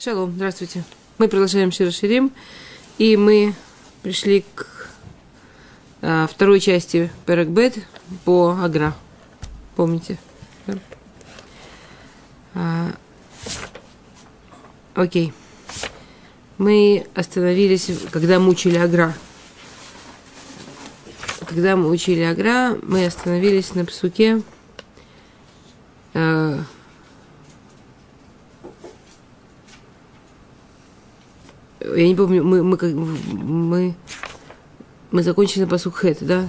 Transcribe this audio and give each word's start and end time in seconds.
Шалом, 0.00 0.30
здравствуйте. 0.30 0.84
Мы 1.18 1.26
продолжаем 1.26 1.72
Широширим, 1.72 2.30
и 2.98 3.16
мы 3.16 3.52
пришли 4.04 4.44
к 4.54 4.92
а, 6.02 6.28
второй 6.28 6.60
части 6.60 7.10
Перекбет 7.26 7.74
по 8.24 8.56
Агра. 8.62 8.94
Помните? 9.74 10.16
Да? 10.68 10.74
А, 12.54 12.92
окей. 14.94 15.32
Мы 16.58 17.04
остановились, 17.16 17.90
когда 18.12 18.38
мы 18.38 18.50
учили 18.50 18.76
Агра. 18.76 19.16
Когда 21.44 21.74
мы 21.74 21.88
учили 21.88 22.20
Агра, 22.20 22.78
мы 22.82 23.04
остановились 23.04 23.74
на 23.74 23.84
псуке 23.84 24.42
а, 26.14 26.60
помню, 32.18 32.44
мы, 32.44 32.62
мы, 32.62 32.76
мы, 32.76 33.94
мы 35.10 35.22
закончили 35.22 35.62
на 35.62 35.68
посук 35.68 35.94
Хэт, 35.96 36.18
да? 36.20 36.48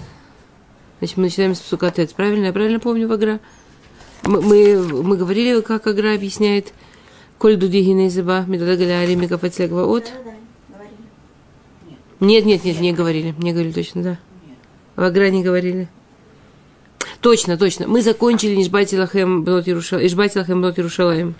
Значит, 0.99 1.17
мы 1.17 1.23
начинаем 1.23 1.55
с 1.55 1.59
посука 1.59 1.91
Тет, 1.91 2.13
правильно? 2.13 2.45
Я 2.45 2.53
правильно 2.53 2.79
помню 2.79 3.07
в 3.07 3.11
Агра? 3.11 3.39
Мы, 4.23 4.41
мы, 4.41 5.03
мы 5.03 5.15
говорили, 5.15 5.61
как 5.61 5.87
Агра 5.87 6.13
объясняет 6.13 6.73
Коль 7.37 7.55
дуди 7.55 7.81
гинезеба, 7.81 8.43
медадагаля 8.47 8.99
аримика 8.99 9.37
фацегва 9.37 9.85
от. 9.85 10.11
Нет, 12.19 12.45
нет, 12.45 12.65
нет, 12.65 12.81
не 12.81 12.91
говорили. 12.91 13.33
Не 13.37 13.53
говорили 13.53 13.71
точно, 13.71 14.03
да. 14.03 14.19
В 14.97 15.03
Агра 15.03 15.29
не 15.29 15.41
говорили. 15.41 15.87
Точно, 17.21 17.57
точно. 17.57 17.87
Мы 17.87 18.01
закончили 18.01 18.61
Ишбатилахем 18.61 19.45
Бнот 19.45 19.69
Иерушалаем. 19.69 21.35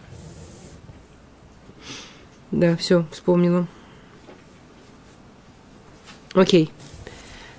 Да, 2.51 2.77
все, 2.77 3.05
вспомнила. 3.11 3.67
Окей. 6.33 6.71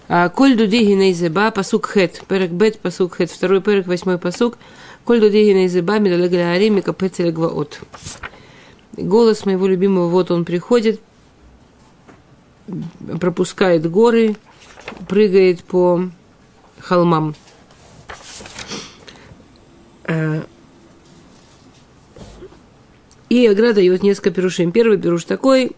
А, 0.09 0.29
Коль 0.29 0.57
дудиги 0.57 0.93
нейзеба, 0.93 1.51
пасук 1.51 1.87
хет, 1.87 2.23
перек 2.29 2.51
бет, 2.51 2.81
пасук 2.81 3.17
хет, 3.17 3.31
второй 3.31 3.61
перек, 3.61 3.87
восьмой 3.87 4.19
пасук. 4.19 4.59
Коль 5.05 5.21
дудиги 5.21 5.53
нейзеба, 5.53 5.99
медалегля 5.99 6.53
арими, 6.53 6.81
капецелегва 6.81 7.49
от. 7.49 7.81
Голос 8.97 9.47
моего 9.47 9.67
любимого, 9.67 10.09
вот 10.09 10.31
он 10.31 10.45
приходит, 10.45 11.01
пропускает 13.21 13.89
горы, 13.91 14.37
прыгает 15.09 15.63
по 15.65 16.11
холмам. 16.81 17.35
А, 20.05 20.45
и 23.29 23.47
Агра 23.47 23.73
дает 23.73 24.03
несколько 24.03 24.33
пирушим. 24.33 24.73
Первый 24.73 24.99
пируш 24.99 25.25
такой, 25.25 25.77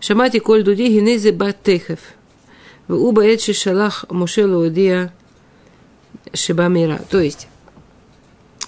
Шамати 0.00 0.38
коль 0.38 0.64
дуди 0.64 0.88
гинезе 0.88 1.30
батехев. 1.30 1.98
В 2.88 2.94
уба 2.94 3.22
эчи 3.26 3.52
шалах 3.52 4.06
мушелу 4.08 4.66
удия 4.66 5.12
шибамира. 6.32 7.02
То 7.10 7.20
есть, 7.20 7.48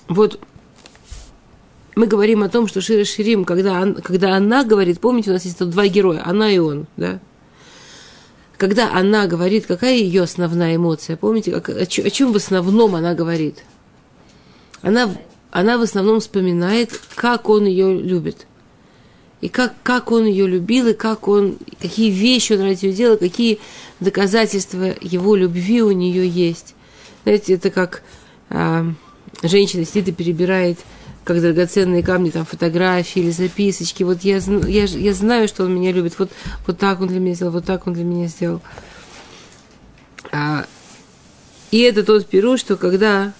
вот 0.08 0.38
мы 1.96 2.06
говорим 2.06 2.42
о 2.42 2.50
том, 2.50 2.68
что 2.68 2.80
Шира 2.82 3.04
Ширим, 3.04 3.44
когда, 3.44 3.92
когда 3.94 4.36
она 4.36 4.62
говорит, 4.62 5.00
помните, 5.00 5.30
у 5.30 5.32
нас 5.32 5.44
есть 5.44 5.58
тут 5.58 5.70
два 5.70 5.86
героя, 5.88 6.22
она 6.24 6.50
и 6.50 6.58
он, 6.58 6.86
да? 6.96 7.18
Когда 8.58 8.92
она 8.92 9.26
говорит, 9.26 9.66
какая 9.66 9.96
ее 9.96 10.22
основная 10.22 10.76
эмоция? 10.76 11.16
Помните, 11.16 11.50
как, 11.50 11.70
о, 11.70 11.86
чем, 11.86 12.06
о 12.06 12.10
чем 12.10 12.32
в 12.32 12.36
основном 12.36 12.94
она 12.94 13.14
говорит? 13.14 13.64
Она, 14.82 15.10
она 15.50 15.78
в 15.78 15.82
основном 15.82 16.20
вспоминает, 16.20 16.92
как 17.14 17.48
он 17.48 17.64
ее 17.64 17.98
любит– 17.98 18.46
и 19.42 19.48
как, 19.48 19.74
как 19.82 20.12
он 20.12 20.24
ее 20.24 20.46
любил, 20.46 20.86
и 20.86 20.94
как 20.94 21.26
он, 21.26 21.58
какие 21.80 22.10
вещи 22.10 22.52
он 22.52 22.62
ради 22.62 22.86
нее 22.86 22.94
делал, 22.94 23.16
какие 23.18 23.58
доказательства 23.98 24.94
его 25.00 25.34
любви 25.34 25.82
у 25.82 25.90
нее 25.90 26.26
есть. 26.28 26.76
Знаете, 27.24 27.54
это 27.54 27.70
как 27.70 28.02
а, 28.50 28.86
женщина 29.42 29.84
сидит 29.84 30.08
и 30.08 30.12
перебирает, 30.12 30.78
как 31.24 31.40
драгоценные 31.40 32.04
камни, 32.04 32.30
там, 32.30 32.44
фотографии 32.44 33.20
или 33.20 33.30
записочки. 33.30 34.04
Вот 34.04 34.22
я, 34.22 34.38
я, 34.38 34.84
я 34.84 35.12
знаю, 35.12 35.48
что 35.48 35.64
он 35.64 35.74
меня 35.74 35.90
любит. 35.90 36.16
Вот, 36.20 36.30
вот 36.64 36.78
так 36.78 37.00
он 37.00 37.08
для 37.08 37.18
меня 37.18 37.34
сделал, 37.34 37.52
вот 37.52 37.64
так 37.64 37.88
он 37.88 37.94
для 37.94 38.04
меня 38.04 38.28
сделал. 38.28 38.62
А, 40.30 40.66
и 41.72 41.80
это 41.80 42.04
тот 42.04 42.28
перу, 42.28 42.56
что 42.56 42.76
когда 42.76 43.32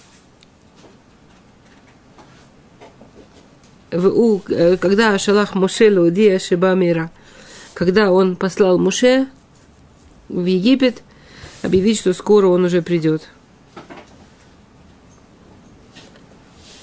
когда 4.79 5.17
Шалах 5.17 5.55
Моше 5.55 5.91
Лаудия 5.91 6.39
Шиба 6.39 6.73
Мира, 6.73 7.11
когда 7.73 8.11
он 8.11 8.35
послал 8.35 8.77
Муше 8.77 9.27
в 10.29 10.45
Египет, 10.45 11.01
объявить, 11.61 11.99
что 11.99 12.13
скоро 12.13 12.47
он 12.47 12.65
уже 12.65 12.81
придет. 12.81 13.29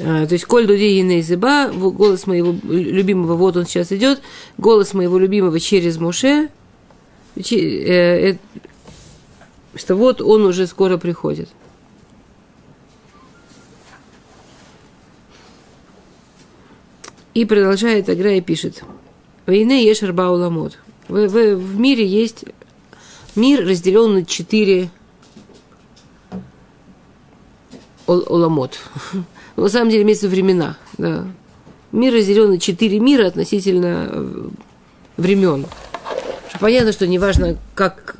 А, 0.02 0.26
то 0.26 0.32
есть, 0.32 0.46
коль 0.46 0.66
дуди 0.66 1.20
зыба, 1.20 1.70
голос 1.72 2.26
моего 2.26 2.54
любимого, 2.64 3.34
вот 3.34 3.56
он 3.56 3.66
сейчас 3.66 3.92
идет, 3.92 4.22
голос 4.56 4.94
моего 4.94 5.18
любимого 5.18 5.60
через 5.60 5.98
Муше, 5.98 6.48
э, 7.36 7.42
э, 7.42 8.36
что 9.74 9.96
вот 9.96 10.22
он 10.22 10.46
уже 10.46 10.66
скоро 10.66 10.96
приходит. 10.96 11.50
И 17.34 17.44
продолжает 17.44 18.08
игра 18.08 18.32
и 18.32 18.40
пишет. 18.40 18.82
Войны 19.46 19.84
ешь 19.84 20.02
арбауламот. 20.02 20.78
В, 21.08 21.28
в, 21.28 21.56
в 21.56 21.78
мире 21.78 22.06
есть 22.06 22.44
мир 23.36 23.66
разделен 23.66 24.14
на 24.14 24.24
четыре 24.24 24.90
оламот. 28.06 28.78
На 29.56 29.68
самом 29.68 29.90
деле 29.90 30.02
имеется 30.02 30.28
времена. 30.28 30.76
Да. 30.98 31.26
Мир 31.92 32.14
разделен 32.14 32.50
на 32.50 32.58
четыре 32.58 33.00
мира 33.00 33.26
относительно 33.26 34.08
э, 34.10 34.48
времен. 35.16 35.66
Понятно, 36.60 36.92
что 36.92 37.06
не 37.06 37.18
важно, 37.18 37.58
как 37.74 38.16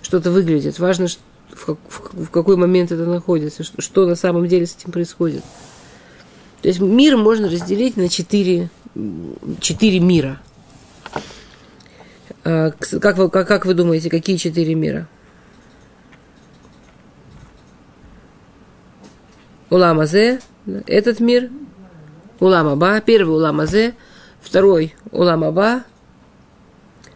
что-то 0.00 0.30
выглядит, 0.30 0.78
важно, 0.78 1.08
в, 1.50 2.30
какой 2.30 2.56
момент 2.56 2.92
это 2.92 3.04
находится, 3.04 3.64
что 3.64 4.06
на 4.06 4.14
самом 4.14 4.46
деле 4.46 4.66
с 4.66 4.76
этим 4.76 4.92
происходит. 4.92 5.42
То 6.62 6.68
есть 6.68 6.80
мир 6.80 7.16
можно 7.16 7.48
разделить 7.48 7.96
на 7.96 8.08
четыре, 8.08 8.70
четыре 9.60 10.00
мира. 10.00 10.40
А, 12.44 12.70
как 12.70 13.16
вы, 13.16 13.30
как, 13.30 13.48
как 13.48 13.66
вы 13.66 13.74
думаете, 13.74 14.10
какие 14.10 14.36
четыре 14.36 14.74
мира? 14.74 15.08
Уламазе, 19.70 20.40
этот 20.86 21.20
мир, 21.20 21.50
Уламаба, 22.40 23.00
первый 23.00 23.36
Уламазе, 23.36 23.94
второй 24.40 24.94
Уламаба, 25.12 25.84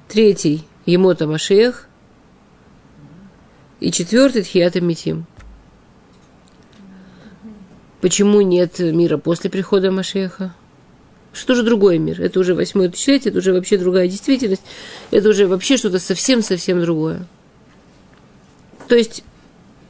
третий 0.08 0.66
Емота 0.86 1.26
Машех 1.26 1.88
и 3.80 3.90
четвертый 3.90 4.42
Тхиата 4.42 4.80
Митим. 4.80 5.26
Почему 8.04 8.42
нет 8.42 8.80
мира 8.80 9.16
после 9.16 9.48
прихода 9.48 9.90
Машеха? 9.90 10.54
Что 11.32 11.54
же 11.54 11.62
другой 11.62 11.96
мир? 11.96 12.20
Это 12.20 12.38
уже 12.38 12.54
восьмое 12.54 12.90
тысячелетие, 12.90 13.30
это 13.30 13.38
уже 13.38 13.54
вообще 13.54 13.78
другая 13.78 14.08
действительность, 14.08 14.60
это 15.10 15.30
уже 15.30 15.46
вообще 15.46 15.78
что-то 15.78 15.98
совсем-совсем 15.98 16.82
другое. 16.82 17.26
То 18.88 18.94
есть 18.94 19.24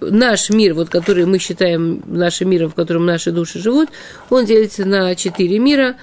наш 0.00 0.48
мир, 0.50 0.74
вот 0.74 0.90
который 0.90 1.26
мы 1.26 1.40
считаем 1.40 2.04
нашим 2.06 2.50
миром, 2.50 2.70
в 2.70 2.76
котором 2.76 3.04
наши 3.04 3.32
души 3.32 3.58
живут, 3.58 3.88
он 4.30 4.46
делится 4.46 4.84
на 4.84 5.16
четыре 5.16 5.58
мира. 5.58 5.96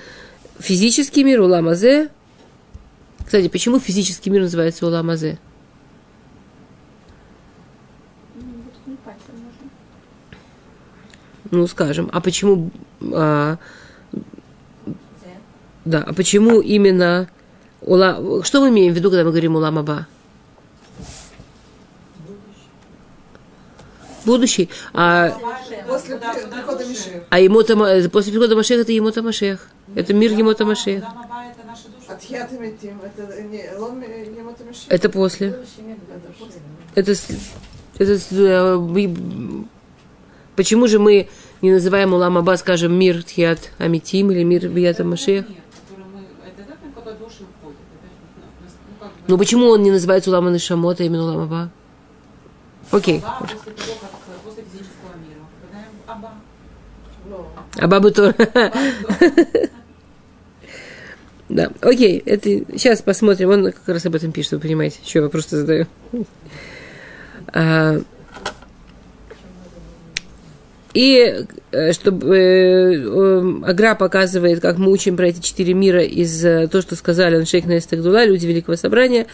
Физический 0.59 1.24
мир, 1.24 1.40
Уламазе. 1.40 2.09
Кстати, 3.24 3.47
почему 3.47 3.80
физический 3.80 4.32
мир 4.32 4.41
называется 4.41 4.85
Уламазе? 4.85 5.40
Ну, 11.52 11.68
скажем, 11.68 12.09
а 12.12 12.22
почему, 12.22 12.72
а, 13.14 13.58
да, 15.86 16.03
а 16.08 16.14
почему 16.14 16.62
именно, 16.62 17.30
ула, 17.82 18.44
что 18.44 18.62
мы 18.62 18.70
имеем 18.70 18.94
в 18.94 18.96
виду, 18.96 19.09
когда 19.09 19.24
мы 19.24 19.32
говорим 19.32 19.56
Уламаба? 19.56 20.08
Будущий. 24.24 24.70
А, 24.94 25.36
после 25.88 26.18
прихода 26.18 26.86
Машех. 26.86 27.24
А 27.30 27.40
емота, 27.40 28.09
после 28.09 28.32
прихода 28.32 28.56
Машех 28.56 28.82
это 28.82 28.92
емота 28.92 29.22
Машех. 29.22 29.68
Это 29.96 30.14
мир 30.14 30.32
емота 30.32 30.64
Машех. 30.64 31.04
Это 34.90 35.09
после. 35.09 35.56
Это, 36.94 37.14
это, 37.97 38.14
это 38.14 38.78
Почему 40.61 40.87
же 40.87 40.99
мы 40.99 41.28
не 41.63 41.72
называем 41.72 42.13
Улам 42.13 42.37
Аба, 42.37 42.55
скажем, 42.55 42.93
мир 42.93 43.23
Тхиат 43.23 43.72
Амитим 43.79 44.29
или 44.29 44.43
мир 44.43 44.67
Бията 44.67 45.03
Машех? 45.03 45.47
ну, 45.47 45.96
ну, 45.97 46.22
бы, 48.99 49.11
Ну 49.28 49.37
почему 49.40 49.69
он 49.69 49.81
не 49.81 49.90
называется 49.90 50.29
Улама 50.29 50.52
Нишамот, 50.52 50.99
а 50.99 51.03
именно 51.03 51.23
Улам 51.23 51.40
Аба? 51.40 51.72
Окей. 52.91 53.23
Абабы 57.79 58.11
тоже. 58.11 58.35
Аба, 58.37 58.72
Да, 61.49 61.72
окей, 61.81 62.19
это 62.23 62.49
сейчас 62.78 63.02
посмотрим, 63.02 63.49
он 63.49 63.72
как 63.72 63.87
раз 63.87 64.05
об 64.05 64.13
этом 64.13 64.31
пишет, 64.31 64.52
вы 64.52 64.59
понимаете, 64.59 64.99
еще 65.03 65.23
я 65.23 65.29
просто 65.29 65.58
задаю. 65.58 65.87
И 70.93 71.46
э, 71.72 71.93
чтобы 71.93 72.35
э, 72.35 72.93
э, 72.96 73.64
Агра 73.66 73.96
показывает, 73.96 74.59
как 74.59 74.78
мы 74.78 74.91
учим 74.91 75.16
про 75.16 75.28
эти 75.28 75.40
четыре 75.40 75.73
мира 75.73 76.03
из 76.03 76.43
э, 76.43 76.67
то, 76.67 76.82
что 76.82 76.96
сказали 76.96 77.38
Аншейк 77.38 77.66
Нестагдула, 77.66 78.26
люди 78.26 78.46
Великого 78.46 78.76
Собрания. 78.76 79.28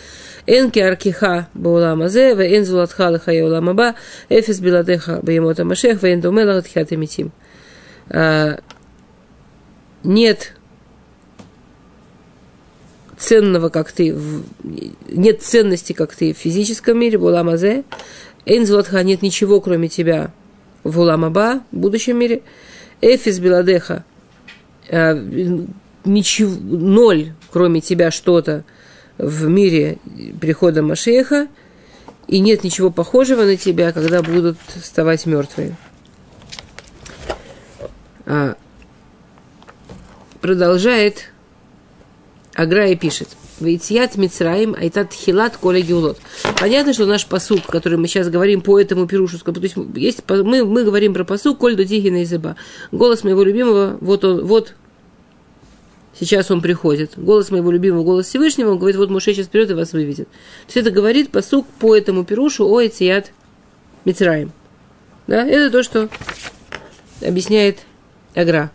Энки 0.45 0.80
аркиха 0.80 1.48
баулама 1.56 2.09
зе, 2.09 2.36
в 2.36 2.42
эн 2.42 2.63
зулатха 2.63 3.09
лахая 3.09 3.44
улама 3.44 3.74
ба, 3.74 3.95
эфис 4.30 4.59
биладеха 4.59 5.19
баемота 5.24 5.65
машех, 5.65 6.01
в 6.01 6.06
эн 6.06 6.21
думела 6.21 6.62
тхят 6.62 6.92
митим. 6.92 7.31
А, 8.10 8.60
Нет 10.03 10.53
ценного, 13.18 13.69
как 13.69 13.92
ты, 13.92 14.15
нет 15.10 15.42
ценности, 15.42 15.94
как 15.94 16.15
ты 16.15 16.33
в 16.33 16.38
физическом 16.38 17.00
мире, 17.00 17.18
буламазе. 17.18 17.83
Эйнзлотха 18.45 19.03
нет 19.03 19.24
ничего, 19.24 19.60
кроме 19.60 19.89
тебя 19.89 20.31
в 20.88 21.00
уламаба, 21.00 21.62
в 21.72 21.78
будущем 21.78 22.18
мире. 22.18 22.42
Эфис 23.01 23.39
биладеха 23.39 24.04
э, 24.88 25.13
ничего, 26.06 26.51
ноль, 26.60 27.34
кроме 27.51 27.81
тебя 27.81 28.12
что-то 28.12 28.63
в 29.18 29.48
мире 29.48 29.98
прихода 30.39 30.81
Машеха, 30.81 31.48
и 32.28 32.39
нет 32.39 32.63
ничего 32.63 32.89
похожего 32.89 33.44
на 33.44 33.57
тебя, 33.57 33.92
когда 33.92 34.22
будут 34.22 34.57
вставать 34.81 35.25
мертвые. 35.25 35.75
А, 38.25 38.56
продолжает 40.42 41.31
Аграя 42.54 42.95
пишет. 42.95 43.30
Вейтият 43.59 44.18
Мицраим 44.18 44.75
Айтат 44.75 45.13
Хилат 45.13 45.57
Коля 45.57 45.81
Геулот. 45.81 46.18
Понятно, 46.59 46.94
что 46.94 47.06
наш 47.06 47.25
посук, 47.25 47.65
который 47.65 47.98
мы 47.98 48.07
сейчас 48.07 48.30
говорим 48.30 48.62
по 48.62 48.80
этому 48.80 49.07
пирушуску, 49.07 49.51
то 49.51 49.59
есть 49.59 49.75
есть, 49.95 50.24
мы, 50.30 50.65
мы 50.65 50.83
говорим 50.83 51.13
про 51.13 51.24
посук 51.24 51.57
Коль 51.57 51.75
Дудигина 51.75 52.24
Изыба. 52.24 52.56
Голос 52.92 53.24
моего 53.24 53.44
любимого, 53.44 53.98
вот 54.00 54.24
он, 54.24 54.45
вот 54.45 54.75
сейчас 56.19 56.51
он 56.51 56.62
приходит. 56.62 57.13
Голос 57.18 57.50
моего 57.50 57.71
любимого, 57.71 58.04
голос 58.04 58.27
Всевышнего, 58.27 58.71
он 58.71 58.77
говорит, 58.77 58.98
вот 58.98 59.09
Муше 59.09 59.33
сейчас 59.33 59.48
вперед 59.48 59.71
и 59.71 59.74
вас 59.74 59.94
выведет. 59.94 60.27
То 60.27 60.68
есть 60.68 60.77
это 60.77 60.92
говорит 60.92 61.31
посук 61.31 61.65
по 61.80 61.95
этому 61.95 62.25
пирушу 62.25 62.68
о 62.68 62.81
Эйтият 62.81 63.31
Мицраим. 64.06 64.51
Да, 65.25 65.45
это 65.45 65.71
то, 65.71 65.83
что 65.83 66.10
объясняет 67.21 67.80
Агра. 68.36 68.71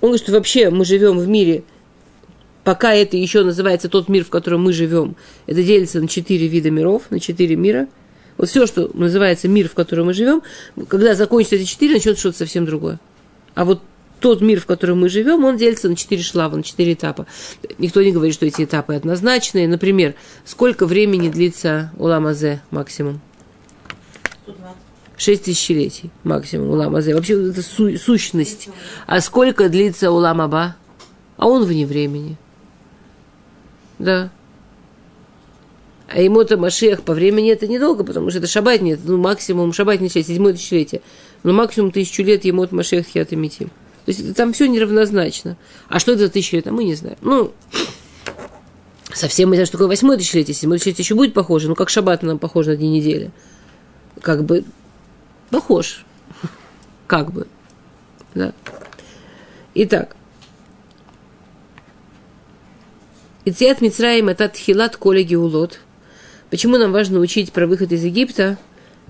Он 0.00 0.08
говорит, 0.08 0.22
что 0.22 0.32
вообще 0.32 0.70
мы 0.70 0.84
живем 0.84 1.18
в 1.18 1.28
мире, 1.28 1.62
пока 2.64 2.94
это 2.94 3.16
еще 3.16 3.42
называется 3.42 3.88
тот 3.88 4.08
мир, 4.08 4.24
в 4.24 4.30
котором 4.30 4.62
мы 4.62 4.72
живем, 4.72 5.16
это 5.46 5.62
делится 5.62 6.00
на 6.00 6.08
четыре 6.08 6.46
вида 6.46 6.70
миров, 6.70 7.04
на 7.10 7.20
четыре 7.20 7.56
мира. 7.56 7.88
Вот 8.38 8.48
все, 8.48 8.66
что 8.66 8.90
называется 8.94 9.48
мир, 9.48 9.68
в 9.68 9.74
котором 9.74 10.06
мы 10.06 10.14
живем, 10.14 10.42
когда 10.88 11.14
закончатся 11.14 11.56
эти 11.56 11.64
четыре, 11.64 11.94
начнется 11.94 12.20
что-то 12.20 12.38
совсем 12.38 12.64
другое. 12.64 12.98
А 13.54 13.64
вот 13.64 13.82
тот 14.20 14.40
мир, 14.40 14.60
в 14.60 14.66
котором 14.66 15.00
мы 15.00 15.08
живем, 15.08 15.44
он 15.44 15.56
делится 15.56 15.88
на 15.88 15.96
четыре 15.96 16.22
шлава, 16.22 16.56
на 16.56 16.62
четыре 16.62 16.94
этапа. 16.94 17.26
Никто 17.78 18.00
не 18.02 18.12
говорит, 18.12 18.34
что 18.34 18.46
эти 18.46 18.62
этапы 18.64 18.94
однозначные. 18.94 19.68
Например, 19.68 20.14
сколько 20.44 20.86
времени 20.86 21.28
длится 21.28 21.92
Уламазе 21.98 22.62
максимум? 22.70 23.20
120. 24.44 24.76
Шесть 25.16 25.44
тысячелетий 25.44 26.10
максимум 26.24 26.70
Улам 26.70 26.96
Азе. 26.96 27.14
Вообще 27.14 27.50
это 27.50 27.62
су- 27.62 27.96
сущность. 27.96 28.68
А 29.06 29.20
сколько 29.20 29.68
длится 29.68 30.10
Улам 30.10 30.40
Аба? 30.40 30.76
А 31.36 31.46
он 31.46 31.64
вне 31.64 31.86
времени. 31.86 32.36
Да. 34.02 34.30
А 36.08 36.20
ему-то 36.20 36.56
Машех 36.56 37.02
по 37.02 37.14
времени 37.14 37.52
это 37.52 37.68
недолго, 37.68 38.02
потому 38.02 38.30
что 38.30 38.40
это 38.40 38.48
шаббат 38.48 38.82
нет, 38.82 38.98
ну 39.04 39.16
максимум 39.16 39.72
считать, 39.72 40.26
седьмое 40.26 40.54
тысячелетие. 40.54 41.02
Но 41.44 41.52
максимум 41.52 41.92
тысячу 41.92 42.24
лет 42.24 42.44
ему 42.44 42.62
от 42.62 42.72
Машех 42.72 43.06
Хиат 43.06 43.30
Митим. 43.30 43.68
То 44.04 44.10
есть 44.10 44.34
там 44.34 44.52
все 44.52 44.66
неравнозначно. 44.66 45.56
А 45.88 46.00
что 46.00 46.12
это 46.12 46.22
за 46.22 46.30
тысяча 46.30 46.56
лет, 46.56 46.66
а 46.66 46.72
мы 46.72 46.82
не 46.82 46.96
знаем. 46.96 47.16
Ну, 47.20 47.52
совсем 49.14 49.48
мы 49.48 49.54
знаем, 49.54 49.66
что 49.66 49.78
такое 49.78 49.88
восьмое 49.88 50.16
тысячелетие, 50.16 50.54
седьмое 50.54 50.78
тысячелетие 50.78 51.04
еще 51.04 51.14
будет 51.14 51.32
похоже, 51.32 51.68
ну 51.68 51.76
как 51.76 51.88
шаббат 51.88 52.24
нам 52.24 52.40
похож 52.40 52.66
на 52.66 52.74
дни 52.74 52.90
недели. 52.90 53.30
Как 54.20 54.44
бы 54.44 54.64
похож. 55.50 56.04
Как 57.06 57.32
бы. 57.32 57.46
Да. 58.34 58.52
Итак. 59.74 60.16
Ициат 63.44 63.80
Мицраим 63.80 64.28
это 64.28 64.48
тхилат 64.48 64.96
коля 64.96 65.22
геулот. 65.22 65.80
Почему 66.50 66.76
нам 66.78 66.92
важно 66.92 67.18
учить 67.18 67.52
про 67.52 67.66
выход 67.66 67.90
из 67.90 68.04
Египта? 68.04 68.56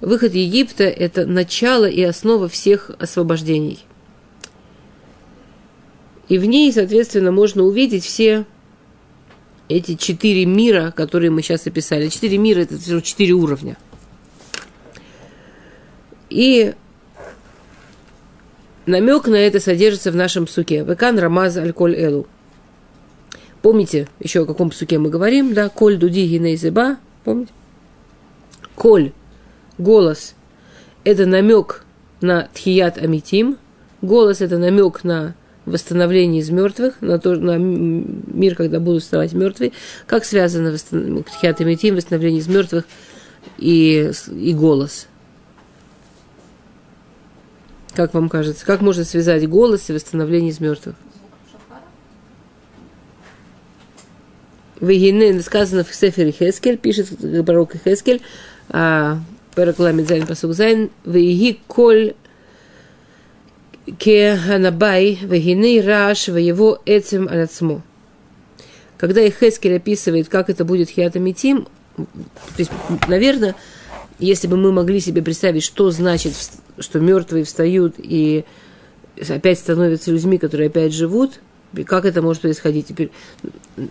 Выход 0.00 0.34
Египта– 0.34 0.84
это 0.84 1.26
начало 1.26 1.84
и 1.84 2.02
основа 2.02 2.48
всех 2.48 2.90
освобождений. 2.98 3.84
И 6.28 6.38
в 6.38 6.44
ней, 6.46 6.72
соответственно, 6.72 7.30
можно 7.30 7.62
увидеть 7.62 8.04
все 8.04 8.46
эти 9.68 9.96
четыре 9.96 10.46
мира, 10.46 10.92
которые 10.96 11.30
мы 11.30 11.42
сейчас 11.42 11.66
описали. 11.66 12.08
Четыре 12.08 12.38
мира– 12.38 12.60
это 12.62 13.02
четыре 13.02 13.34
уровня. 13.34 13.76
И 16.30 16.72
намек 18.86 19.26
на 19.26 19.36
это 19.36 19.60
содержится 19.60 20.10
в 20.10 20.16
нашем 20.16 20.46
псуке. 20.46 20.84
Векан 20.84 21.18
Рамаз 21.18 21.58
Аль-Коль 21.58 21.96
Элу. 21.96 22.26
Помните, 23.62 24.08
еще 24.18 24.42
о 24.42 24.46
каком 24.46 24.70
псуке 24.70 24.98
мы 24.98 25.08
говорим, 25.08 25.54
да? 25.54 25.68
Коль 25.68 25.96
дуди 25.96 26.26
гинейзеба. 26.26 26.98
Помните? 27.24 27.52
Коль, 28.74 29.12
голос, 29.78 30.34
это 31.04 31.26
намек 31.26 31.84
на 32.20 32.48
Тхият 32.52 32.98
Амитим. 32.98 33.56
Голос– 34.00 34.40
это 34.40 34.58
намек 34.58 35.04
на 35.04 35.34
восстановление 35.64 36.40
из 36.40 36.50
мертвых, 36.50 37.00
на, 37.00 37.20
то, 37.20 37.36
на 37.36 37.56
мир, 37.56 38.56
когда 38.56 38.80
будут 38.80 39.04
вставать 39.04 39.32
мертвые. 39.32 39.70
Как 40.06 40.24
связано 40.24 40.76
Тхият 40.76 41.60
Амитим, 41.60 41.94
восстановление 41.94 42.40
из 42.40 42.48
мертвых 42.48 42.84
и, 43.58 44.10
и 44.28 44.54
голос– 44.54 45.06
как 47.94 48.14
вам 48.14 48.28
кажется? 48.28 48.64
Как 48.64 48.80
можно 48.80 49.04
связать 49.04 49.48
голос 49.48 49.90
и 49.90 49.92
восстановление 49.92 50.50
из 50.50 50.60
мертвых? 50.60 50.96
В 54.82 54.88
Егине 54.88 55.40
сказано 55.42 55.84
в 55.84 55.94
Сефере 55.94 56.32
Хескель, 56.32 56.76
пишет 56.76 57.08
пророк 57.46 57.74
Хескель, 57.84 58.20
а, 58.68 59.20
Перекламит 59.54 60.08
Зайн 60.08 60.26
Пасук 60.26 60.54
Зайн, 60.54 60.90
в 61.04 61.14
Еги 61.14 61.60
Коль 61.68 62.14
Ке 63.96 64.36
Ханабай, 64.36 65.20
в 65.22 65.32
Егине 65.32 65.80
Раш, 65.82 66.26
его 66.26 66.82
Эцем 66.84 67.28
Аляцмо. 67.28 67.80
Когда 68.96 69.20
Хескель 69.30 69.76
описывает, 69.76 70.28
как 70.28 70.50
это 70.50 70.64
будет 70.64 70.90
Хиатамитим, 70.90 71.68
то 71.96 72.58
есть, 72.58 72.72
наверное, 73.06 73.54
если 74.18 74.48
бы 74.48 74.56
мы 74.56 74.72
могли 74.72 74.98
себе 74.98 75.22
представить, 75.22 75.62
что 75.62 75.92
значит, 75.92 76.34
что 76.80 76.98
мертвые 76.98 77.44
встают 77.44 77.94
и 77.98 78.44
опять 79.28 79.60
становятся 79.60 80.10
людьми, 80.10 80.38
которые 80.38 80.70
опять 80.70 80.92
живут, 80.92 81.38
и 81.74 81.84
как 81.84 82.04
это 82.04 82.22
может 82.22 82.42
происходить 82.42 82.86
теперь? 82.86 83.10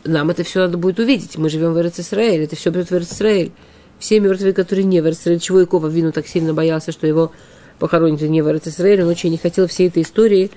Нам 0.04 0.30
это 0.30 0.44
все 0.44 0.60
надо 0.60 0.78
будет 0.78 1.00
увидеть. 1.00 1.38
Мы 1.38 1.50
живем 1.50 1.74
в 1.74 1.82
Израиле, 1.82 2.46
это 2.46 2.56
все 2.56 2.72
придет 2.72 2.92
в 2.92 3.14
Израиль. 3.14 3.52
Все 4.00 4.20
мертвые, 4.20 4.54
которые 4.54 4.86
не 4.86 5.02
в 5.02 5.10
Израиле, 5.10 5.40
чего 5.40 5.60
Якова 5.60 5.88
Вину 5.88 6.12
так 6.12 6.28
сильно 6.28 6.54
боялся, 6.54 6.92
что 6.92 7.06
его 7.08 7.32
похоронят 7.80 8.22
не 8.22 8.42
в 8.42 8.68
Израиле, 8.68 9.04
он 9.04 9.10
очень 9.10 9.32
не 9.32 9.38
хотел 9.38 9.68
всей 9.68 9.88
этой 9.88 10.04
истории 10.04 10.52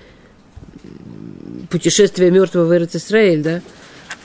путешествия 1.71 2.31
мертвого 2.31 2.67
в 2.67 2.97
Израиль, 2.97 3.43
да? 3.43 3.63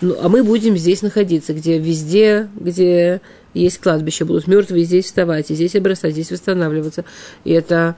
Ну, 0.02 0.16
а 0.22 0.30
мы 0.30 0.44
будем 0.44 0.78
здесь 0.78 1.02
находиться, 1.02 1.54
где 1.54 1.78
везде, 1.78 2.50
где 2.56 3.22
есть 3.54 3.80
кладбище, 3.80 4.26
будут 4.26 4.48
мертвые 4.48 4.86
здесь 4.86 5.06
вставать, 5.06 5.50
и 5.52 5.56
здесь 5.56 5.76
обрастать, 5.76 6.14
здесь 6.14 6.32
восстанавливаться. 6.32 7.06
И 7.44 7.52
это 7.52 7.96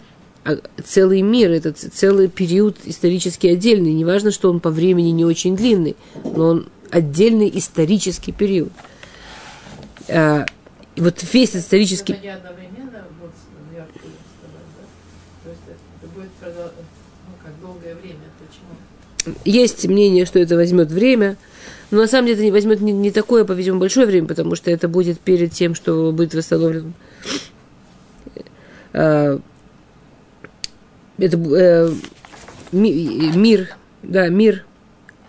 целый 0.83 1.21
мир, 1.21 1.51
это 1.51 1.71
ц- 1.71 1.89
целый 1.89 2.27
период 2.27 2.77
исторически 2.85 3.47
отдельный. 3.47 3.93
Неважно, 3.93 4.31
что 4.31 4.49
он 4.49 4.59
по 4.59 4.69
времени 4.69 5.09
не 5.09 5.25
очень 5.25 5.55
длинный, 5.55 5.95
но 6.23 6.45
он 6.45 6.69
отдельный 6.89 7.51
исторический 7.53 8.31
период. 8.31 8.71
А, 10.09 10.45
вот 10.97 11.23
весь 11.31 11.55
исторический... 11.55 12.13
Это 12.13 12.21
не 12.21 12.29
одновременно 12.29 13.03
вот 13.21 13.31
да? 13.75 13.85
То 15.43 15.49
есть 15.49 15.61
это, 15.67 16.07
будет 16.13 16.29
ну, 16.41 17.33
как 17.43 17.59
долгое 17.61 17.95
время. 17.95 18.19
Почему? 18.39 19.37
есть 19.45 19.85
мнение, 19.87 20.25
что 20.25 20.39
это 20.39 20.55
возьмет 20.55 20.91
время, 20.91 21.37
но 21.91 22.01
на 22.01 22.07
самом 22.07 22.27
деле 22.27 22.37
это 22.37 22.45
не 22.45 22.51
возьмет 22.51 22.81
не, 22.81 22.91
не 22.91 23.11
такое, 23.11 23.45
по-видимому, 23.45 23.81
большое 23.81 24.07
время, 24.07 24.27
потому 24.27 24.55
что 24.55 24.71
это 24.71 24.87
будет 24.87 25.19
перед 25.19 25.51
тем, 25.51 25.75
что 25.75 26.11
будет 26.11 26.33
восстановлен. 26.33 26.93
Это 31.21 31.37
э, 31.37 31.89
мир, 32.71 33.75
да, 34.01 34.27
мир 34.29 34.65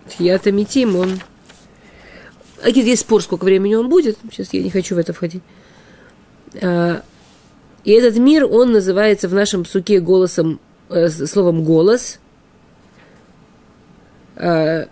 Тхиятамитим, 0.09 0.97
он... 0.97 1.21
А 2.65 2.71
есть 2.71 3.03
спор, 3.03 3.23
сколько 3.23 3.45
времени 3.45 3.75
он 3.75 3.91
будет. 3.91 4.17
Сейчас 4.31 4.55
я 4.55 4.63
не 4.63 4.71
хочу 4.71 4.95
в 4.95 4.99
это 4.99 5.13
входить. 5.13 5.43
А, 6.63 7.03
и 7.85 7.91
этот 7.91 8.17
мир, 8.17 8.47
он 8.47 8.73
называется 8.73 9.29
в 9.29 9.35
нашем 9.35 9.67
суке 9.67 10.01
голосом, 10.01 10.61
э, 10.89 11.09
словом 11.09 11.63
«голос». 11.63 12.21
А, 14.37 14.89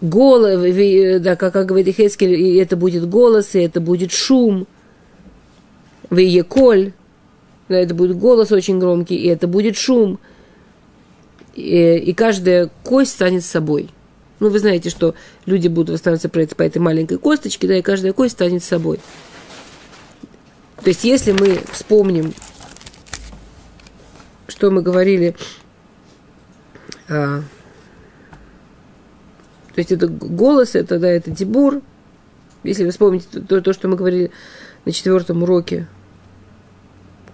голос, 0.00 1.22
да, 1.22 1.36
как, 1.36 1.52
как 1.52 1.66
говорит 1.66 1.94
Хескель, 1.94 2.58
это 2.58 2.76
будет 2.76 3.08
голос, 3.08 3.54
и 3.54 3.60
это 3.60 3.80
будет 3.80 4.10
шум, 4.10 4.66
вееколь, 6.10 6.86
да, 6.86 6.92
это 7.76 7.94
будет 7.94 8.16
голос 8.16 8.52
очень 8.52 8.78
громкий, 8.78 9.16
и 9.16 9.26
это 9.28 9.46
будет 9.46 9.76
шум, 9.76 10.18
и, 11.54 11.96
и 11.96 12.12
каждая 12.14 12.70
кость 12.84 13.12
станет 13.12 13.44
собой. 13.44 13.90
Ну, 14.40 14.48
вы 14.48 14.58
знаете, 14.58 14.90
что 14.90 15.14
люди 15.46 15.68
будут 15.68 15.90
восстанавливаться 15.90 16.54
по 16.56 16.62
этой, 16.62 16.78
маленькой 16.78 17.18
косточке, 17.18 17.68
да, 17.68 17.76
и 17.76 17.82
каждая 17.82 18.12
кость 18.12 18.32
станет 18.32 18.64
собой. 18.64 18.98
То 20.82 20.88
есть, 20.88 21.04
если 21.04 21.30
мы 21.32 21.60
вспомним, 21.70 22.34
что 24.48 24.70
мы 24.70 24.82
говорили, 24.82 25.36
а, 27.08 27.42
то 29.74 29.78
есть 29.78 29.92
это 29.92 30.08
голос, 30.08 30.74
это, 30.74 30.98
да, 30.98 31.08
это 31.08 31.30
дебур. 31.30 31.80
Если 32.64 32.84
вы 32.84 32.90
вспомните 32.90 33.40
то, 33.40 33.60
то, 33.60 33.72
что 33.72 33.88
мы 33.88 33.96
говорили 33.96 34.30
на 34.84 34.92
четвертом 34.92 35.42
уроке, 35.42 35.86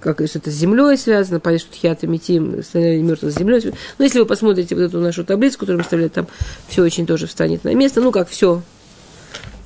как 0.01 0.25
что 0.27 0.39
это 0.39 0.51
с 0.51 0.55
землей 0.55 0.97
связано, 0.97 1.41
понятно, 1.41 1.67
что 1.67 1.75
тхиат 1.75 2.05
и 2.05 2.07
метим, 2.07 2.63
мертвых 2.75 3.33
с 3.33 3.39
землей. 3.39 3.73
Но 3.99 4.05
если 4.05 4.21
вы 4.21 4.27
посмотрите 4.27 4.75
вот 4.75 4.83
эту 4.83 5.01
нашу 5.01 5.25
таблицу, 5.25 5.59
которую 5.59 5.79
мы 5.79 5.83
вставляли, 5.83 6.09
там 6.09 6.29
все 6.69 6.83
очень 6.83 7.07
тоже 7.07 7.27
встанет 7.27 7.65
на 7.65 7.75
место. 7.75 8.01
Ну, 8.01 8.13
как 8.13 8.29
все, 8.29 8.63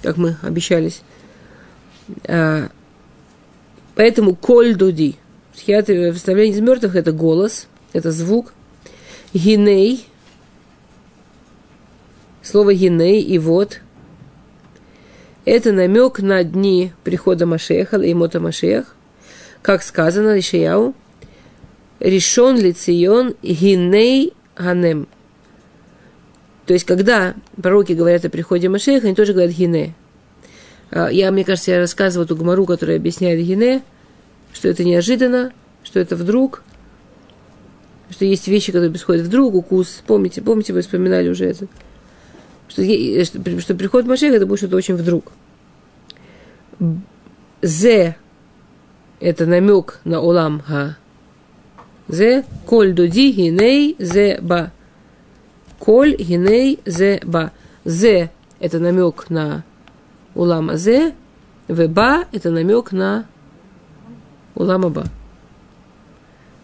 как 0.03 0.17
мы 0.17 0.37
обещались. 0.43 1.03
А, 2.27 2.69
поэтому 3.95 4.35
коль 4.35 4.75
дуди. 4.75 5.17
Тхиат 5.55 5.89
вставление 6.17 6.55
из 6.55 6.61
мертвых– 6.61 6.97
это 6.97 7.13
голос, 7.13 7.69
это 7.93 8.11
звук. 8.11 8.55
Гиней, 9.35 10.07
слово 12.43 12.73
гиней 12.75 13.21
и 13.21 13.39
вот– 13.39 13.81
это 15.45 15.73
намек 15.73 16.21
на 16.21 16.43
дни 16.45 16.93
прихода 17.05 17.47
Машеха, 17.47 17.97
Имота 17.99 18.41
Машех– 18.41 18.97
как 19.63 19.83
сказано 19.83 20.39
Ишияу, 20.39 20.95
решен 22.01 22.59
лицион 22.59 23.35
гиней 23.43 24.35
ганем. 24.57 25.07
То 26.67 26.75
есть, 26.75 26.85
когда 26.85 27.35
пророки 27.61 27.93
говорят 27.93 28.25
о 28.25 28.31
приходе 28.31 28.69
Машеха, 28.69 29.07
они 29.07 29.17
тоже 29.17 29.33
говорят 29.33 29.53
гине. 29.53 29.95
А, 30.91 31.09
я, 31.09 31.31
мне 31.31 31.45
кажется, 31.45 31.73
я 31.73 31.79
рассказываю 31.79 32.25
эту 32.25 32.37
гумару, 32.37 32.67
которая 32.67 32.97
объясняет 32.97 33.45
гине, 33.45 33.83
что 34.53 34.69
это 34.69 34.85
неожиданно, 34.85 35.53
что 35.83 35.99
это 35.99 36.15
вдруг, 36.15 36.63
что 38.11 38.25
есть 38.25 38.47
вещи, 38.47 38.71
которые 38.71 38.91
происходят 38.91 39.27
вдруг, 39.27 39.55
укус. 39.55 40.03
Помните, 40.07 40.41
помните, 40.43 40.73
вы 40.73 40.83
вспоминали 40.83 41.29
уже 41.29 41.47
это. 41.47 41.67
Что, 42.69 42.83
что, 43.25 43.61
что 43.61 43.75
приход 43.75 44.07
Машеха, 44.07 44.37
это 44.37 44.47
будет 44.47 44.59
что-то 44.61 44.77
очень 44.77 44.95
вдруг. 44.95 45.33
Зе 47.61 48.17
это 49.23 49.47
намек 49.47 50.01
на 50.05 50.21
улам 50.21 50.61
ха. 50.67 50.97
Зе 52.09 52.45
коль 52.67 52.93
дуди 52.93 53.31
гиней 53.31 53.97
зе 53.99 54.39
ба. 54.43 54.73
Коль 55.79 56.17
гиней 56.17 56.81
зе 56.85 57.21
ба. 57.25 57.53
Зе 57.85 58.31
это 58.59 58.81
намек 58.81 59.31
на 59.31 59.65
улама 60.35 60.77
зе. 60.77 61.15
Веба 61.69 62.25
это 62.33 62.51
намек 62.51 62.91
на 62.93 63.27
улама 64.57 64.91
ба. 64.91 65.05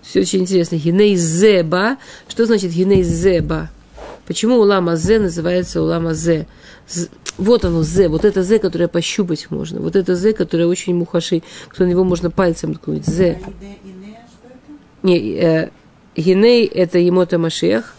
Все 0.03 0.21
очень 0.21 0.41
интересно. 0.41 0.77
Гиней 0.77 1.17
зе 1.17 1.63
ба. 1.63 1.97
Что 2.29 2.45
значит 2.47 2.73
гиней 2.73 3.05
зе 3.05 3.41
ба? 3.41 3.71
Почему 4.27 4.57
улама 4.57 4.97
зе 4.97 5.21
называется 5.21 5.81
улама 5.81 6.13
зе? 6.13 6.47
Вот 7.39 7.65
оно, 7.65 7.85
зе, 7.85 8.09
вот 8.09 8.25
это 8.25 8.43
зе, 8.43 8.59
которое 8.59 8.89
пощупать 8.89 9.49
можно. 9.51 9.81
Вот 9.81 9.95
это 9.95 10.17
зе, 10.17 10.33
которое 10.33 10.67
очень 10.67 10.95
мухаши, 10.97 11.43
кто 11.69 11.85
на 11.85 11.89
него 11.89 12.03
можно 12.03 12.33
пальцем 12.33 12.75
ткнуть. 12.75 13.07
Зе. 13.07 13.41
Не, 15.05 15.35
э, 15.37 15.71
гиней– 16.17 16.67
это 16.67 16.99
емота 16.99 17.39
Машех. 17.39 17.95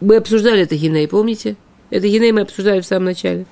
Мы 0.00 0.16
обсуждали 0.16 0.62
это 0.62 0.76
гиней, 0.76 1.08
помните? 1.08 1.56
Это 1.90 2.06
гиней 2.06 2.30
мы 2.30 2.42
обсуждали 2.42 2.80
в 2.80 2.86
самом 2.86 3.06
начале. 3.06 3.44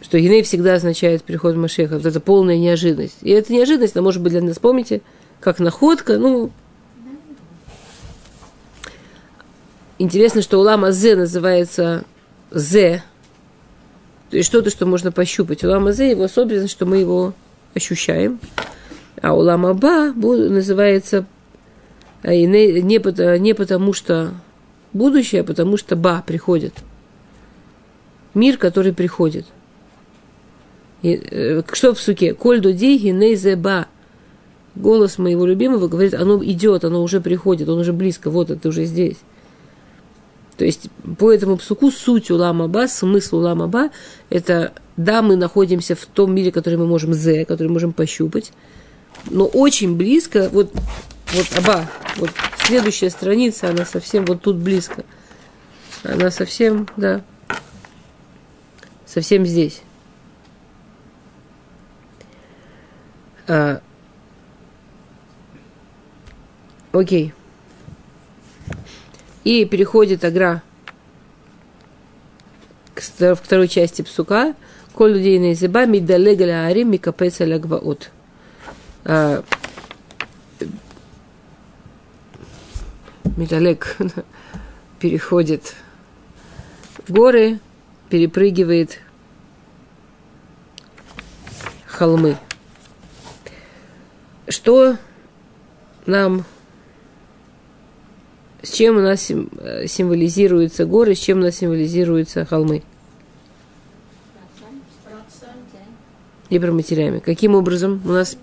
Что 0.00 0.18
гиней 0.18 0.42
всегда 0.42 0.74
означает 0.74 1.22
приход 1.22 1.54
Машеха. 1.54 1.98
Вот 1.98 2.06
это 2.06 2.18
полная 2.18 2.58
неожиданность. 2.58 3.18
И 3.22 3.30
эта 3.30 3.52
неожиданность, 3.52 3.94
она 3.94 4.02
может 4.02 4.20
быть 4.20 4.32
для 4.32 4.42
нас, 4.42 4.58
помните– 4.58 5.00
как 5.42 5.58
находка, 5.58 6.18
ну, 6.18 6.50
интересно, 9.98 10.40
что 10.40 10.58
улама 10.58 10.92
Зе 10.92 11.16
называется 11.16 12.04
Зе, 12.52 13.02
то 14.30 14.36
есть 14.36 14.48
что-то, 14.48 14.70
что 14.70 14.86
можно 14.86 15.10
пощупать. 15.12 15.64
Улама 15.64 15.92
Зе, 15.92 16.12
его 16.12 16.24
особенность, 16.24 16.72
что 16.72 16.86
мы 16.86 16.98
его 16.98 17.34
ощущаем, 17.74 18.38
а 19.20 19.34
улама 19.34 19.74
Ба 19.74 20.12
называется 20.12 21.26
а, 22.22 22.30
не, 22.30 22.80
не, 22.80 23.54
потому, 23.54 23.92
что 23.92 24.32
будущее, 24.92 25.40
а 25.40 25.44
потому 25.44 25.76
что 25.76 25.96
Ба 25.96 26.22
приходит. 26.24 26.74
Мир, 28.32 28.58
который 28.58 28.94
приходит. 28.94 29.46
И, 31.02 31.20
э, 31.30 31.62
что 31.72 31.94
в 31.94 32.00
суке? 32.00 32.32
Коль 32.32 32.60
дуди 32.60 32.96
гиней 32.96 33.56
ба 33.56 33.88
голос 34.74 35.18
моего 35.18 35.46
любимого 35.46 35.88
говорит, 35.88 36.14
оно 36.14 36.42
идет, 36.44 36.84
оно 36.84 37.02
уже 37.02 37.20
приходит, 37.20 37.68
он 37.68 37.78
уже 37.78 37.92
близко, 37.92 38.30
вот 38.30 38.50
это 38.50 38.68
уже 38.68 38.84
здесь. 38.84 39.18
То 40.56 40.64
есть 40.64 40.88
по 41.18 41.32
этому 41.32 41.56
псуку 41.56 41.90
суть 41.90 42.30
улама 42.30 42.68
ба, 42.68 42.86
смысл 42.86 43.38
улама 43.38 43.68
ба, 43.68 43.90
это 44.30 44.72
да, 44.96 45.22
мы 45.22 45.36
находимся 45.36 45.94
в 45.94 46.06
том 46.06 46.34
мире, 46.34 46.52
который 46.52 46.78
мы 46.78 46.86
можем 46.86 47.14
зе, 47.14 47.44
который 47.44 47.68
мы 47.68 47.74
можем 47.74 47.92
пощупать, 47.92 48.52
но 49.30 49.46
очень 49.46 49.96
близко, 49.96 50.48
вот, 50.52 50.72
вот 51.32 51.46
аба, 51.56 51.90
вот 52.16 52.30
следующая 52.66 53.10
страница, 53.10 53.70
она 53.70 53.84
совсем 53.84 54.24
вот 54.24 54.42
тут 54.42 54.56
близко. 54.56 55.04
Она 56.02 56.30
совсем, 56.30 56.88
да, 56.96 57.22
совсем 59.06 59.46
здесь. 59.46 59.82
А, 63.46 63.80
Окей. 66.92 67.32
И 69.44 69.64
переходит 69.64 70.24
Агра 70.24 70.62
к 72.94 73.00
второй 73.34 73.68
части 73.68 74.02
псука. 74.02 74.54
Коль 74.92 75.14
людей 75.14 75.38
на 75.38 75.52
изыба 75.54 75.86
мидалега 75.86 76.44
ля 76.44 76.66
арим 76.66 76.90
микапеца 76.90 77.44
лягваот. 77.44 78.10
А, 79.04 79.42
Медалек 83.36 83.96
переходит 85.00 85.74
в 87.06 87.12
горы, 87.12 87.58
перепрыгивает 88.10 89.00
холмы. 91.86 92.36
Что 94.46 94.98
нам 96.04 96.44
с 98.62 98.70
чем 98.70 98.96
у 98.96 99.00
нас 99.00 99.30
э, 99.30 99.86
символизируются 99.86 100.86
горы, 100.86 101.14
с 101.14 101.18
чем 101.18 101.38
у 101.38 101.42
нас 101.42 101.56
символизируются 101.56 102.44
холмы? 102.44 102.82
И 106.48 106.58
про 106.58 106.70
матерями. 106.70 107.18
Каким 107.18 107.54
образом 107.54 108.02
у 108.04 108.10
нас 108.10 108.36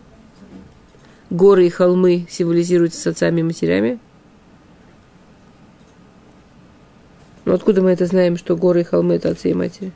горы 1.29 1.67
и 1.67 1.69
холмы 1.69 2.27
символизируются 2.29 2.99
с 2.99 3.07
отцами 3.07 3.41
и 3.41 3.43
матерями? 3.43 3.99
Ну, 7.45 7.53
откуда 7.53 7.81
мы 7.81 7.91
это 7.91 8.05
знаем, 8.05 8.37
что 8.37 8.57
горы 8.57 8.81
и 8.81 8.83
холмы– 8.83 9.13
это 9.15 9.29
отцы 9.29 9.51
и 9.51 9.53
матери? 9.53 9.91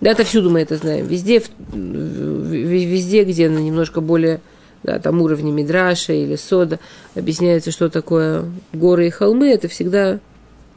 Да, 0.00 0.10
это 0.10 0.24
всюду 0.24 0.50
мы 0.50 0.60
это 0.60 0.76
знаем. 0.76 1.06
Везде, 1.06 1.42
везде, 1.72 3.24
где 3.24 3.48
на 3.50 3.58
немножко 3.58 4.00
более 4.00 4.40
да, 4.82 4.98
там 4.98 5.20
уровне 5.20 5.52
Мидраша 5.52 6.12
или 6.12 6.36
Сода 6.36 6.78
объясняется, 7.14 7.70
что 7.70 7.88
такое 7.88 8.44
горы 8.72 9.08
и 9.08 9.10
холмы, 9.10 9.48
это 9.48 9.68
всегда 9.68 10.20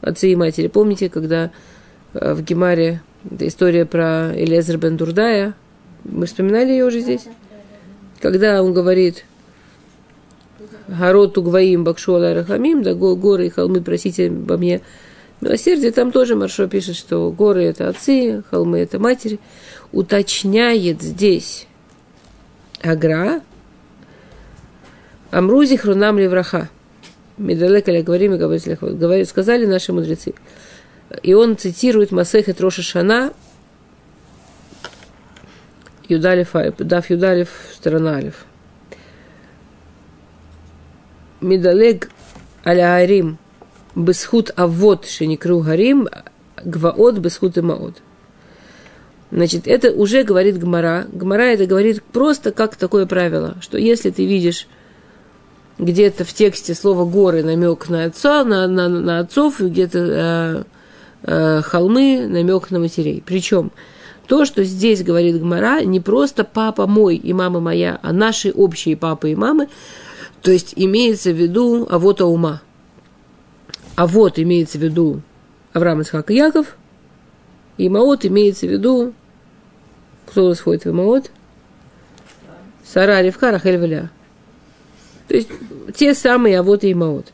отцы 0.00 0.30
и 0.30 0.36
матери. 0.36 0.68
Помните, 0.68 1.08
когда 1.08 1.50
э, 2.12 2.34
в 2.34 2.42
Гемаре 2.42 3.00
эта 3.30 3.48
история 3.48 3.86
про 3.86 4.32
Элезер 4.34 4.76
бен 4.76 4.96
Дурдая, 4.96 5.54
мы 6.04 6.26
вспоминали 6.26 6.72
ее 6.72 6.84
уже 6.84 7.00
здесь? 7.00 7.22
Когда 8.20 8.62
он 8.62 8.74
говорит 8.74 9.24
Гароту 10.88 11.42
Гваим 11.42 11.84
Бакшу 11.84 12.18
Рахамим, 12.18 12.82
да, 12.82 12.94
го- 12.94 13.16
горы 13.16 13.46
и 13.46 13.50
холмы, 13.50 13.80
просите 13.80 14.28
обо 14.28 14.58
мне 14.58 14.82
милосердие, 15.40 15.92
там 15.92 16.12
тоже 16.12 16.36
Маршо 16.36 16.68
пишет, 16.68 16.96
что 16.96 17.30
горы 17.30 17.64
это 17.64 17.88
отцы, 17.88 18.42
холмы 18.50 18.78
это 18.78 18.98
матери. 18.98 19.40
Уточняет 19.92 21.00
здесь 21.02 21.66
Агра, 22.82 23.40
Амрузи 25.34 25.76
хрунам 25.76 26.16
левраха. 26.16 26.68
Медалек 27.38 27.88
аля 27.88 28.04
говорим 28.04 28.34
и 28.34 28.38
говорит, 28.38 29.28
сказали 29.28 29.66
наши 29.66 29.92
мудрецы. 29.92 30.32
И 31.24 31.34
он 31.34 31.56
цитирует 31.56 32.12
Масехет 32.12 32.60
Роша 32.60 32.82
Шана, 32.82 33.32
Юдалев, 36.08 36.52
Дав 36.78 37.10
Юдалев, 37.10 37.48
сторона 37.74 38.14
Алиф. 38.14 38.44
Медалег 41.40 42.10
аля 42.64 42.94
Арим, 42.94 43.38
Бесхут 43.96 44.52
Авод 44.54 45.04
Шеникру 45.04 45.58
Гарим, 45.58 46.08
Гваот 46.64 47.18
Бесхут 47.18 47.58
Имаот. 47.58 47.96
Значит, 49.32 49.66
это 49.66 49.90
уже 49.90 50.22
говорит 50.22 50.60
Гмара. 50.60 51.08
Гмара 51.12 51.46
это 51.46 51.66
говорит 51.66 52.04
просто 52.04 52.52
как 52.52 52.76
такое 52.76 53.06
правило, 53.06 53.56
что 53.60 53.78
если 53.78 54.10
ты 54.10 54.24
видишь 54.26 54.68
где-то 55.78 56.24
в 56.24 56.32
тексте 56.32 56.74
слово 56.74 57.04
горы 57.04 57.42
намек 57.42 57.88
на 57.88 58.04
отца, 58.04 58.44
на, 58.44 58.66
на, 58.66 58.88
на 58.88 59.18
отцов, 59.20 59.60
и 59.60 59.66
где-то 59.66 59.98
э, 59.98 60.64
э, 61.22 61.62
холмы 61.62 62.26
намек 62.28 62.70
на 62.70 62.78
матерей. 62.78 63.22
Причем 63.24 63.72
то, 64.26 64.44
что 64.44 64.64
здесь 64.64 65.02
говорит 65.02 65.40
Гмара, 65.40 65.82
не 65.82 66.00
просто 66.00 66.44
папа 66.44 66.86
мой 66.86 67.16
и 67.16 67.32
мама 67.32 67.60
моя, 67.60 67.98
а 68.02 68.12
наши 68.12 68.50
общие 68.50 68.96
папы 68.96 69.32
и 69.32 69.34
мамы, 69.34 69.68
то 70.42 70.50
есть 70.50 70.74
имеется 70.76 71.30
в 71.30 71.36
виду 71.36 71.86
авота 71.90 72.26
ума. 72.26 72.62
А 73.96 74.06
вот 74.06 74.38
имеется 74.38 74.78
в 74.78 74.82
виду 74.82 75.22
Авраам 75.72 76.02
Исхак 76.02 76.30
и 76.30 76.34
Яков, 76.34 76.76
и 77.76 77.88
Маот 77.88 78.24
имеется 78.24 78.66
в 78.66 78.70
виду, 78.70 79.12
кто 80.26 80.54
входит 80.54 80.84
в 80.84 80.92
Маот? 80.92 81.30
Сара, 82.84 83.22
Ревка, 83.22 83.50
Рахель, 83.50 83.78
Валя. 83.78 84.10
То 85.28 85.36
есть 85.36 85.48
те 85.94 86.14
самые 86.14 86.58
Авот 86.58 86.84
и 86.84 86.94
Маот. 86.94 87.32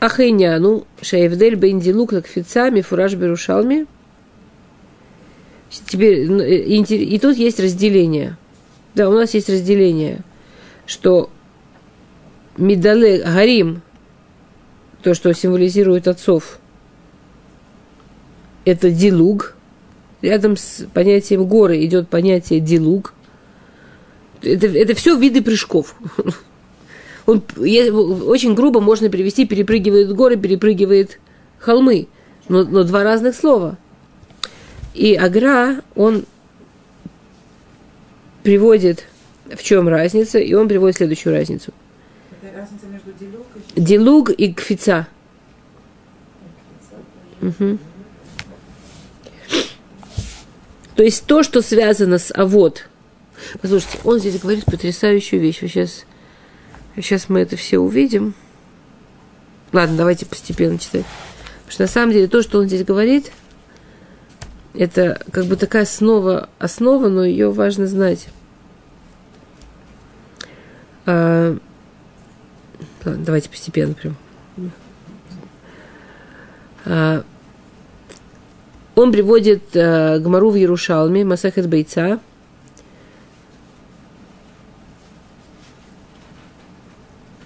Ахейняну, 0.00 0.86
Шаевдель 1.00 1.54
Бендилук, 1.54 2.12
Лакфица, 2.12 2.70
Мифураж 2.70 3.14
Берушалми. 3.14 3.86
Теперь, 5.70 6.30
ну, 6.30 6.42
и, 6.42 6.82
и 6.82 7.18
тут 7.18 7.36
есть 7.36 7.58
разделение. 7.58 8.36
Да, 8.94 9.08
у 9.08 9.12
нас 9.12 9.34
есть 9.34 9.48
разделение, 9.48 10.20
что 10.86 11.30
Медале 12.56 13.22
Гарим, 13.22 13.82
то, 15.02 15.14
что 15.14 15.32
символизирует 15.32 16.06
отцов, 16.06 16.58
это 18.64 18.90
дилуг. 18.90 19.53
Рядом 20.24 20.56
с 20.56 20.86
понятием 20.94 21.44
горы 21.44 21.84
идет 21.84 22.08
понятие 22.08 22.58
дилуг. 22.58 23.12
Это, 24.40 24.68
это 24.68 24.94
все 24.94 25.18
виды 25.18 25.42
прыжков. 25.42 25.96
Он, 27.26 27.42
очень 27.58 28.54
грубо 28.54 28.80
можно 28.80 29.10
перевести 29.10 29.44
перепрыгивает 29.44 30.14
горы, 30.14 30.38
перепрыгивает 30.38 31.20
холмы. 31.58 32.08
Но, 32.48 32.64
но 32.64 32.84
два 32.84 33.04
разных 33.04 33.36
слова. 33.36 33.76
И 34.94 35.14
Агра, 35.14 35.82
он 35.94 36.24
приводит, 38.42 39.04
в 39.54 39.62
чем 39.62 39.88
разница, 39.88 40.38
и 40.38 40.54
он 40.54 40.68
приводит 40.68 40.96
следующую 40.96 41.34
разницу. 41.34 41.74
Это 42.40 42.60
разница 42.60 42.86
между 42.86 43.12
делюк 43.20 43.46
и 43.74 43.80
Дилуг 43.80 44.30
и 44.30 44.54
кфица. 44.54 45.06
Мгм. 47.42 47.78
То 50.94 51.02
есть 51.02 51.26
то, 51.26 51.42
что 51.42 51.60
связано 51.62 52.18
с 52.18 52.32
авод. 52.32 52.86
Послушайте, 53.60 53.98
он 54.04 54.20
здесь 54.20 54.38
говорит 54.38 54.64
потрясающую 54.64 55.40
вещь. 55.40 55.58
Сейчас, 55.60 56.04
сейчас 56.96 57.28
мы 57.28 57.40
это 57.40 57.56
все 57.56 57.78
увидим. 57.78 58.34
Ладно, 59.72 59.96
давайте 59.96 60.24
постепенно 60.24 60.78
читать. 60.78 61.04
Потому 61.64 61.72
что 61.72 61.82
на 61.82 61.88
самом 61.88 62.12
деле 62.12 62.28
то, 62.28 62.42
что 62.42 62.60
он 62.60 62.68
здесь 62.68 62.84
говорит, 62.84 63.32
это 64.72 65.20
как 65.32 65.46
бы 65.46 65.56
такая 65.56 65.82
основа, 65.82 66.48
основа, 66.58 67.08
но 67.08 67.24
ее 67.24 67.50
важно 67.50 67.86
знать. 67.86 68.28
А, 71.06 71.56
ладно, 73.04 73.24
давайте 73.24 73.50
постепенно 73.50 73.94
прям. 73.94 74.16
А, 76.84 77.24
он 78.94 79.12
приводит 79.12 79.62
а, 79.74 80.18
Гмару 80.18 80.50
в 80.50 80.54
Ярушалме, 80.54 81.24
Масахет 81.24 81.68
Бойца. 81.68 82.20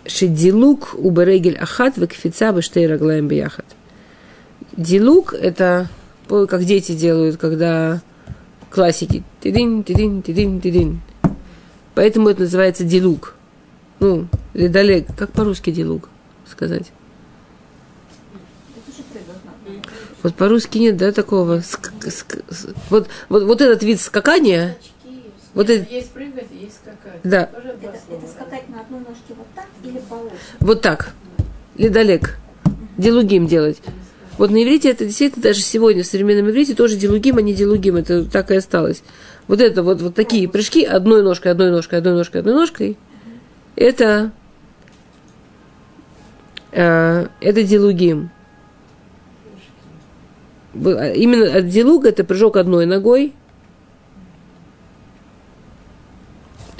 Шедилук 0.06 0.96
Берегель 0.98 1.56
Ахат 1.58 1.96
векфица 1.96 2.52
бештей 2.52 2.86
раглаем 2.86 3.28
бияхат. 3.28 3.66
Дилук– 4.76 5.32
это 5.34 5.88
как 6.28 6.64
дети 6.64 6.92
делают, 6.92 7.36
когда 7.36 8.00
классики. 8.70 9.22
Тидин, 9.40 9.84
тидин, 9.84 10.22
тидин, 10.22 10.60
тидин. 10.60 11.00
Поэтому 11.94 12.28
это 12.28 12.42
называется 12.42 12.84
дилук. 12.84 13.34
Ну, 14.00 14.28
или 14.54 14.68
далек. 14.68 15.06
Как 15.16 15.32
по-русски 15.32 15.70
дилук 15.70 16.08
сказать? 16.46 16.92
Вот 20.22 20.34
по-русски 20.34 20.78
нет, 20.78 20.96
да, 20.96 21.12
такого. 21.12 21.58
Ск- 21.58 21.92
ск- 22.00 22.42
вот, 22.90 23.08
вот, 23.28 23.44
вот 23.44 23.60
этот 23.60 23.82
вид 23.82 24.00
скакания, 24.00 24.76
Вот 25.54 25.68
есть, 25.68 25.82
это- 25.84 25.94
есть 25.94 26.10
прыгать, 26.10 26.46
есть 26.52 26.76
скакать. 26.76 27.20
Да. 27.24 27.48
Это, 27.52 27.98
это 28.10 28.26
скакать 28.28 28.68
на 28.68 28.80
одной 28.80 29.00
ножке 29.00 29.34
вот 29.36 29.46
так 29.54 29.66
или 29.84 29.98
по 30.08 30.14
ось? 30.14 30.32
вот 30.60 30.82
так, 30.82 31.10
ледолек, 31.76 32.36
дилугим 32.96 33.46
делать. 33.46 33.78
Вот 34.38 34.50
на 34.50 34.62
иврите 34.62 34.90
это 34.90 35.04
действительно 35.04 35.42
даже 35.42 35.62
сегодня 35.62 36.02
в 36.02 36.06
современном 36.06 36.48
иврите 36.50 36.74
тоже 36.74 36.96
дилугим, 36.96 37.38
а 37.38 37.42
не 37.42 37.54
дилугим, 37.54 37.96
это 37.96 38.24
так 38.24 38.50
и 38.50 38.56
осталось. 38.56 39.02
Вот 39.48 39.60
это 39.60 39.82
вот, 39.82 40.00
вот 40.00 40.14
такие 40.14 40.48
прыжки 40.48 40.84
одной 40.84 41.22
ножкой, 41.22 41.52
одной 41.52 41.70
ножкой, 41.70 41.98
одной 41.98 42.14
ножкой, 42.14 42.40
одной 42.40 42.54
ножкой, 42.54 42.98
это, 43.74 44.30
э, 46.72 47.26
это 47.40 47.62
дилугим. 47.64 48.30
А 50.74 51.12
Именно 51.12 51.60
дилуга 51.62 52.10
это 52.10 52.24
прыжок 52.24 52.56
одной 52.56 52.86
ногой. 52.86 53.34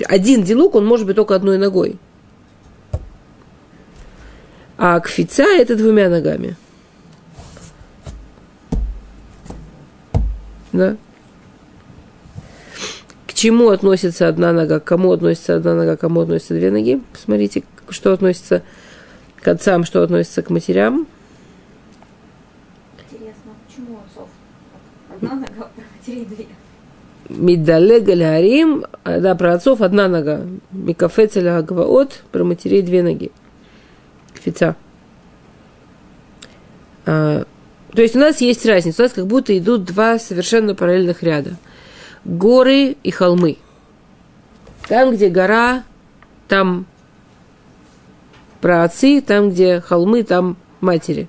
Один 0.07 0.42
дилуг, 0.42 0.74
он 0.74 0.87
может 0.87 1.07
быть 1.07 1.16
только 1.16 1.35
одной 1.35 1.59
ногой. 1.59 1.98
А 4.77 5.01
кфица 5.01 5.42
это 5.42 5.74
двумя 5.74 6.09
ногами. 6.09 6.57
Да. 10.72 10.96
К 13.27 13.35
чему 13.35 13.70
относится 13.70 14.29
одна 14.29 14.53
нога, 14.53 14.79
к 14.79 14.85
кому 14.85 15.11
относится 15.11 15.57
одна 15.57 15.74
нога, 15.74 15.96
к 15.96 16.01
кому 16.01 16.20
относятся 16.20 16.55
две 16.55 16.70
ноги. 16.70 17.03
Посмотрите, 17.12 17.64
что 17.88 18.12
относится 18.12 18.62
к 19.40 19.48
отцам, 19.48 19.85
что 19.85 20.03
относится 20.03 20.42
к 20.42 20.51
матерям. 20.51 21.09
Интересно, 23.11 23.53
почему 23.66 23.94
у 23.94 23.98
отцов 23.98 24.29
одна 25.23 25.35
нога, 25.35 25.69
про 25.75 25.85
матерей 25.97 26.25
две? 26.25 26.47
Мидалега 27.29 28.15
да, 29.05 29.35
про 29.35 29.55
отцов 29.55 29.81
одна 29.81 30.09
нога. 30.09 30.43
Микафецеля 30.73 31.61
гваот, 31.63 32.23
про 32.33 32.45
матерей 32.45 32.83
две 32.83 33.03
ноги. 33.03 33.31
Кфица. 34.35 34.77
А, 37.05 37.45
то 37.93 38.03
есть 38.03 38.17
у 38.17 38.19
нас 38.19 38.41
есть 38.41 38.65
разница. 38.67 39.03
У 39.03 39.05
нас 39.05 39.13
как 39.13 39.27
будто 39.27 39.57
идут 39.57 39.85
два 39.85 40.19
совершенно 40.19 40.75
параллельных 40.75 41.23
ряда. 41.23 41.57
Горы 42.25 42.97
и 43.03 43.11
холмы. 43.11 43.59
Там, 44.89 45.15
где 45.15 45.29
гора, 45.29 45.85
там 46.49 46.87
про 48.61 48.85
отцы, 48.85 49.21
там, 49.21 49.51
где 49.51 49.81
холмы, 49.81 50.23
там 50.23 50.57
матери. 50.81 51.29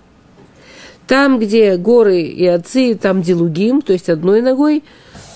Там, 1.10 1.40
где 1.40 1.76
горы 1.76 2.22
и 2.22 2.46
отцы, 2.46 2.94
там 2.94 3.24
делугим, 3.24 3.82
то 3.82 3.94
есть 3.94 4.10
одной 4.10 4.44
ногой. 4.44 4.84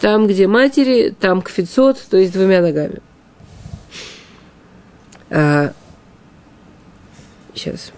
Там, 0.02 0.28
где 0.28 0.46
матери, 0.46 1.16
там 1.20 1.42
кфицот, 1.42 2.00
то 2.12 2.16
есть 2.16 2.32
двумя 2.32 2.62
ногами. 2.62 3.00
А, 5.32 5.74
сейчас. 7.56 7.92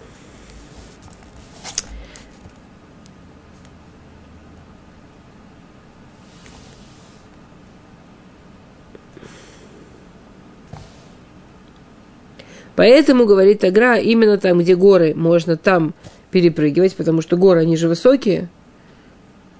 Поэтому, 12.74 13.26
говорит 13.26 13.62
Агра, 13.64 13.98
именно 13.98 14.38
там, 14.38 14.60
где 14.60 14.76
горы, 14.76 15.12
можно 15.14 15.58
там 15.58 15.92
перепрыгивать, 16.30 16.96
потому 16.96 17.22
что 17.22 17.36
горы, 17.36 17.60
они 17.60 17.76
же 17.76 17.88
высокие. 17.88 18.48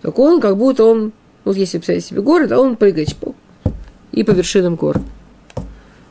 Так 0.02 0.18
он, 0.18 0.40
как 0.40 0.56
будто 0.56 0.84
он, 0.84 1.12
вот 1.44 1.56
если 1.56 1.78
представить 1.78 2.04
себе 2.04 2.22
горы, 2.22 2.48
то 2.48 2.60
он 2.60 2.76
прыгает 2.76 3.08
чпок, 3.08 3.36
и 4.12 4.22
по 4.24 4.32
вершинам 4.32 4.76
гор. 4.76 5.00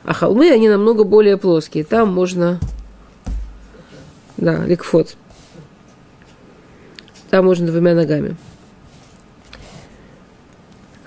А 0.03 0.13
холмы, 0.13 0.51
они 0.51 0.69
намного 0.69 1.03
более 1.03 1.37
плоские. 1.37 1.83
Там 1.83 2.13
можно, 2.13 2.59
да, 4.37 4.63
ликфот. 4.65 5.17
Там 7.31 7.45
можно 7.45 7.65
двумя 7.65 7.95
ногами. 7.95 8.37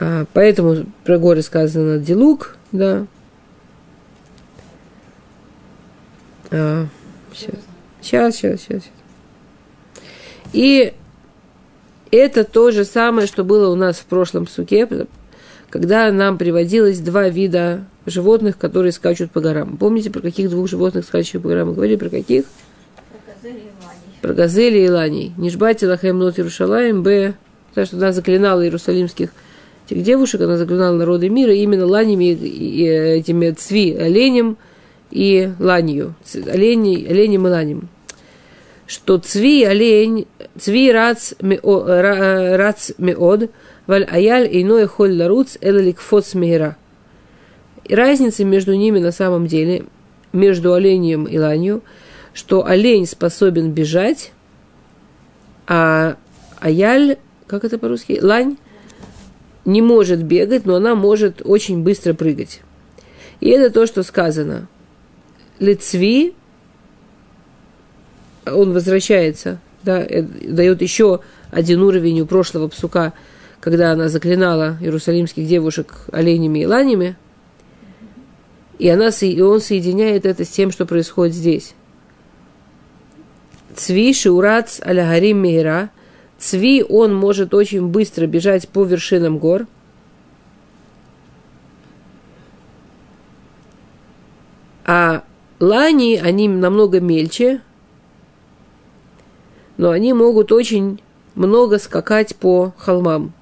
А, 0.00 0.26
поэтому 0.32 0.86
про 1.04 1.18
горы 1.18 1.42
сказано 1.42 1.98
Дилук, 1.98 2.56
да, 2.72 3.06
А, 6.50 6.86
сейчас. 7.32 7.56
сейчас, 8.00 8.36
сейчас, 8.36 8.60
сейчас. 8.62 8.82
И 10.52 10.92
это 12.10 12.44
то 12.44 12.70
же 12.70 12.84
самое, 12.84 13.26
что 13.26 13.44
было 13.44 13.70
у 13.70 13.76
нас 13.76 13.96
в 13.96 14.04
прошлом 14.04 14.46
суке, 14.46 14.88
когда 15.70 16.10
нам 16.10 16.38
приводилось 16.38 17.00
два 17.00 17.28
вида 17.28 17.84
животных, 18.06 18.56
которые 18.56 18.92
скачут 18.92 19.30
по 19.30 19.40
горам. 19.40 19.76
Помните, 19.76 20.10
про 20.10 20.20
каких 20.20 20.50
двух 20.50 20.68
животных 20.68 21.04
скачут 21.04 21.42
по 21.42 21.48
горам? 21.48 21.68
Мы 21.68 21.74
говорили 21.74 21.96
про 21.96 22.08
каких? 22.08 22.44
Про 24.22 24.32
газели 24.32 24.78
и 24.78 24.88
ланей. 24.88 25.32
Нижбати 25.36 25.84
лахем 25.84 26.18
нот 26.18 26.38
Иерушалаем, 26.38 27.02
б. 27.02 27.34
Потому 27.68 27.86
что 27.86 27.96
она 27.98 28.12
заклинала 28.12 28.62
иерусалимских 28.62 29.30
этих 29.88 30.02
девушек, 30.02 30.40
она 30.40 30.56
заклинала 30.56 30.96
народы 30.96 31.28
мира 31.28 31.52
именно 31.52 31.86
ланями 31.86 32.32
и 32.32 32.84
этими 32.84 33.50
цви 33.50 33.94
оленем– 33.94 34.56
и 35.10 35.50
ланью, 35.58 36.14
оленей, 36.46 37.06
оленем 37.06 37.46
и 37.46 37.50
ланем. 37.50 37.88
Что 38.88 39.18
цви 39.18 39.64
олень, 39.64 40.26
цви 40.58 40.90
рац, 40.92 41.34
рац 41.40 42.90
меод, 42.98 43.50
валь 43.86 44.04
аяль 44.04 44.48
иной 44.50 44.86
холь 44.86 45.14
ларуц 45.14 45.58
элалик 45.60 46.00
фоц 46.00 46.34
меира. 46.34 46.76
И 47.84 47.94
разница 47.94 48.44
между 48.44 48.74
ними 48.74 48.98
на 48.98 49.12
самом 49.12 49.46
деле, 49.46 49.84
между 50.32 50.72
оленем 50.72 51.26
и 51.26 51.38
ланью, 51.38 51.82
что 52.32 52.64
олень 52.66 53.06
способен 53.06 53.72
бежать, 53.72 54.32
а 55.66 56.16
аяль, 56.58 57.18
как 57.46 57.64
это 57.64 57.78
по-русски, 57.78 58.18
лань, 58.22 58.56
не 59.64 59.82
может 59.82 60.22
бегать, 60.22 60.64
но 60.64 60.76
она 60.76 60.94
может 60.94 61.42
очень 61.44 61.82
быстро 61.82 62.14
прыгать. 62.14 62.62
И 63.40 63.50
это 63.50 63.70
то, 63.70 63.86
что 63.86 64.02
сказано– 64.02 64.66
Лицви, 65.58 66.34
он 68.54 68.72
возвращается, 68.72 69.60
да, 69.82 70.00
э, 70.00 70.22
дает 70.22 70.82
еще 70.82 71.20
один 71.50 71.82
уровень 71.82 72.20
у 72.20 72.26
прошлого 72.26 72.68
псука, 72.68 73.12
когда 73.60 73.92
она 73.92 74.08
заклинала 74.08 74.76
иерусалимских 74.80 75.46
девушек 75.46 75.94
оленями 76.12 76.60
и 76.60 76.66
ланями, 76.66 77.16
и, 78.78 78.88
она, 78.88 79.08
и 79.08 79.40
он 79.40 79.60
соединяет 79.60 80.24
это 80.24 80.44
с 80.44 80.48
тем, 80.48 80.70
что 80.70 80.86
происходит 80.86 81.34
здесь. 81.34 81.74
Цви 83.74 84.12
шиурац 84.14 84.80
алягарим 84.80 85.40
мейра. 85.40 85.90
Цви, 86.38 86.84
он 86.88 87.14
может 87.14 87.54
очень 87.54 87.88
быстро 87.88 88.26
бежать 88.26 88.68
по 88.68 88.84
вершинам 88.84 89.38
гор. 89.38 89.66
А 94.84 95.24
Лани, 95.60 96.16
они 96.16 96.48
намного 96.48 97.00
мельче, 97.00 97.60
но 99.78 99.90
они 99.90 100.12
могут 100.12 100.52
очень 100.52 101.00
много 101.34 101.78
скакать 101.78 102.36
по 102.36 102.74
холмам. 102.76 103.32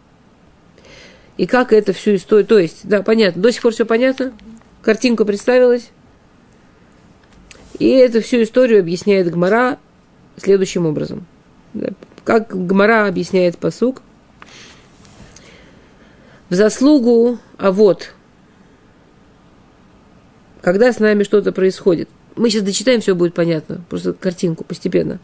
И 1.37 1.47
как 1.47 1.73
это 1.73 1.93
всю 1.93 2.15
историю... 2.15 2.47
То 2.47 2.59
есть, 2.59 2.81
да, 2.85 3.03
понятно, 3.03 3.43
до 3.43 3.51
сих 3.51 3.63
пор 3.63 3.73
все 3.73 3.85
понятно? 3.85 4.33
Картинка 4.83 5.25
представилась? 5.25 5.91
И 7.79 7.89
эту 7.89 8.23
всю 8.23 8.43
историю 8.43 8.81
объясняет 8.81 9.31
Гмара 9.31 9.79
следующим 10.37 10.87
образом. 10.87 11.27
Как 12.25 12.49
Гмара 12.67 13.07
объясняет 13.07 13.59
посук. 13.59 14.03
В 16.49 16.55
заслугу, 16.55 17.39
а 17.59 17.73
вот, 17.73 18.15
когда 20.63 20.93
с 20.93 21.01
нами 21.01 21.25
что-то 21.25 21.51
происходит. 21.51 22.09
Мы 22.37 22.51
сейчас 22.51 22.63
дочитаем, 22.63 23.01
все 23.01 23.15
будет 23.15 23.35
понятно, 23.35 23.81
просто 23.89 24.13
картинку 24.13 24.63
постепенно. 24.63 25.19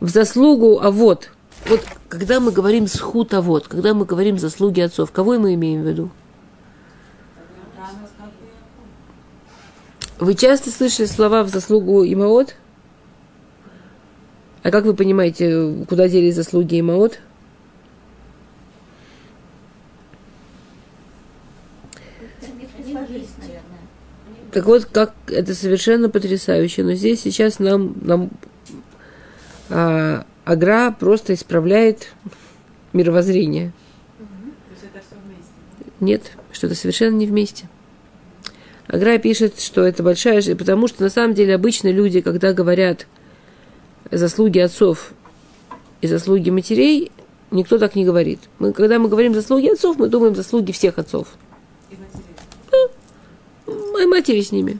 В 0.00 0.08
заслугу, 0.08 0.80
а 0.82 0.90
вот, 0.90 1.30
вот 1.68 1.82
когда 2.08 2.40
мы 2.40 2.52
говорим 2.52 2.86
схут, 2.86 3.34
а 3.34 3.42
вот, 3.42 3.68
когда 3.68 3.92
мы 3.92 4.06
говорим 4.06 4.38
заслуги 4.38 4.80
отцов, 4.80 5.12
кого 5.12 5.38
мы 5.38 5.54
имеем 5.54 5.82
в 5.82 5.86
виду? 5.86 6.10
Вы 10.18 10.34
часто 10.34 10.70
слышали 10.70 11.06
слова 11.06 11.42
в 11.44 11.48
заслугу 11.48 12.04
Имаот? 12.04 12.56
А 14.62 14.70
как 14.70 14.84
вы 14.84 14.94
понимаете, 14.94 15.86
куда 15.88 16.08
делись 16.08 16.34
заслуги 16.34 16.80
Имаот? 16.80 17.20
Так 24.52 24.66
вот, 24.66 24.84
как 24.86 25.14
это 25.28 25.54
совершенно 25.54 26.10
потрясающе. 26.10 26.82
Но 26.82 26.94
здесь 26.94 27.20
сейчас 27.22 27.58
нам, 27.58 27.94
нам 28.02 28.30
а, 29.70 30.26
Агра 30.44 30.94
просто 30.98 31.34
исправляет 31.34 32.12
мировоззрение. 32.92 33.72
Нет, 36.00 36.32
что 36.52 36.66
это 36.66 36.76
совершенно 36.76 37.16
не 37.16 37.26
вместе. 37.26 37.68
Агра 38.86 39.18
пишет, 39.18 39.60
что 39.60 39.82
это 39.82 40.02
большая... 40.02 40.42
Потому 40.56 40.88
что 40.88 41.02
на 41.02 41.10
самом 41.10 41.34
деле 41.34 41.54
обычно 41.54 41.88
люди, 41.88 42.20
когда 42.20 42.52
говорят 42.52 43.06
заслуги 44.10 44.58
отцов 44.58 45.12
и 46.00 46.06
заслуги 46.06 46.50
матерей, 46.50 47.12
никто 47.50 47.78
так 47.78 47.94
не 47.94 48.04
говорит. 48.04 48.40
Мы, 48.58 48.72
когда 48.72 48.98
мы 48.98 49.08
говорим 49.08 49.34
заслуги 49.34 49.68
отцов, 49.68 49.98
мы 49.98 50.08
думаем 50.08 50.34
заслуги 50.34 50.72
всех 50.72 50.98
отцов 50.98 51.28
моей 54.00 54.06
матери 54.06 54.40
с 54.40 54.52
ними. 54.52 54.78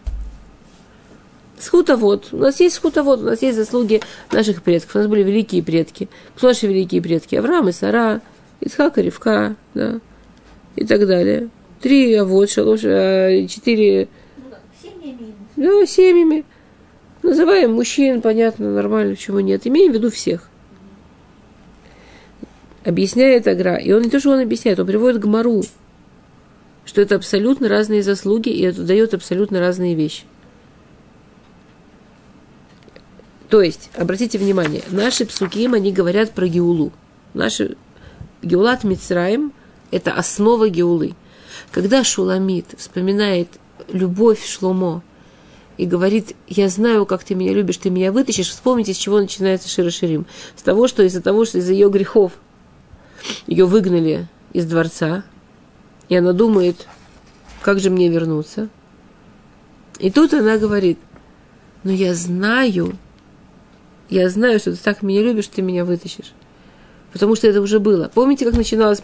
Схутовод. 1.61 2.29
У 2.33 2.39
нас 2.39 2.59
есть 2.61 2.77
схутовод, 2.77 3.21
у 3.21 3.25
нас 3.25 3.43
есть 3.43 3.57
заслуги 3.57 4.01
наших 4.33 4.63
предков. 4.63 4.97
У 4.97 4.99
нас 4.99 5.07
были 5.07 5.23
великие 5.23 5.63
предки. 5.63 6.09
Кто 6.37 6.49
наши 6.49 6.67
великие 6.67 7.03
предки? 7.03 7.35
Авраам 7.35 7.69
и 7.69 7.73
Сара, 7.73 8.23
Ицхак 8.61 8.99
и 8.99 9.03
Ривка, 9.03 9.57
да, 9.75 10.01
и 10.77 10.87
так 10.87 11.07
далее. 11.07 11.51
Три, 11.81 12.15
а 12.15 12.25
вот, 12.25 12.51
шалош, 12.51 12.81
а, 12.85 13.47
четыре... 13.47 14.09
Да, 15.57 15.87
семьями. 15.87 16.45
Называем 17.23 17.75
мужчин, 17.75 18.23
понятно, 18.23 18.73
нормально, 18.73 19.15
почему 19.15 19.41
нет. 19.41 19.67
Имеем 19.67 19.93
в 19.93 19.95
виду 19.95 20.11
всех. 20.11 20.49
Объясняет 22.85 23.47
Агра. 23.47 23.77
И 23.77 23.93
он 23.93 24.03
не 24.03 24.09
то, 24.09 24.19
что 24.19 24.31
он 24.31 24.41
объясняет, 24.41 24.79
он 24.81 24.87
приводит 24.87 25.21
к 25.21 25.27
Мару 25.27 25.63
что 26.91 27.01
это 27.01 27.15
абсолютно 27.15 27.69
разные 27.69 28.03
заслуги, 28.03 28.49
и 28.49 28.63
это 28.63 28.83
дает 28.83 29.15
абсолютно 29.15 29.61
разные 29.61 29.95
вещи. 29.95 30.25
То 33.51 33.63
есть, 33.63 33.91
обратите 33.97 34.39
внимание, 34.39 34.85
наши 34.91 35.27
псуким, 35.27 35.75
они 35.75 35.93
говорят 35.93 36.31
про 36.31 36.47
Геулу. 36.47 36.93
Наши 37.35 37.77
Геулат 38.43 38.85
Мицраим– 38.85 39.53
это 39.91 40.13
основа 40.13 40.69
Геулы. 40.69 41.17
Когда 41.73 42.05
Шуламит 42.05 42.67
вспоминает 42.79 43.49
любовь 43.89 44.47
Шломо 44.47 45.03
и 45.79 45.85
говорит, 45.85 46.37
я 46.47 46.69
знаю, 46.69 47.07
как 47.07 47.25
ты 47.25 47.35
меня 47.35 47.53
любишь, 47.53 47.79
ты 47.79 47.91
меня 47.91 48.13
вытащишь, 48.13 48.51
вспомните, 48.51 48.95
с 48.95 48.97
чего 48.97 49.19
начинается 49.19 49.69
Шира 49.69 49.91
Ширим. 49.91 50.27
С 50.55 50.63
того, 50.63 50.87
что 50.87 51.03
из-за 51.03 51.21
того, 51.21 51.45
что 51.45 51.59
из-за 51.59 51.73
ее 51.73 51.91
грехов 51.91 52.33
ее 53.49 53.65
выгнали 53.65 54.29
из 54.53 54.65
дворца, 54.65 55.25
и 56.09 56.15
она 56.15 56.33
думает, 56.33 56.87
как 57.63 57.81
же 57.81 57.91
мне 57.91 58.09
вернуться. 58.09 58.69
И 59.99 60.11
тут 60.13 60.35
она 60.35 60.57
говорит, 60.57 61.01
но 61.83 61.91
я 61.91 62.15
знаю, 62.15 62.97
я 64.11 64.29
знаю, 64.29 64.59
что 64.59 64.73
ты 64.73 64.79
так 64.79 65.03
меня 65.03 65.23
любишь, 65.23 65.45
что 65.45 65.57
ты 65.57 65.63
меня 65.63 65.85
вытащишь. 65.85 66.33
Потому 67.13 67.35
что 67.35 67.49
это 67.49 67.61
уже 67.61 67.81
было. 67.81 68.11
Помните, 68.13 68.45
как 68.45 68.55
начиналась 68.55 69.01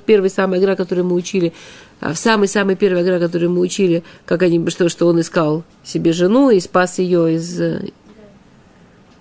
первой 0.00 0.30
самой 0.30 0.60
игра, 0.60 0.76
которую 0.76 1.06
мы 1.06 1.14
учили? 1.14 1.52
А 2.00 2.12
в 2.12 2.18
самой-самой 2.18 2.76
первой 2.76 3.02
игре, 3.02 3.18
которую 3.18 3.50
мы 3.50 3.60
учили, 3.60 4.02
как 4.24 4.42
они, 4.42 4.66
что, 4.70 4.88
что 4.88 5.06
он 5.06 5.20
искал 5.20 5.64
себе 5.84 6.12
жену 6.12 6.50
и 6.50 6.60
спас 6.60 6.98
ее 6.98 7.34
из 7.34 7.60
э, 7.60 7.90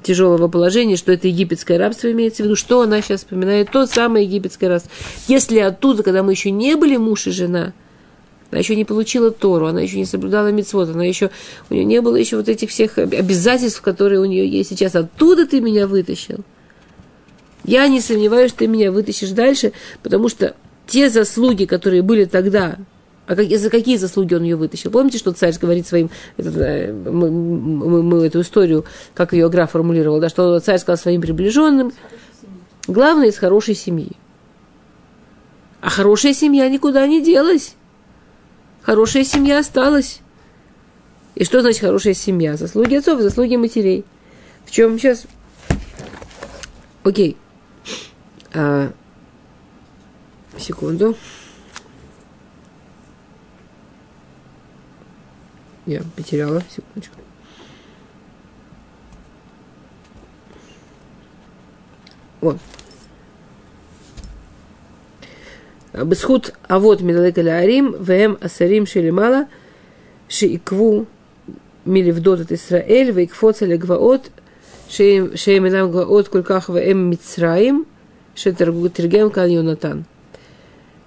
тяжелого 0.04 0.48
положения, 0.48 0.96
что 0.96 1.12
это 1.12 1.28
египетское 1.28 1.78
рабство 1.78 2.12
имеется 2.12 2.44
в 2.44 2.46
виду, 2.46 2.56
что 2.56 2.82
она 2.82 3.02
сейчас 3.02 3.22
вспоминает, 3.22 3.72
то 3.72 3.86
самое 3.88 4.26
египетское 4.26 4.70
рабство. 4.70 4.92
Если 5.28 5.60
оттуда, 5.60 6.04
когда 6.04 6.24
мы 6.24 6.32
еще 6.32 6.52
не 6.52 6.76
были 6.76 6.98
муж 6.98 7.28
и 7.28 7.32
жена, 7.32 7.74
она 8.54 8.60
еще 8.60 8.76
не 8.76 8.86
получила 8.86 9.32
Тору, 9.32 9.66
она 9.66 9.82
еще 9.82 9.98
не 9.98 10.06
соблюдала 10.06 10.52
мицвод, 10.52 10.90
она 10.90 11.04
еще, 11.04 11.32
у 11.72 11.74
нее 11.74 11.86
не 11.86 12.02
было 12.02 12.16
еще 12.16 12.38
вот 12.38 12.48
этих 12.48 12.70
всех 12.70 13.00
обязательств, 13.00 13.82
которые 13.82 14.22
у 14.22 14.26
нее 14.26 14.48
есть 14.48 14.70
сейчас. 14.70 14.96
Оттуда 14.96 15.48
ты 15.48 15.60
меня 15.60 15.88
вытащил. 15.88 16.42
Я 17.64 17.88
не 17.88 18.00
сомневаюсь, 18.00 18.52
что 18.52 18.60
ты 18.60 18.68
меня 18.68 18.92
вытащишь 18.92 19.32
дальше, 19.32 19.74
потому 20.04 20.30
что 20.30 20.56
те 20.86 21.10
заслуги, 21.10 21.66
которые 21.66 22.04
были 22.04 22.26
тогда, 22.26 22.78
а 23.26 23.36
как, 23.36 23.50
за 23.50 23.72
какие 23.72 23.98
заслуги 23.98 24.36
он 24.36 24.44
ее 24.44 24.56
вытащил? 24.56 24.92
Помните, 24.92 25.18
что 25.18 25.32
царь 25.32 25.58
говорит 25.60 25.88
своим, 25.88 26.12
этот, 26.38 26.56
э, 26.58 26.94
мы, 26.94 27.32
мы, 27.32 28.04
мы 28.04 28.26
эту 28.28 28.42
историю, 28.42 28.86
как 29.16 29.34
ее 29.34 29.50
граф 29.50 29.72
формулировал, 29.72 30.20
да, 30.20 30.30
что 30.30 30.60
царь 30.60 30.78
сказал 30.78 31.02
своим 31.02 31.22
приближенным, 31.22 31.92
главное 32.86 33.30
из 33.30 33.38
хорошей 33.40 33.74
семьи. 33.74 34.12
А 35.82 35.90
хорошая 35.90 36.36
семья 36.36 36.70
никуда 36.70 37.08
не 37.08 37.20
делась. 37.20 37.76
Хорошая 38.84 39.24
семья 39.24 39.60
осталась. 39.60 40.20
И 41.36 41.46
что 41.46 41.62
значит 41.62 41.82
хорошая 41.82 42.14
семья? 42.14 42.58
Заслуги 42.58 42.96
отцов, 42.96 43.22
заслуги 43.22 43.56
матерей. 43.56 44.06
В 44.66 44.72
чем 44.72 45.00
сейчас? 45.00 45.26
Окей. 47.04 47.38
А, 48.54 48.92
секунду. 50.58 51.18
Я 55.86 56.02
потеряла, 56.16 56.62
секундочку. 56.70 57.16
Вот. 62.42 62.58
בזכות 65.95 66.51
אבות 66.71 67.03
מדלג 67.03 67.39
על 67.39 67.49
הערים, 67.49 67.95
והם 68.01 68.35
השרים 68.43 68.87
שלמעלה, 68.87 69.41
שעיכבו 70.29 71.05
מלפדות 71.87 72.41
את 72.41 72.51
ישראל, 72.51 73.11
ויקפוץ 73.15 73.63
על 73.63 73.73
הגבעות, 73.73 74.29
שהם, 74.89 75.27
שהם 75.35 75.65
אינם 75.65 75.91
גבעות 75.91 76.29
כל 76.29 76.43
כך, 76.43 76.71
והם 76.75 77.11
מצרים, 77.11 77.85
שתרגם 78.35 79.31
כאן 79.31 79.51
יונתן. 79.51 80.01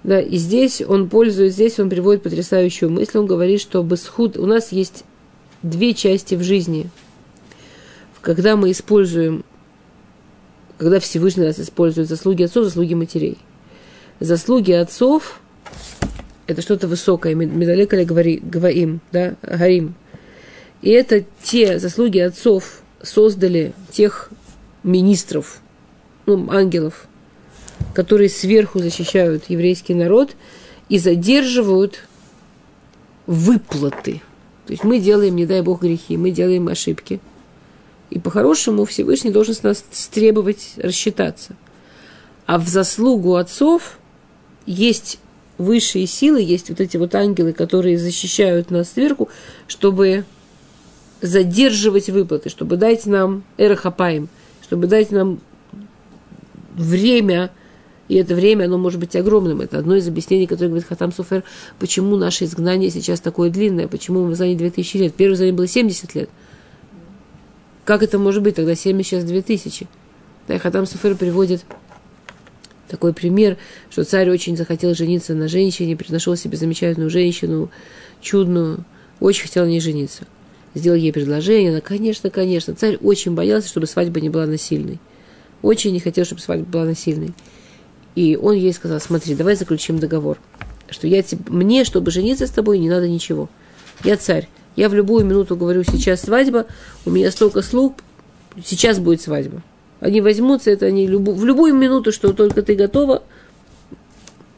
Да, 0.04 0.20
и 0.20 0.36
здесь 0.36 0.82
он 0.82 1.08
пользуется, 1.08 1.54
здесь 1.54 1.78
он 1.78 1.88
приводит 1.88 2.22
потрясающую 2.22 2.90
мысль. 2.90 3.18
Он 3.18 3.26
говорит, 3.26 3.60
что 3.60 3.82
бесхуд, 3.82 4.36
у 4.36 4.46
нас 4.46 4.72
есть 4.72 5.04
две 5.62 5.94
части 5.94 6.34
в 6.34 6.42
жизни. 6.42 6.88
Когда 8.20 8.56
мы 8.56 8.72
используем, 8.72 9.44
когда 10.76 10.98
Всевышний 10.98 11.44
нас 11.44 11.60
использует 11.60 12.08
заслуги 12.08 12.42
отцов, 12.42 12.64
заслуги 12.64 12.94
матерей. 12.94 13.38
Заслуги 14.19 14.71
отцов– 14.71 15.39
это 16.47 16.61
что-то 16.61 16.87
высокое, 16.87 17.35
медалека 17.35 18.03
говори, 18.03 18.39
говорим, 18.41 18.99
да, 19.11 19.35
горим. 19.43 19.95
И 20.81 20.89
это 20.89 21.23
те 21.43 21.77
заслуги 21.77 22.19
отцов 22.19 22.81
создали 23.01 23.73
тех 23.91 24.29
министров, 24.83 25.59
ну, 26.25 26.49
ангелов, 26.49 27.07
которые 27.93 28.29
сверху 28.29 28.79
защищают 28.79 29.45
еврейский 29.49 29.93
народ 29.93 30.35
и 30.89 30.97
задерживают 30.97 31.99
выплаты. 33.27 34.21
То 34.65 34.73
есть 34.73 34.83
мы 34.83 34.99
делаем, 34.99 35.35
не 35.35 35.45
дай 35.45 35.61
бог, 35.61 35.81
грехи, 35.81 36.17
мы 36.17 36.31
делаем 36.31 36.67
ошибки. 36.67 37.19
И 38.09 38.19
по-хорошему 38.19 38.85
Всевышний 38.85 39.31
должен 39.31 39.53
с 39.53 39.63
нас 39.63 39.83
требовать 40.11 40.73
рассчитаться. 40.77 41.55
А 42.45 42.57
в 42.57 42.67
заслугу 42.67 43.35
отцов 43.35 43.99
есть 44.67 45.19
высшие 45.57 46.05
силы, 46.05 46.41
есть 46.41 46.69
вот 46.69 46.79
эти 46.79 46.97
вот 46.97 47.15
ангелы, 47.15 47.53
которые 47.53 47.97
защищают 47.97 48.69
нас 48.69 48.91
сверху, 48.91 49.29
чтобы 49.67 50.25
задерживать 51.21 52.09
выплаты, 52.09 52.49
чтобы 52.49 52.77
дать 52.77 53.07
нам 53.07 53.43
эрохапаем, 53.57 54.29
чтобы 54.61 54.85
дать 54.85 55.09
нам 55.09 55.39
время 56.75 57.49
и 58.07 58.15
это 58.15 58.35
время, 58.35 58.65
оно 58.65 58.77
может 58.77 58.99
быть 58.99 59.15
огромным. 59.15 59.61
Это 59.61 59.79
одно 59.79 59.95
из 59.95 60.07
объяснений, 60.07 60.47
которое 60.47 60.69
говорит 60.69 60.87
Хатам 60.87 61.11
Суфер, 61.11 61.43
почему 61.79 62.15
наше 62.15 62.45
изгнание 62.45 62.89
сейчас 62.89 63.19
такое 63.19 63.49
длинное, 63.49 63.87
почему 63.87 64.23
мы 64.23 64.29
в 64.29 64.33
изгнании 64.33 64.55
2000 64.55 64.97
лет. 64.97 65.13
Первое 65.13 65.35
изгнание 65.35 65.55
было 65.55 65.67
70 65.67 66.15
лет. 66.15 66.29
Как 67.83 68.03
это 68.03 68.17
может 68.17 68.43
быть? 68.43 68.55
Тогда 68.55 68.75
70, 68.75 69.09
сейчас 69.09 69.23
2000. 69.25 69.87
Да, 70.47 70.55
и 70.55 70.57
Хатам 70.57 70.85
Суфер 70.85 71.15
приводит 71.15 71.65
такой 72.87 73.13
пример, 73.13 73.57
что 73.89 74.03
царь 74.03 74.29
очень 74.29 74.57
захотел 74.57 74.93
жениться 74.95 75.33
на 75.33 75.47
женщине, 75.47 75.97
нашел 76.09 76.35
себе 76.35 76.57
замечательную 76.57 77.09
женщину, 77.09 77.69
чудную, 78.21 78.83
очень 79.19 79.43
хотел 79.43 79.65
на 79.65 79.69
ней 79.69 79.81
жениться. 79.81 80.23
Сделал 80.73 80.97
ей 80.97 81.11
предложение, 81.11 81.71
она, 81.71 81.81
конечно, 81.81 82.29
конечно. 82.29 82.75
Царь 82.75 82.97
очень 82.97 83.33
боялся, 83.33 83.67
чтобы 83.67 83.87
свадьба 83.87 84.21
не 84.21 84.29
была 84.29 84.45
насильной. 84.45 84.99
Очень 85.61 85.91
не 85.93 85.99
хотел, 85.99 86.23
чтобы 86.25 86.41
свадьба 86.41 86.65
была 86.65 86.85
насильной. 86.85 87.33
И 88.15 88.35
он 88.35 88.55
ей 88.55 88.73
сказал, 88.73 88.99
смотри, 88.99 89.35
давай 89.35 89.55
заключим 89.55 89.99
договор, 89.99 90.39
что 90.89 91.07
я 91.07 91.21
тебе, 91.23 91.41
мне, 91.47 91.83
чтобы 91.83 92.11
жениться 92.11 92.47
с 92.47 92.51
тобой, 92.51 92.79
не 92.79 92.89
надо 92.89 93.07
ничего. 93.07 93.49
Я 94.03 94.17
царь. 94.17 94.47
Я 94.75 94.89
в 94.89 94.93
любую 94.93 95.25
минуту 95.25 95.55
говорю, 95.55 95.83
сейчас 95.83 96.21
свадьба, 96.21 96.67
у 97.05 97.09
меня 97.09 97.31
столько 97.31 97.63
слуг, 97.63 97.95
сейчас 98.63 98.99
будет 98.99 99.21
свадьба. 99.21 99.63
Они 99.99 100.21
возьмутся, 100.21 100.71
это 100.71 100.85
они 100.85 101.07
любу, 101.07 101.33
в 101.33 101.43
любую 101.43 101.73
минуту, 101.73 102.11
что 102.11 102.33
только 102.33 102.61
ты 102.61 102.75
готова, 102.75 103.23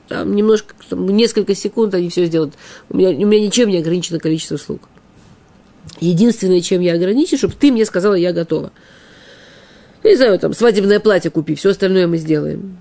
там 0.10 0.36
немножко, 0.36 0.74
там, 0.90 1.08
несколько 1.08 1.56
секунд 1.56 1.94
они 1.94 2.10
все 2.10 2.26
сделают. 2.26 2.56
У 2.90 2.98
меня, 2.98 3.10
у 3.10 3.28
меня 3.28 3.46
ничем 3.46 3.70
не 3.70 3.78
ограничено 3.78 4.20
количество 4.20 4.58
слуг. 4.58 4.82
Единственное, 6.02 6.62
чем 6.62 6.82
я 6.82 6.94
ограничен, 6.94 7.38
чтобы 7.38 7.54
ты 7.54 7.72
мне 7.72 7.86
сказала, 7.86 8.16
я 8.16 8.34
готова. 8.34 8.72
Не 10.04 10.16
знаю, 10.16 10.40
там, 10.40 10.54
свадебное 10.54 11.00
платье 11.00 11.30
купи, 11.30 11.56
все 11.56 11.70
остальное 11.70 12.08
мы 12.08 12.18
сделаем. 12.18 12.78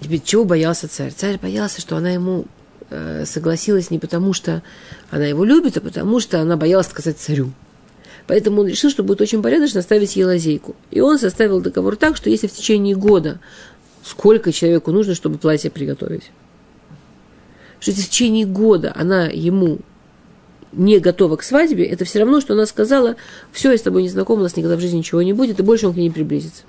Теперь 0.00 0.22
чего 0.22 0.44
боялся 0.44 0.88
царь? 0.88 1.12
Царь 1.12 1.38
боялся, 1.38 1.80
что 1.80 1.96
она 1.96 2.10
ему 2.10 2.46
э, 2.90 3.24
согласилась 3.26 3.90
не 3.90 3.98
потому, 3.98 4.32
что 4.32 4.62
она 5.10 5.26
его 5.26 5.44
любит, 5.44 5.76
а 5.76 5.80
потому, 5.80 6.20
что 6.20 6.40
она 6.40 6.56
боялась 6.56 6.86
сказать 6.86 7.18
царю. 7.18 7.52
Поэтому 8.26 8.62
он 8.62 8.68
решил, 8.68 8.90
что 8.90 9.02
будет 9.02 9.20
очень 9.20 9.42
порядочно 9.42 9.80
оставить 9.80 10.16
ей 10.16 10.24
лазейку. 10.24 10.74
И 10.90 11.00
он 11.00 11.18
составил 11.18 11.60
договор 11.60 11.96
так, 11.96 12.16
что 12.16 12.28
если 12.28 12.46
в 12.46 12.52
течение 12.52 12.96
года 12.96 13.40
сколько 14.04 14.52
человеку 14.52 14.92
нужно, 14.92 15.14
чтобы 15.14 15.38
платье 15.38 15.70
приготовить, 15.70 16.30
что 17.80 17.90
если 17.90 18.02
в 18.02 18.08
течение 18.08 18.46
года 18.46 18.92
она 18.94 19.26
ему 19.26 19.78
не 20.72 20.98
готова 20.98 21.36
к 21.36 21.42
свадьбе, 21.42 21.84
это 21.84 22.04
все 22.04 22.20
равно, 22.20 22.40
что 22.40 22.54
она 22.54 22.66
сказала, 22.66 23.16
все, 23.52 23.72
я 23.72 23.78
с 23.78 23.82
тобой 23.82 24.02
не 24.02 24.08
знакома, 24.08 24.40
у 24.40 24.42
нас 24.44 24.56
никогда 24.56 24.76
в 24.76 24.80
жизни 24.80 24.98
ничего 24.98 25.22
не 25.22 25.32
будет, 25.32 25.58
и 25.58 25.62
больше 25.62 25.86
он 25.86 25.94
к 25.94 25.96
ней 25.96 26.04
не 26.04 26.10
приблизится 26.10 26.62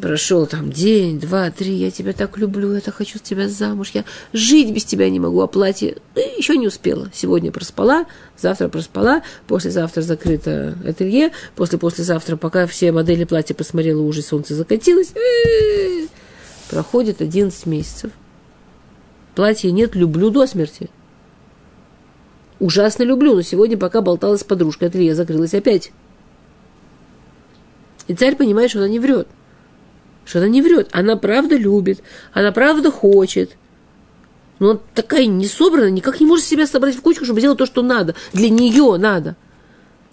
прошел 0.00 0.46
там 0.46 0.70
день, 0.70 1.18
два, 1.18 1.50
три, 1.50 1.74
я 1.74 1.90
тебя 1.90 2.12
так 2.12 2.38
люблю, 2.38 2.74
я 2.74 2.80
так 2.80 2.94
хочу 2.94 3.18
с 3.18 3.22
тебя 3.22 3.48
замуж, 3.48 3.90
я 3.94 4.04
жить 4.32 4.72
без 4.72 4.84
тебя 4.84 5.08
не 5.10 5.20
могу, 5.20 5.40
а 5.40 5.46
платье 5.46 5.98
еще 6.36 6.56
не 6.56 6.66
успела. 6.66 7.10
Сегодня 7.12 7.52
проспала, 7.52 8.06
завтра 8.36 8.68
проспала, 8.68 9.22
послезавтра 9.46 10.02
закрыто 10.02 10.76
ателье, 10.86 11.32
после-послезавтра, 11.56 12.36
пока 12.36 12.66
все 12.66 12.92
модели 12.92 13.24
платья 13.24 13.54
посмотрела, 13.54 14.02
уже 14.02 14.22
солнце 14.22 14.54
закатилось, 14.54 15.12
проходит 16.70 17.20
11 17.20 17.66
месяцев. 17.66 18.10
Платья 19.34 19.70
нет, 19.70 19.94
люблю 19.94 20.30
до 20.30 20.46
смерти. 20.46 20.90
Ужасно 22.58 23.04
люблю, 23.04 23.34
но 23.34 23.42
сегодня, 23.42 23.78
пока 23.78 24.00
болталась 24.00 24.40
с 24.40 24.44
подружкой, 24.44 24.88
ателье 24.88 25.14
закрылось 25.14 25.54
опять. 25.54 25.92
И 28.08 28.14
царь 28.14 28.34
понимает, 28.34 28.70
что 28.70 28.80
она 28.80 28.88
не 28.88 28.98
врет 28.98 29.28
что 30.28 30.40
она 30.40 30.48
не 30.48 30.60
врет. 30.60 30.90
Она 30.92 31.16
правда 31.16 31.56
любит, 31.56 32.02
она 32.34 32.52
правда 32.52 32.90
хочет. 32.90 33.56
Но 34.58 34.70
она 34.70 34.80
такая 34.94 35.24
не 35.26 35.46
собрана, 35.46 35.88
никак 35.88 36.20
не 36.20 36.26
может 36.26 36.44
себя 36.44 36.66
собрать 36.66 36.96
в 36.96 37.00
кучку, 37.00 37.24
чтобы 37.24 37.40
сделать 37.40 37.58
то, 37.58 37.66
что 37.66 37.80
надо. 37.80 38.14
Для 38.34 38.50
нее 38.50 38.96
надо. 38.98 39.36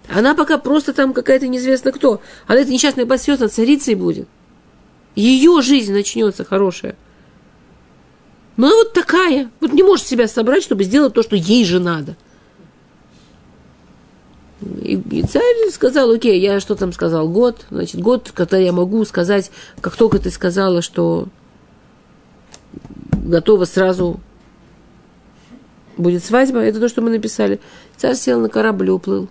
Она 0.08 0.36
пока 0.36 0.58
просто 0.58 0.94
там 0.94 1.14
какая-то 1.14 1.48
неизвестно 1.48 1.92
кто. 1.92 2.22
Она 2.48 2.62
эта 2.62 2.72
несчастная 2.72 3.06
посвятна 3.06 3.50
царицей 3.50 3.96
будет. 3.96 4.28
Ее 5.16 5.62
жизнь 5.62 5.92
начнется 5.92 6.46
хорошая. 6.46 6.96
Но 8.56 8.68
она 8.68 8.76
вот 8.76 8.94
такая. 8.94 9.50
Вот 9.60 9.74
не 9.74 9.84
может 9.84 10.08
себя 10.08 10.28
собрать, 10.28 10.64
чтобы 10.64 10.84
сделать 10.86 11.14
то, 11.14 11.24
что 11.24 11.36
ей 11.36 11.66
же 11.66 11.80
надо. 11.80 12.16
И, 14.66 15.02
и 15.12 15.24
царь 15.24 15.70
сказал, 15.72 16.12
окей, 16.12 16.40
я 16.40 16.60
что 16.60 16.76
там 16.76 16.92
сказал, 16.92 17.30
год, 17.30 17.66
значит, 17.70 18.02
год, 18.02 18.32
когда 18.34 18.58
я 18.58 18.72
могу 18.72 19.04
сказать, 19.06 19.52
как 19.82 19.96
только 19.96 20.20
ты 20.20 20.32
сказала, 20.32 20.82
что 20.82 21.28
готова 23.12 23.66
сразу 23.66 24.20
будет 25.98 26.24
свадьба, 26.24 26.60
это 26.60 26.80
то, 26.80 26.90
что 26.90 27.02
мы 27.02 27.10
написали. 27.10 27.60
Царь 27.98 28.16
сел 28.16 28.40
на 28.40 28.50
корабль 28.50 28.88
и 28.88 28.92
уплыл. 28.92 29.30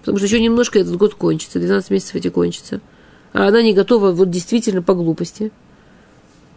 Потому 0.00 0.18
что 0.18 0.26
еще 0.26 0.40
немножко 0.40 0.78
этот 0.78 0.96
год 0.96 1.14
кончится, 1.14 1.58
12 1.58 1.90
месяцев 1.90 2.14
эти 2.14 2.28
кончатся. 2.28 2.80
А 3.32 3.48
она 3.48 3.62
не 3.62 3.74
готова 3.74 4.12
вот 4.12 4.30
действительно 4.30 4.82
по 4.82 4.94
глупости. 4.94 5.52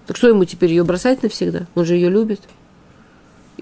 Так 0.08 0.18
что 0.18 0.28
ему 0.28 0.46
теперь 0.46 0.72
ее 0.72 0.84
бросать 0.84 1.24
навсегда? 1.24 1.68
Он 1.76 1.86
же 1.86 1.96
ее 1.96 2.10
любит. 2.10 2.42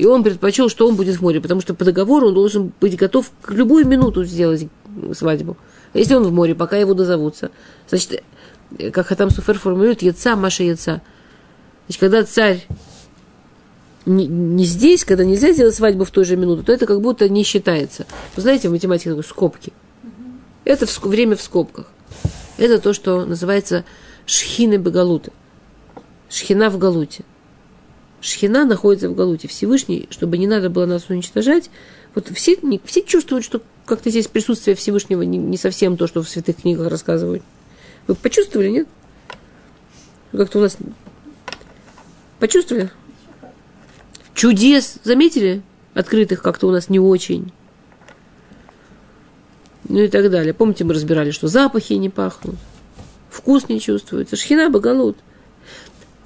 И 0.01 0.05
он 0.07 0.23
предпочел, 0.23 0.67
что 0.67 0.87
он 0.87 0.95
будет 0.95 1.17
в 1.17 1.21
море, 1.21 1.39
потому 1.39 1.61
что 1.61 1.75
по 1.75 1.85
договору 1.85 2.29
он 2.29 2.33
должен 2.33 2.73
быть 2.81 2.97
готов 2.97 3.31
к 3.39 3.51
любую 3.51 3.85
минуту 3.85 4.23
сделать 4.23 4.67
свадьбу. 5.13 5.57
Если 5.93 6.15
он 6.15 6.23
в 6.23 6.31
море, 6.31 6.55
пока 6.55 6.75
его 6.75 6.95
дозовутся, 6.95 7.51
значит, 7.87 8.23
как 8.93 9.05
Хатам 9.05 9.29
Суфер 9.29 9.59
формулирует, 9.59 10.01
яца, 10.01 10.35
Маша 10.35 10.63
яца. 10.63 11.03
Значит, 11.85 11.99
когда 11.99 12.23
царь 12.23 12.65
не, 14.07 14.25
не 14.25 14.65
здесь, 14.65 15.05
когда 15.05 15.23
нельзя 15.23 15.53
сделать 15.53 15.75
свадьбу 15.75 16.03
в 16.03 16.09
той 16.09 16.25
же 16.25 16.35
минуту, 16.35 16.63
то 16.63 16.73
это 16.73 16.87
как 16.87 16.99
будто 16.99 17.29
не 17.29 17.43
считается. 17.43 18.07
Вы 18.35 18.41
знаете, 18.41 18.69
в 18.69 18.71
математике 18.71 19.11
такое 19.11 19.23
скобки. 19.23 19.71
Это 20.65 20.87
в, 20.87 21.03
время 21.03 21.35
в 21.35 21.43
скобках. 21.43 21.85
Это 22.57 22.79
то, 22.79 22.93
что 22.93 23.23
называется 23.23 23.85
шхины 24.25 24.79
багалуты. 24.79 25.31
Шхина 26.27 26.71
в 26.71 26.79
галуте. 26.79 27.23
Шхина 28.21 28.65
находится 28.65 29.09
в 29.09 29.15
галуте. 29.15 29.47
Всевышний, 29.47 30.07
чтобы 30.11 30.37
не 30.37 30.47
надо 30.47 30.69
было 30.69 30.85
нас 30.85 31.09
уничтожать, 31.09 31.69
вот 32.13 32.29
все, 32.29 32.57
не, 32.61 32.79
все 32.83 33.01
чувствуют, 33.01 33.43
что 33.43 33.61
как-то 33.85 34.09
здесь 34.09 34.27
присутствие 34.27 34.75
Всевышнего 34.75 35.23
не, 35.23 35.37
не 35.37 35.57
совсем 35.57 35.97
то, 35.97 36.07
что 36.07 36.21
в 36.21 36.29
святых 36.29 36.57
книгах 36.57 36.89
рассказывают. 36.89 37.43
Вы 38.07 38.15
почувствовали, 38.15 38.69
нет? 38.69 38.87
Как-то 40.31 40.59
у 40.59 40.61
нас... 40.61 40.77
Почувствовали? 42.39 42.89
Чудес, 44.33 44.97
заметили? 45.03 45.61
Открытых 45.93 46.41
как-то 46.41 46.67
у 46.67 46.71
нас 46.71 46.89
не 46.89 46.99
очень. 46.99 47.51
Ну 49.89 49.99
и 49.99 50.07
так 50.07 50.29
далее. 50.31 50.53
Помните, 50.53 50.83
мы 50.83 50.93
разбирали, 50.93 51.31
что 51.31 51.47
запахи 51.47 51.93
не 51.93 52.09
пахнут, 52.09 52.55
вкус 53.29 53.67
не 53.67 53.79
чувствуется. 53.79 54.35
Шхина 54.35 54.69
Багалут. 54.69 55.17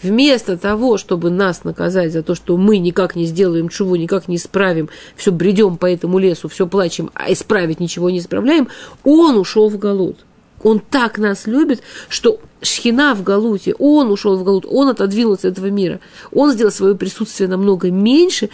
Вместо 0.01 0.57
того, 0.57 0.97
чтобы 0.97 1.29
нас 1.29 1.63
наказать 1.63 2.11
за 2.11 2.21
то, 2.21 2.35
что 2.35 2.57
мы 2.57 2.77
никак 2.79 3.15
не 3.15 3.25
сделаем 3.25 3.69
чего, 3.69 3.95
никак 3.95 4.27
не 4.27 4.35
исправим, 4.35 4.89
все 5.15 5.31
бредем 5.31 5.77
по 5.77 5.85
этому 5.85 6.19
лесу, 6.19 6.49
все 6.49 6.67
плачем, 6.67 7.11
а 7.13 7.31
исправить 7.31 7.79
ничего 7.79 8.09
не 8.09 8.19
исправляем, 8.19 8.67
он 9.03 9.37
ушел 9.37 9.69
в 9.69 9.77
Галут. 9.77 10.17
Он 10.63 10.79
так 10.79 11.17
нас 11.17 11.47
любит, 11.47 11.81
что 12.09 12.39
Шхина 12.61 13.13
в 13.13 13.23
Галуте, 13.23 13.75
он 13.77 14.11
ушел 14.11 14.35
в 14.35 14.43
Галут, 14.43 14.65
он 14.67 14.89
отодвинулся 14.89 15.47
от 15.47 15.53
этого 15.53 15.67
мира. 15.67 15.99
Он 16.33 16.51
сделал 16.51 16.71
свое 16.71 16.95
присутствие 16.95 17.47
намного 17.47 17.91
меньше, 17.91 18.49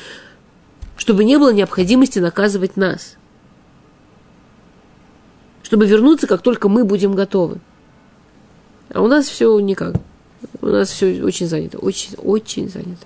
чтобы 0.98 1.24
не 1.24 1.38
было 1.38 1.54
необходимости 1.54 2.20
наказывать 2.20 2.78
нас. 2.78 3.16
Чтобы 5.64 5.86
вернуться, 5.86 6.28
как 6.28 6.42
только 6.42 6.70
мы 6.70 6.84
будем 6.84 7.14
готовы. 7.16 7.60
А 8.94 9.02
у 9.02 9.08
нас 9.08 9.28
все 9.28 9.58
никак. 9.60 9.96
У 10.62 10.68
нас 10.68 10.90
все 10.90 11.24
очень 11.24 11.48
занято, 11.48 11.78
очень, 11.80 12.16
очень 12.18 12.70
занято. 12.70 13.06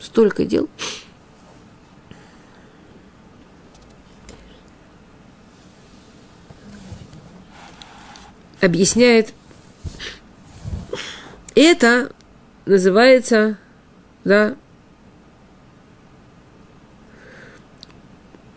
Столько 0.00 0.44
дел. 0.44 0.68
Объясняет 8.60 9.32
это 11.60 12.12
называется, 12.66 13.58
да, 14.22 14.54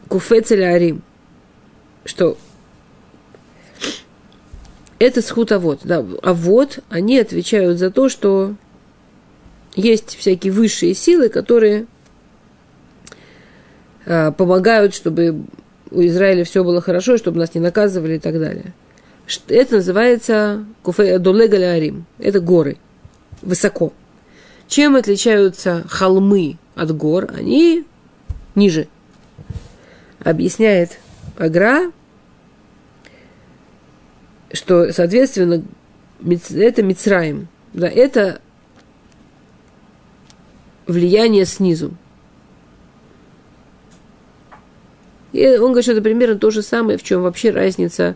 куфецеля 0.07 0.99
что 2.05 2.37
это 5.01 5.21
схутовод, 5.21 5.79
да, 5.83 6.05
а 6.21 6.33
вот 6.33 6.79
они 6.89 7.17
отвечают 7.17 7.79
за 7.79 7.89
то, 7.89 8.07
что 8.07 8.53
есть 9.75 10.15
всякие 10.15 10.53
высшие 10.53 10.93
силы, 10.93 11.29
которые 11.29 11.87
а, 14.05 14.31
помогают, 14.31 14.93
чтобы 14.93 15.43
у 15.89 16.01
Израиля 16.01 16.43
все 16.43 16.63
было 16.63 16.81
хорошо, 16.81 17.17
чтобы 17.17 17.39
нас 17.39 17.55
не 17.55 17.61
наказывали 17.61 18.17
и 18.17 18.19
так 18.19 18.39
далее. 18.39 18.73
Это 19.47 19.75
называется 19.75 20.65
куфе 20.83 21.17
долегалярим. 21.17 22.05
Это 22.19 22.39
горы 22.39 22.77
высоко. 23.41 23.93
Чем 24.67 24.95
отличаются 24.95 25.83
холмы 25.89 26.57
от 26.75 26.95
гор? 26.95 27.29
Они 27.35 27.85
ниже. 28.53 28.87
Объясняет 30.19 30.99
Агра, 31.37 31.91
что, 34.53 34.91
соответственно, 34.91 35.63
это 36.23 36.83
Мицраим. 36.83 37.47
Да, 37.73 37.87
это 37.87 38.41
влияние 40.87 41.45
снизу. 41.45 41.93
И 45.31 45.47
он 45.47 45.71
говорит, 45.71 45.83
что 45.83 45.93
это 45.93 46.01
примерно 46.01 46.37
то 46.37 46.51
же 46.51 46.61
самое, 46.61 46.97
в 46.97 47.03
чем 47.03 47.21
вообще 47.21 47.51
разница 47.51 48.15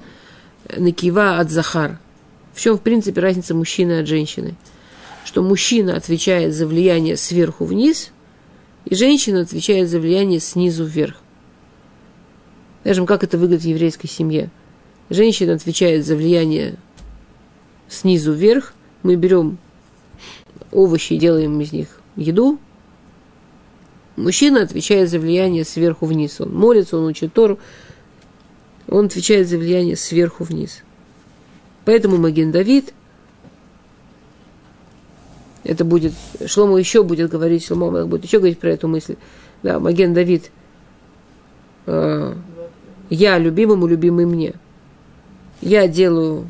Накива 0.75 1.39
от 1.39 1.49
Захар. 1.49 1.99
В 2.53 2.59
чем, 2.59 2.77
в 2.77 2.81
принципе, 2.81 3.21
разница 3.21 3.53
мужчины 3.55 3.99
от 3.99 4.07
женщины– 4.07 4.55
что 5.25 5.41
мужчина 5.41 5.97
отвечает 5.97 6.53
за 6.53 6.67
влияние 6.67 7.17
сверху 7.17 7.65
вниз, 7.65 8.11
и 8.85 8.95
женщина 8.95 9.41
отвечает 9.41 9.89
за 9.89 9.99
влияние 9.99 10.39
снизу 10.39 10.85
вверх. 10.85 11.15
Скажем, 12.81 13.07
как 13.07 13.23
это 13.23 13.37
выглядит 13.37 13.63
в 13.63 13.67
еврейской 13.67 14.07
семье. 14.07 14.51
Женщина 15.09 15.53
отвечает 15.53 16.05
за 16.05 16.15
влияние 16.15 16.75
снизу 17.87 18.33
вверх. 18.33 18.73
Мы 19.03 19.15
берем 19.15 19.57
овощи 20.71 21.13
и 21.13 21.17
делаем 21.17 21.59
из 21.61 21.71
них 21.71 21.87
еду. 22.15 22.59
Мужчина 24.15 24.61
отвечает 24.61 25.09
за 25.09 25.19
влияние 25.19 25.65
сверху 25.65 26.05
вниз. 26.05 26.39
Он 26.39 26.53
молится, 26.53 26.97
он 26.97 27.05
учит 27.05 27.33
Тору. 27.33 27.59
Он 28.87 29.05
отвечает 29.05 29.47
за 29.47 29.57
влияние 29.57 29.95
сверху 29.95 30.43
вниз. 30.43 30.83
Поэтому 31.83 32.17
Маген 32.17 32.51
Давид– 32.51 32.93
это 35.65 35.83
будет, 35.83 36.13
Шлома 36.45 36.77
еще 36.77 37.03
будет 37.03 37.31
говорить, 37.31 37.65
Шлома 37.65 38.05
будет 38.05 38.23
еще 38.23 38.37
говорить 38.37 38.59
про 38.59 38.69
эту 38.69 38.87
мысль. 38.87 39.15
Да, 39.63 39.79
Маген 39.79 40.13
Давид, 40.13 40.51
э, 41.87 42.35
я 43.09 43.37
любимому, 43.39 43.87
любимый 43.87 44.27
мне. 44.27 44.53
Я 45.65 45.87
делаю 45.87 46.47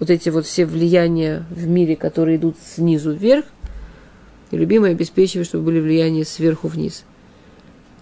вот 0.00 0.10
эти 0.10 0.28
вот 0.28 0.44
все 0.44 0.66
влияния 0.66 1.46
в 1.50 1.68
мире, 1.68 1.94
которые 1.94 2.36
идут 2.36 2.56
снизу 2.58 3.12
вверх, 3.12 3.44
и 4.50 4.56
любимый 4.56 4.90
обеспечивает, 4.90 5.46
чтобы 5.46 5.66
были 5.66 5.78
влияния 5.78 6.24
сверху 6.24 6.66
вниз. 6.66 7.04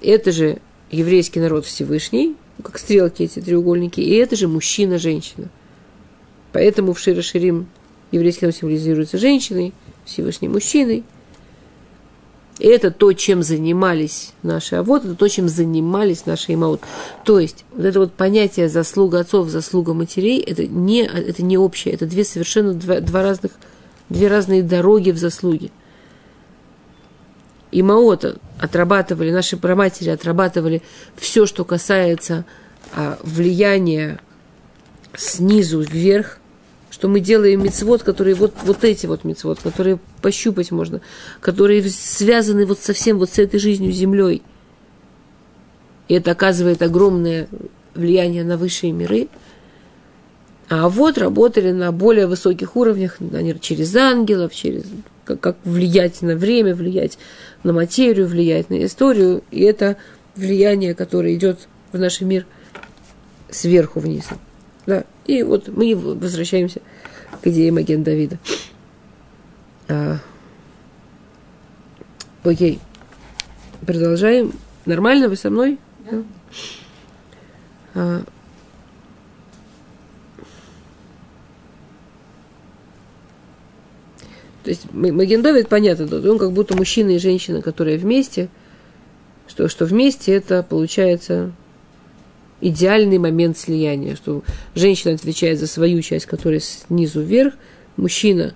Это 0.00 0.32
же 0.32 0.62
еврейский 0.90 1.40
народ 1.40 1.66
Всевышний, 1.66 2.34
как 2.62 2.78
стрелки 2.78 3.24
эти 3.24 3.40
треугольники, 3.40 4.00
и 4.00 4.14
это 4.14 4.36
же 4.36 4.48
мужчина-женщина. 4.48 5.50
Поэтому 6.54 6.94
в 6.94 6.98
Широширим 6.98 7.66
еврейский 8.10 8.46
народ 8.46 8.56
символизируется 8.56 9.18
женщиной– 9.18 9.74
Всевышним 10.06 10.52
мужчиной. 10.52 11.04
Это 12.58 12.90
то, 12.90 13.12
чем 13.12 13.42
занимались 13.42 14.32
наши 14.42 14.76
а 14.76 14.82
вот 14.82 15.04
это 15.04 15.14
то, 15.14 15.28
чем 15.28 15.48
занимались 15.48 16.26
наши 16.26 16.54
имаут. 16.54 16.80
То 17.24 17.38
есть, 17.38 17.64
вот 17.70 17.84
это 17.84 18.00
вот 18.00 18.12
понятие 18.12 18.68
заслуга 18.68 19.20
отцов, 19.20 19.48
заслуга 19.48 19.94
матерей, 19.94 20.40
это 20.40 20.66
не, 20.66 21.02
это 21.04 21.42
не 21.42 21.56
общее, 21.56 21.94
это 21.94 22.06
две 22.06 22.24
совершенно 22.24 22.74
два, 22.74 23.00
два 23.00 23.22
разных, 23.22 23.52
две 24.08 24.28
разные 24.28 24.62
дороги 24.62 25.12
в 25.12 25.18
заслуге. 25.18 25.70
Имаота 27.70 28.36
отрабатывали, 28.58 29.30
наши 29.30 29.56
праматери 29.56 30.08
отрабатывали 30.08 30.82
все, 31.16 31.46
что 31.46 31.64
касается 31.64 32.44
а, 32.92 33.18
влияния 33.22 34.18
снизу 35.14 35.80
вверх, 35.80 36.38
что 36.90 37.08
мы 37.08 37.20
делаем 37.20 37.62
мецвод, 37.62 38.02
которые 38.02 38.34
вот, 38.34 38.54
вот 38.64 38.84
эти 38.84 39.06
вот 39.06 39.24
мецвод, 39.24 39.60
которые 39.60 39.98
пощупать 40.22 40.70
можно, 40.70 41.00
которые 41.40 41.82
связаны 41.88 42.66
вот 42.66 42.78
совсем 42.78 43.18
вот 43.18 43.30
с 43.30 43.38
этой 43.38 43.60
жизнью, 43.60 43.92
землей. 43.92 44.42
И 46.08 46.14
это 46.14 46.30
оказывает 46.30 46.82
огромное 46.82 47.48
влияние 47.94 48.44
на 48.44 48.56
высшие 48.56 48.92
миры. 48.92 49.28
А 50.70 50.88
вот 50.88 51.18
работали 51.18 51.72
на 51.72 51.92
более 51.92 52.26
высоких 52.26 52.76
уровнях, 52.76 53.18
они 53.32 53.58
через 53.60 53.94
ангелов, 53.96 54.54
через 54.54 54.84
как, 55.24 55.40
как 55.40 55.56
влиять 55.64 56.22
на 56.22 56.36
время, 56.36 56.74
влиять 56.74 57.18
на 57.62 57.72
материю, 57.72 58.26
влиять 58.26 58.70
на 58.70 58.84
историю. 58.84 59.42
И 59.50 59.62
это 59.62 59.96
влияние, 60.36 60.94
которое 60.94 61.34
идет 61.34 61.68
в 61.92 61.98
наш 61.98 62.20
мир 62.20 62.46
сверху 63.50 64.00
вниз. 64.00 64.24
Да. 64.88 65.04
И 65.26 65.42
вот 65.42 65.68
мы 65.68 65.94
возвращаемся 65.94 66.80
к 67.42 67.46
идее 67.46 67.70
Маген 67.70 68.02
Давида. 68.02 68.38
А, 69.86 70.16
окей. 72.42 72.80
Продолжаем. 73.86 74.54
Нормально 74.86 75.28
вы 75.28 75.36
со 75.36 75.50
мной? 75.50 75.78
Да. 76.10 76.22
А, 77.94 78.22
То 84.64 84.70
есть 84.70 84.90
Маген 84.92 85.42
Давид, 85.42 85.68
понятно, 85.68 86.04
он 86.30 86.38
как 86.38 86.52
будто 86.52 86.74
мужчина 86.74 87.10
и 87.10 87.18
женщина, 87.18 87.60
которые 87.60 87.98
вместе, 87.98 88.48
что, 89.46 89.68
что 89.68 89.84
вместе 89.84 90.32
это 90.32 90.62
получается 90.62 91.52
идеальный 92.60 93.18
момент 93.18 93.58
слияния, 93.58 94.16
что 94.16 94.42
женщина 94.74 95.14
отвечает 95.14 95.58
за 95.58 95.66
свою 95.66 96.02
часть, 96.02 96.26
которая 96.26 96.60
снизу 96.60 97.20
вверх, 97.20 97.54
мужчина. 97.96 98.54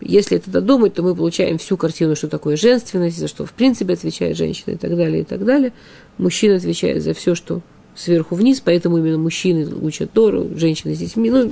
Если 0.00 0.36
это 0.36 0.50
додумать, 0.50 0.94
то 0.94 1.02
мы 1.02 1.14
получаем 1.14 1.58
всю 1.58 1.76
картину, 1.76 2.14
что 2.14 2.28
такое 2.28 2.56
женственность, 2.56 3.18
за 3.18 3.28
что 3.28 3.46
в 3.46 3.52
принципе 3.52 3.94
отвечает 3.94 4.36
женщина 4.36 4.74
и 4.74 4.76
так 4.76 4.96
далее, 4.96 5.22
и 5.22 5.24
так 5.24 5.44
далее. 5.44 5.72
Мужчина 6.18 6.56
отвечает 6.56 7.02
за 7.02 7.14
все, 7.14 7.34
что 7.34 7.62
сверху 7.94 8.34
вниз, 8.34 8.60
поэтому 8.60 8.98
именно 8.98 9.18
мужчины 9.18 9.66
учат 9.74 10.12
Тору, 10.12 10.50
женщины 10.56 10.94
с 10.94 10.98
детьми. 10.98 11.30
Ну, 11.30 11.50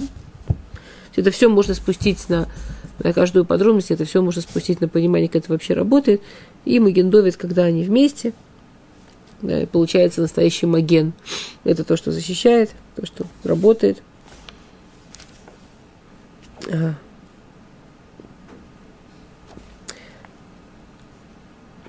это 1.17 1.31
все 1.31 1.49
можно 1.49 1.75
спустить 1.75 2.29
на, 2.29 2.49
на 3.03 3.13
каждую 3.13 3.45
подробность, 3.45 3.91
это 3.91 4.05
все 4.05 4.23
можно 4.23 4.43
спустить 4.43 4.81
на 4.81 4.89
понимание, 4.89 5.29
как 5.29 5.45
это 5.45 5.53
вообще 5.53 5.75
работает. 5.75 6.21
И 6.65 6.79
Магендовит, 6.79 7.37
когда 7.37 7.65
они 7.65 7.85
вместе, 7.85 8.33
да, 9.43 9.63
и 9.63 9.67
получается 9.67 10.21
настоящий 10.21 10.67
маген. 10.67 11.13
Это 11.65 11.85
то, 11.85 11.97
что 11.97 12.13
защищает, 12.13 12.71
то, 12.97 13.05
что 13.05 13.27
работает. 13.45 14.03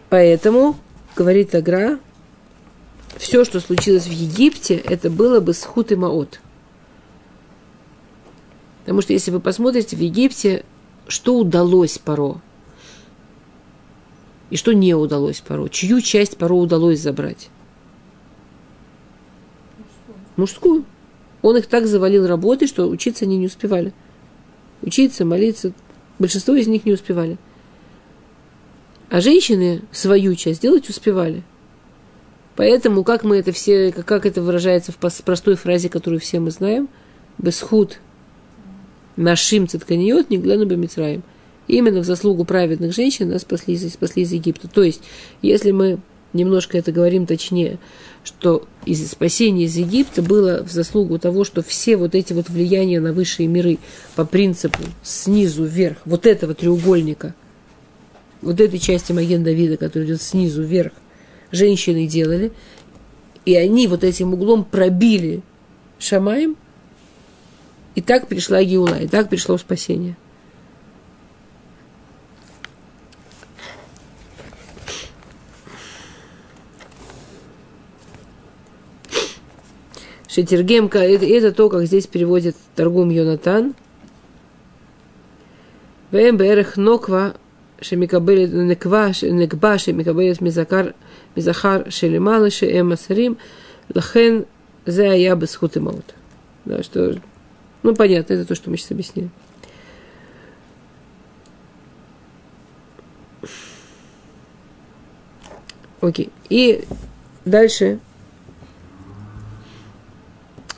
Поэтому, 0.09 0.75
говорит 1.15 1.55
Агра, 1.55 1.99
все, 3.17 3.45
что 3.45 3.59
случилось 3.59 4.05
в 4.05 4.11
Египте, 4.11 4.75
это 4.75 5.09
было 5.09 5.39
бы 5.39 5.53
схут 5.53 5.91
и 5.91 5.95
маот. 5.95 6.39
Потому 8.81 9.01
что 9.01 9.13
если 9.13 9.31
вы 9.31 9.39
посмотрите 9.39 9.95
в 9.95 9.99
Египте, 9.99 10.65
что 11.07 11.37
удалось 11.37 11.97
Паро 11.97 12.41
и 14.53 14.55
что 14.55 14.71
не 14.71 14.93
удалось 14.93 15.41
Паро, 15.41 15.67
чью 15.67 15.99
часть 15.99 16.37
Паро 16.37 16.53
удалось 16.53 16.99
забрать? 16.99 17.49
Мужскую. 20.35 20.85
Он 21.41 21.57
их 21.57 21.65
так 21.65 21.87
завалил 21.87 22.27
работой, 22.27 22.67
что 22.67 22.87
учиться 22.87 23.25
они 23.25 23.37
не 23.37 23.47
успевали. 23.47 23.93
Учиться, 24.83 25.25
молиться. 25.25 25.73
Большинство 26.19 26.53
из 26.53 26.67
них 26.67 26.85
не 26.85 26.93
успевали. 26.93 27.39
А 29.09 29.21
женщины 29.21 29.81
свою 29.91 30.35
часть 30.35 30.61
делать 30.61 30.87
успевали. 30.87 31.41
Поэтому, 32.55 33.03
как 33.03 33.23
мы 33.23 33.37
это 33.37 33.53
все, 33.53 33.91
как 33.91 34.27
это 34.27 34.43
выражается 34.43 34.91
в 34.91 34.97
простой 34.97 35.55
фразе, 35.55 35.89
которую 35.89 36.19
все 36.19 36.39
мы 36.39 36.51
знаем, 36.51 36.89
бесхуд 37.39 37.97
нашим 39.15 39.67
цитканиот 39.67 40.29
не 40.29 40.37
гляну 40.37 40.67
бы 40.67 40.77
Мицраем. 40.77 41.23
Именно 41.67 42.01
в 42.01 42.05
заслугу 42.05 42.45
праведных 42.45 42.93
женщин 42.93 43.29
нас 43.29 43.41
спасли, 43.41 43.77
спасли 43.77 44.23
из 44.23 44.33
Египта. 44.33 44.67
То 44.67 44.83
есть, 44.83 45.01
если 45.41 45.71
мы 45.71 45.99
немножко 46.33 46.77
это 46.77 46.91
говорим 46.91 47.25
точнее, 47.25 47.79
что 48.23 48.67
из 48.85 49.09
спасения 49.09 49.65
из 49.65 49.77
Египта 49.77 50.21
было 50.21 50.63
в 50.63 50.71
заслугу 50.71 51.19
того, 51.19 51.43
что 51.43 51.61
все 51.61 51.95
вот 51.95 52.15
эти 52.15 52.33
вот 52.33 52.49
влияния 52.49 52.99
на 52.99 53.13
высшие 53.13 53.47
миры 53.47 53.77
по 54.15 54.25
принципу 54.25 54.79
снизу 55.03 55.63
вверх, 55.63 55.97
вот 56.05 56.25
этого 56.25 56.53
треугольника, 56.53 57.35
вот 58.41 58.59
этой 58.59 58.79
части 58.79 59.11
Маген 59.11 59.43
Давида, 59.43 59.77
которая 59.77 60.07
идет 60.07 60.21
снизу 60.21 60.63
вверх, 60.63 60.91
женщины 61.51 62.07
делали, 62.07 62.51
и 63.45 63.55
они 63.55 63.87
вот 63.87 64.03
этим 64.03 64.33
углом 64.33 64.65
пробили 64.65 65.41
Шамаем, 65.99 66.57
и 67.95 68.01
так 68.01 68.27
пришла 68.27 68.63
Геула, 68.63 68.99
и 68.99 69.07
так 69.07 69.29
пришло 69.29 69.57
спасение. 69.57 70.17
Шетергемка, 80.33 80.97
это, 80.97 81.25
это 81.25 81.51
то, 81.51 81.69
как 81.69 81.85
здесь 81.85 82.07
переводит 82.07 82.55
торгум 82.75 83.11
Йонатан. 83.11 83.75
БМБРХ 86.11 86.77
Ноква 86.77 87.35
Шемикабелет 87.79 88.51
Неква 88.51 89.11
Некба 89.21 89.77
Шемикабелет 89.77 90.41
Мизакар 90.41 90.95
Мизахар 91.35 91.91
Шелемалы 91.91 92.49
Шеэм 92.49 92.93
Асарим 92.93 93.37
Лахен 93.93 94.47
Зая 94.87 95.35
Бесхут 95.35 95.77
и 95.77 95.79
Маут. 95.79 96.15
Да, 96.65 96.81
что, 96.81 97.15
ну, 97.83 97.93
понятно, 97.93 98.33
это 98.33 98.45
то, 98.45 98.55
что 98.55 98.71
мы 98.71 98.77
сейчас 98.77 98.91
объяснили. 98.91 99.29
Окей. 106.01 106.31
И 106.49 106.85
дальше 107.45 107.99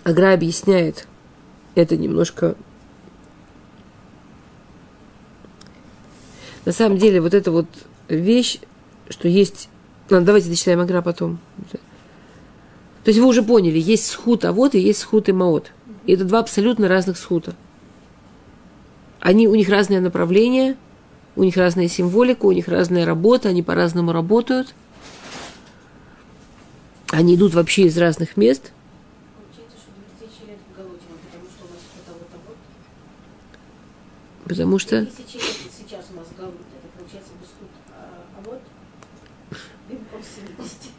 Агра 0.06 0.34
объясняет 0.34 1.08
это 1.74 1.98
немножко. 1.98 2.56
На 6.64 6.72
самом 6.72 7.00
деле, 7.00 7.20
вот 7.22 7.34
эта 7.34 7.52
вот 7.52 7.66
вещь, 8.08 8.60
что 9.10 9.28
есть... 9.28 9.68
Ну, 10.12 10.22
давайте 10.22 10.50
дочитаем 10.50 10.80
Агра 10.80 11.02
потом. 11.02 11.40
То 11.72 13.10
есть 13.10 13.20
вы 13.20 13.26
уже 13.26 13.42
поняли, 13.42 13.80
есть 13.80 14.08
схут 14.08 14.46
а 14.46 14.52
вот 14.52 14.76
и 14.76 14.80
есть 14.80 15.00
схут 15.00 15.28
и 15.28 15.32
маот. 15.32 15.72
И 16.06 16.14
это 16.14 16.24
два 16.24 16.40
абсолютно 16.40 16.88
разных 16.88 17.18
схута. 17.18 17.56
Они, 19.20 19.48
у 19.48 19.56
них 19.56 19.70
разное 19.70 20.02
направление, 20.02 20.78
у 21.36 21.44
них 21.44 21.58
разная 21.58 21.88
символика, 21.88 22.46
у 22.46 22.52
них 22.52 22.68
разная 22.68 23.08
работа, 23.08 23.50
они 23.50 23.64
по-разному 23.64 24.12
работают. 24.12 24.76
Они 27.10 27.34
идут 27.34 27.56
вообще 27.56 27.84
из 27.84 27.98
разных 27.98 28.38
мест. 28.38 28.72
Потому 34.46 34.80
что... 34.80 35.06
Сейчас 35.06 36.06
у 36.12 36.18
нас 36.18 36.28
галут, 36.38 36.56
это 36.56 36.98
получается 36.98 37.32
бескут. 37.42 37.70
А, 37.90 38.24
а 38.38 38.50
вот 38.50 38.62
бимком 39.90 40.22
70. 40.58 40.96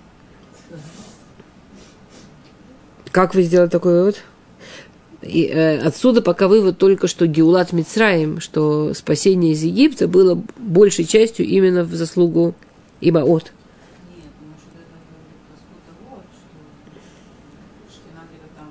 Как 3.13 3.35
вы 3.35 3.43
сделали 3.43 3.69
такой 3.69 3.95
вывод? 3.95 4.23
И, 5.23 5.47
э, 5.47 5.79
отсюда 5.79 6.23
пока 6.23 6.49
вывод 6.49 6.79
только, 6.79 7.09
что 7.09 7.27
Геулат 7.27 7.73
Мицраим, 7.73 8.41
что 8.41 8.95
спасение 8.95 9.53
из 9.53 9.63
Египта 9.63 10.07
было 10.07 10.41
большей 10.57 11.05
частью 11.05 11.47
именно 11.47 11.85
в 11.85 11.95
заслугу 11.95 12.55
Имаот. 13.01 13.53
Нет, 14.15 14.25
может, 14.41 14.69
это 14.75 14.85
говорит 15.09 15.41
Господь 15.51 15.97
вот, 16.11 16.25
что 16.37 16.59
Шхина 17.91 18.23
где-то 18.29 18.49
там 18.57 18.69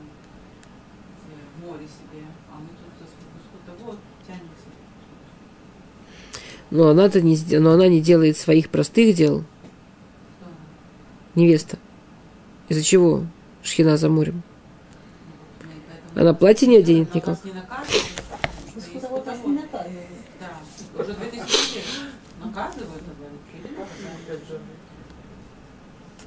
в 1.57 1.65
море 1.65 1.87
себе, 1.87 2.25
а 2.51 2.57
мы 2.59 2.69
тут 2.69 2.93
Господь 3.01 3.85
вот 3.85 3.99
тянемся. 4.27 4.69
Но 6.75 6.89
она-то 6.89 7.21
не, 7.21 7.37
но 7.57 7.71
она 7.71 7.87
не 7.87 8.01
делает 8.01 8.37
своих 8.37 8.69
простых 8.69 9.15
дел, 9.15 9.45
невеста. 11.33 11.77
Из-за 12.67 12.83
чего 12.83 13.23
Шхина 13.63 13.95
за 13.95 14.09
морем? 14.09 14.43
Она 16.15 16.33
платье 16.33 16.67
не 16.67 16.75
оденет 16.79 17.15
никак. 17.15 17.29
вас 17.29 17.45
не 17.45 17.53
наказывает, 17.53 18.03
потому 18.17 18.81
что 18.81 18.91
есть 18.91 19.09
вот 19.09 19.25
нас 19.25 19.37
вот 19.41 19.51
не 19.51 19.57
такое. 19.59 19.83
наказывает. 19.83 20.07
Да, 20.41 21.01
уже 21.01 21.13
2000 21.13 21.75
лет 21.75 21.85
наказывают, 22.43 23.03
говорит, 23.17 23.39
или 23.53 23.67
как 23.73 23.87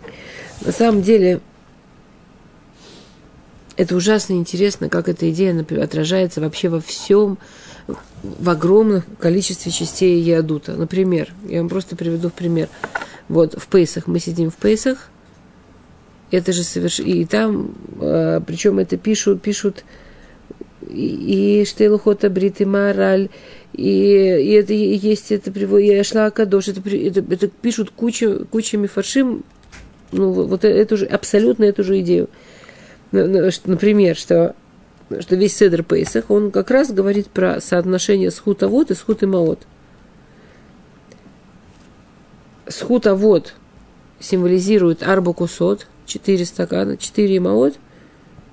это? 0.00 0.64
На 0.64 0.72
самом 0.72 1.02
деле, 1.02 1.42
это 3.78 3.94
ужасно 3.94 4.34
интересно, 4.34 4.88
как 4.88 5.08
эта 5.08 5.30
идея 5.30 5.64
отражается 5.80 6.40
вообще 6.40 6.68
во 6.68 6.80
всем, 6.80 7.38
в 8.22 8.50
огромном 8.50 9.04
количестве 9.20 9.70
частей 9.70 10.20
Ядута. 10.20 10.72
Например, 10.72 11.32
я 11.48 11.60
вам 11.60 11.68
просто 11.68 11.94
приведу 11.94 12.28
в 12.28 12.32
пример. 12.32 12.68
Вот 13.28 13.54
в 13.56 13.68
Пейсах, 13.68 14.08
мы 14.08 14.18
сидим 14.18 14.50
в 14.50 14.56
Пейсах, 14.56 15.10
это 16.32 16.52
же 16.52 16.64
соверш... 16.64 16.98
И 16.98 17.24
там, 17.24 17.72
э, 18.00 18.40
причем 18.44 18.80
это 18.80 18.96
пишут, 18.96 19.42
пишут 19.42 19.84
и, 20.90 21.60
и 21.60 21.64
Штейлухота 21.64 22.30
Брит, 22.30 22.60
и 22.60 22.64
Мораль, 22.64 23.28
и, 23.74 23.82
и 23.82 24.50
это 24.54 24.72
и 24.72 24.96
есть, 24.96 25.30
это 25.30 25.52
приводит, 25.52 25.90
и 25.90 25.98
Ашла 25.98 26.30
Кадош, 26.30 26.66
это, 26.66 26.80
это, 26.90 27.20
это 27.20 27.46
пишут 27.46 27.90
куча, 27.94 28.44
кучами 28.44 28.88
фаршим, 28.88 29.44
ну, 30.10 30.32
вот 30.32 30.64
эту 30.64 30.96
же, 30.96 31.06
абсолютно 31.06 31.62
эту 31.62 31.84
же 31.84 32.00
идею. 32.00 32.28
Ну, 33.12 33.26
ну, 33.26 33.50
Например, 33.64 34.16
что, 34.16 34.54
что 35.20 35.36
весь 35.36 35.56
Седр 35.56 35.82
Пейсах, 35.82 36.30
он 36.30 36.50
как 36.50 36.70
раз 36.70 36.92
говорит 36.92 37.28
про 37.28 37.60
соотношение 37.60 38.30
схутовод 38.30 38.90
и 38.90 38.94
схутымаот. 38.94 39.66
Схутовод 42.66 43.54
символизирует 44.20 45.02
арбу 45.02 45.32
кусот, 45.32 45.86
4 46.06 46.44
стакана, 46.44 46.96
4 46.96 47.40
маот, 47.40 47.78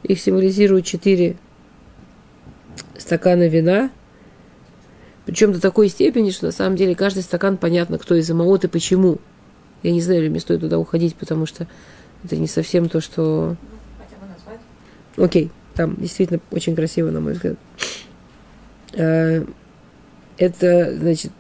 их 0.04 0.20
символизирует 0.20 0.86
4 0.86 1.36
стакана 2.98 3.48
вина, 3.48 3.90
причем 5.26 5.52
до 5.52 5.60
такой 5.60 5.90
степени, 5.90 6.30
что 6.30 6.46
на 6.46 6.52
самом 6.52 6.76
деле 6.76 6.96
каждый 6.96 7.24
стакан 7.24 7.58
понятно, 7.58 7.98
кто 7.98 8.16
из 8.16 8.30
маот 8.30 8.64
и 8.64 8.68
почему. 8.68 9.18
Я 9.82 9.92
не 9.92 10.02
знаю, 10.02 10.22
или 10.22 10.30
мне 10.30 10.40
стоит 10.40 10.62
туда 10.62 10.80
уходить, 10.80 11.16
потому 11.16 11.46
что 11.46 11.68
это 12.24 12.38
не 12.38 12.48
совсем 12.48 12.90
то, 12.90 13.02
что. 13.02 13.56
Окей, 15.18 15.52
там 15.76 15.96
действительно 15.96 16.40
очень 16.52 16.76
красиво, 16.76 17.10
на 17.12 17.22
мой 17.22 17.34
взгляд. 17.34 17.58
Э, 18.94 19.46
Это, 20.38 20.96
значит, 20.96 21.32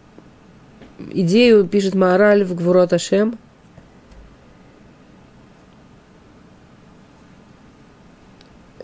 идею 1.12 1.68
пишет 1.68 1.96
Маораль 1.96 2.44
в 2.44 2.56
Гвурот 2.56 2.94
Ашем. 2.94 3.38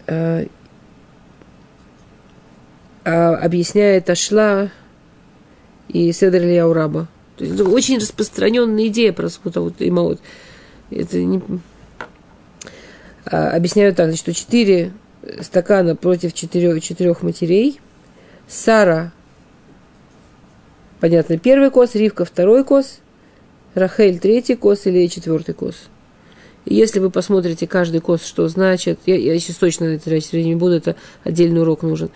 Э, 0.07 0.45
а 3.03 3.35
объясняет 3.35 4.09
השל"ה 4.09 4.69
и 5.87 6.11
סדר 6.11 6.22
אליהו 6.22 6.39
רבה. 6.39 7.07
То 7.37 7.45
есть 7.45 7.59
очень 7.61 7.97
распространенная 7.97 8.87
идея 8.87 9.13
про 9.13 9.29
אבות 9.43 9.75
אימהות. 9.79 10.21
Это 10.91 11.23
не, 11.23 11.41
объясняют 13.25 13.97
так, 13.97 14.15
что 14.15 14.33
четыре 14.33 14.93
стакана 15.41 15.95
против 15.95 16.33
четырех, 16.33 16.81
четырех 16.81 17.21
матерей. 17.21 17.79
Сара, 18.47 19.13
понятно, 20.99 21.37
первый 21.37 21.69
כוס, 21.69 21.95
Ривка 21.95 22.25
второй 22.25 22.63
כוס, 22.63 22.99
Рахель 23.75 24.19
третий 24.19 24.55
כוס 24.55 24.85
или 24.85 25.07
четвертый 25.07 25.53
כוס. 25.53 25.75
И 26.65 26.75
если 26.75 26.99
вы 26.99 27.09
посмотрите 27.09 27.65
каждый 27.67 28.01
כוס, 28.01 28.25
что 28.25 28.47
значит, 28.47 28.99
я, 29.05 29.15
я 29.15 29.39
сейчас 29.39 29.55
точно 29.55 29.87
на 29.87 29.91
это 29.93 30.05
тратить 30.05 30.33
не 30.33 30.55
буду, 30.55 30.75
это 30.75 30.95
отдельный 31.23 31.61
урок 31.61 31.81
нужен. 31.83 32.09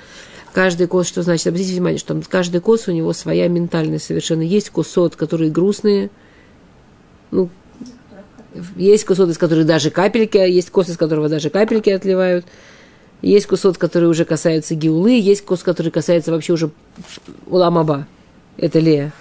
Каждый 0.53 0.87
כוס, 0.87 1.07
что 1.07 1.21
значит, 1.21 1.47
обратите 1.47 1.73
внимание, 1.73 1.99
что 1.99 2.21
каждый 2.29 2.61
כוס 2.61 2.87
у 2.87 2.91
него 2.91 3.11
своя 3.13 3.47
ментальность 3.47 4.05
совершенно. 4.05 4.41
Есть 4.41 4.69
כוסות, 4.69 5.15
которые 5.15 5.51
грустные, 5.51 6.09
ну, 7.31 7.49
есть 8.75 9.05
כוסות, 9.05 9.29
из 9.29 9.37
которых 9.37 9.65
даже 9.65 9.89
капельки, 9.89 10.37
есть 10.37 10.69
כוס, 10.69 10.89
из 10.89 10.97
которого 10.97 11.29
даже 11.29 11.49
капельки 11.49 11.89
отливают. 11.89 12.45
Есть 13.21 13.47
כוסות, 13.47 13.77
которые 13.77 14.09
уже 14.09 14.25
касаются 14.25 14.75
геулы, 14.75 15.19
есть 15.19 15.43
כוס, 15.43 15.63
который 15.63 15.91
касается 15.91 16.31
вообще 16.31 16.53
уже 16.53 16.69
עולם 17.47 17.77
הבא. 17.77 18.07
Это 18.57 18.79
Лея. 18.79 19.13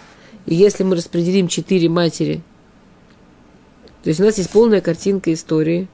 И 0.47 0.55
если 0.55 0.85
мы 0.85 0.97
распределим 0.97 1.49
четыре 1.49 1.89
матери, 1.89 2.43
то 4.03 4.11
есть 4.11 4.21
у 4.21 4.25
нас 4.25 4.37
есть 4.37 4.51
полная 4.51 4.81
картинка 4.81 5.33
истории 5.33 5.89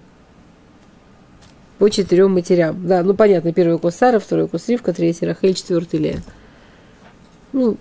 по 1.79 1.89
четырем 1.89 2.33
матерям. 2.33 2.87
Да, 2.87 3.03
ну 3.03 3.15
понятно, 3.15 3.53
первый 3.53 3.79
кус 3.79 3.95
Сара, 3.95 4.19
второй 4.19 4.49
кус 4.49 4.69
Ривка, 4.69 4.93
третий 4.93 5.27
Рахель, 5.27 5.55
четвертый 5.55 6.01
Лея. 6.01 6.23
Ну, 7.53 7.77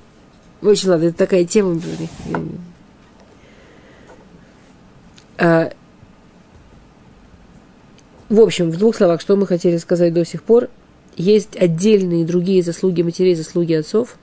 очень 0.62 0.89
ладно, 0.89 1.05
это 1.05 1.18
такая 1.18 1.45
тема. 1.45 1.82
А, 5.40 5.72
в 8.28 8.42
общем, 8.42 8.72
в 8.72 8.78
двух 8.78 8.96
словах, 8.96 9.22
что 9.22 9.38
мы 9.38 9.48
хотели 9.48 9.78
сказать 9.78 10.14
до 10.14 10.26
сих 10.26 10.44
пор. 10.44 10.70
Есть 11.16 11.56
отдельные 11.56 12.26
другие 12.26 12.62
заслуги 12.62 13.02
матерей, 13.02 13.36
заслуги 13.36 13.74
отцов. 13.74 14.18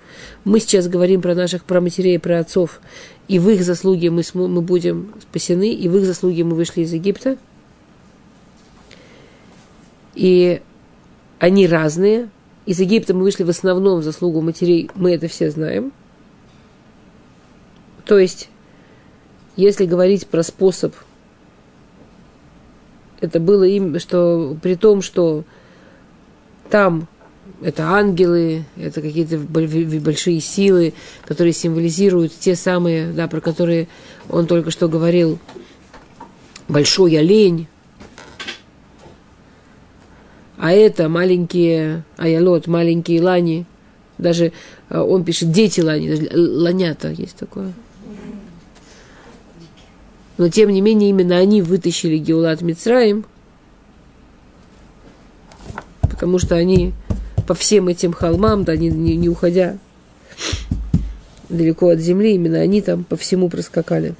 Мы 0.45 0.61
сейчас 0.61 0.89
говорим 0.89 1.23
про 1.23 1.35
наших, 1.35 1.65
про 1.65 1.81
матерей 1.81 2.19
про 2.19 2.41
отцов. 2.41 2.81
И 3.29 3.39
в 3.39 3.49
их 3.49 3.65
заслуги 3.65 4.09
мы, 4.09 4.23
мы 4.35 4.61
будем 4.61 5.15
спасены, 5.23 5.73
и 5.73 5.89
в 5.89 5.97
их 5.97 6.05
заслуги 6.05 6.43
мы 6.43 6.55
вышли 6.55 6.83
из 6.83 6.93
Египта. 6.93 7.39
И 10.15 10.61
они 11.39 11.67
разные. 11.67 12.29
Из 12.67 12.79
Египта 12.79 13.15
мы 13.15 13.23
вышли 13.23 13.43
в 13.43 13.51
основном 13.51 14.01
в 14.01 14.05
заслугу 14.05 14.43
матерей, 14.43 14.91
мы 14.95 15.15
это 15.15 15.29
все 15.29 15.51
знаем. 15.51 15.93
То 18.05 18.19
есть 18.19 18.49
если 19.57 19.87
говорить 19.87 20.27
про 20.27 20.43
способ, 20.43 20.95
это 23.27 23.41
было 23.41 23.65
им, 23.65 23.99
что 23.99 24.57
при 24.63 24.75
том, 24.75 25.03
что 25.03 25.45
там 26.71 27.09
это 27.63 27.85
ангелы, 27.85 28.65
это 28.77 29.01
какие-то 29.01 29.39
боль- 29.39 30.01
большие 30.01 30.41
силы, 30.41 30.95
которые 31.25 31.53
символизируют 31.53 32.33
те 32.39 32.55
самые, 32.55 33.13
да, 33.13 33.29
про 33.29 33.41
которые 33.41 33.89
он 34.29 34.47
только 34.47 34.71
что 34.71 34.89
говорил, 34.89 35.39
большой 36.69 37.19
олень, 37.19 37.69
а 40.59 40.73
это 40.73 41.09
маленькие 41.09 42.05
аялот, 42.17 42.67
маленькие 42.67 43.23
лани, 43.23 43.67
даже 44.19 44.53
э, 44.89 44.99
он 44.99 45.25
пишет 45.25 45.51
дети 45.53 45.81
лани, 45.81 46.29
ланята 46.35 47.11
есть 47.11 47.37
такое. 47.37 47.73
Но 50.39 50.49
тем 50.49 50.71
не 50.71 50.81
менее 50.81 51.11
именно 51.11 51.37
они 51.37 51.63
вытащили 51.63 52.19
Геулат 52.19 52.61
Мицраим, 52.61 53.25
потому 56.03 56.39
что 56.39 56.55
они 56.57 56.93
по 57.47 57.55
всем 57.55 57.89
этим 57.89 58.13
холмам, 58.13 58.65
да, 58.65 58.77
не, 58.77 58.89
не, 58.89 59.17
не 59.17 59.29
уходя 59.29 59.79
далеко 61.49 61.91
от 61.91 62.01
земли, 62.01 62.35
именно 62.35 62.59
они 62.59 62.81
там 62.83 63.05
по 63.05 63.17
всему 63.17 63.49
проскакали. 63.49 64.15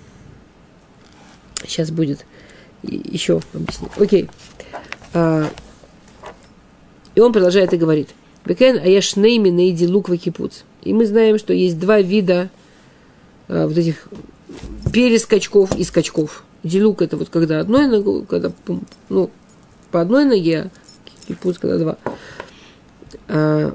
Сейчас 1.67 1.91
будет 1.91 2.25
еще 2.83 3.41
объяснить. 3.53 3.91
Окей. 3.97 4.31
А, 5.13 5.51
и 7.15 7.21
он 7.21 7.33
продолжает 7.33 7.73
и 7.73 7.77
говорит. 7.77 8.11
Бекен 8.45 8.79
аяшнейми 8.79 9.49
нейди 9.49 9.87
луква 9.87 10.17
кипуц. 10.17 10.63
И 10.83 10.93
мы 10.93 11.07
знаем, 11.07 11.39
что 11.39 11.53
есть 11.53 11.79
два 11.79 12.01
вида 12.01 12.51
а, 13.49 13.67
вот 13.67 13.77
этих 13.77 14.09
перескачков 14.93 15.77
и 15.77 15.85
скачков. 15.85 16.45
Дилук 16.63 17.03
это 17.03 17.17
вот 17.17 17.29
когда 17.29 17.61
одной 17.61 17.87
ногой, 17.87 18.25
когда 18.27 18.53
ну, 19.09 19.31
по 19.91 20.01
одной 20.01 20.25
ноге, 20.25 20.71
а 20.71 21.27
кипуц 21.27 21.59
когда 21.59 21.79
два. 21.79 21.99
А, 23.29 23.75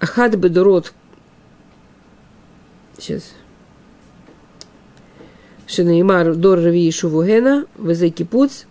Ахад 0.00 0.36
бедорот. 0.36 0.92
Сейчас. 2.98 3.34
Шинеймар 5.66 6.34
дор 6.34 6.58
рави 6.58 6.90
шувугена, 6.90 7.66
везе 7.76 8.10
кипуц, 8.10 8.64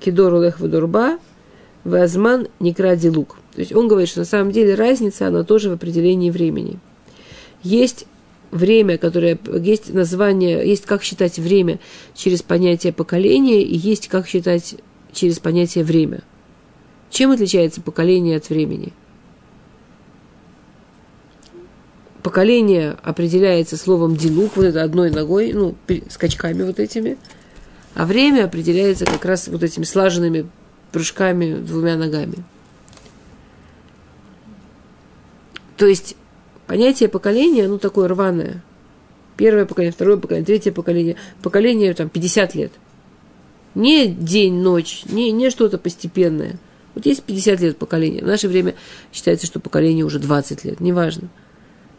кидор 0.00 0.34
улех 0.34 0.60
вадорба, 0.60 1.18
вазман 1.82 2.48
некради 2.60 3.08
лук. 3.08 3.36
То 3.54 3.60
есть 3.60 3.74
он 3.74 3.88
говорит, 3.88 4.08
что 4.08 4.20
на 4.20 4.24
самом 4.24 4.52
деле 4.52 4.74
разница, 4.74 5.26
она 5.28 5.44
тоже 5.44 5.70
в 5.70 5.74
определении 5.74 6.30
времени. 6.30 6.78
Есть 7.62 8.06
время, 8.54 8.96
которое 8.98 9.38
есть 9.60 9.92
название, 9.92 10.66
есть 10.66 10.86
как 10.86 11.02
считать 11.02 11.38
время 11.38 11.80
через 12.14 12.42
понятие 12.42 12.92
поколения 12.92 13.62
и 13.62 13.76
есть 13.76 14.08
как 14.08 14.26
считать 14.26 14.76
через 15.12 15.40
понятие 15.40 15.84
время. 15.84 16.22
Чем 17.10 17.32
отличается 17.32 17.80
поколение 17.80 18.36
от 18.36 18.48
времени? 18.48 18.92
Поколение 22.22 22.96
определяется 23.02 23.76
словом 23.76 24.16
дилук, 24.16 24.56
вот 24.56 24.64
это 24.64 24.82
одной 24.82 25.10
ногой, 25.10 25.52
ну, 25.52 25.74
скачками 26.08 26.62
вот 26.62 26.78
этими, 26.78 27.18
а 27.94 28.06
время 28.06 28.44
определяется 28.44 29.04
как 29.04 29.24
раз 29.24 29.48
вот 29.48 29.62
этими 29.62 29.84
слаженными 29.84 30.48
прыжками 30.90 31.56
двумя 31.56 31.96
ногами. 31.96 32.36
То 35.76 35.86
есть 35.86 36.16
понятие 36.66 37.08
поколения, 37.08 37.68
ну, 37.68 37.78
такое 37.78 38.08
рваное. 38.08 38.62
Первое 39.36 39.66
поколение, 39.66 39.92
второе 39.92 40.16
поколение, 40.16 40.46
третье 40.46 40.72
поколение. 40.72 41.16
Поколение 41.42 41.92
там 41.94 42.08
50 42.08 42.54
лет. 42.54 42.72
Не 43.74 44.06
день, 44.06 44.54
ночь, 44.54 45.04
не, 45.06 45.32
не 45.32 45.50
что-то 45.50 45.78
постепенное. 45.78 46.56
Вот 46.94 47.06
есть 47.06 47.24
50 47.24 47.60
лет 47.60 47.76
поколения. 47.76 48.22
В 48.22 48.26
наше 48.26 48.46
время 48.46 48.74
считается, 49.12 49.46
что 49.46 49.58
поколение 49.58 50.04
уже 50.04 50.20
20 50.20 50.64
лет. 50.64 50.80
Неважно. 50.80 51.28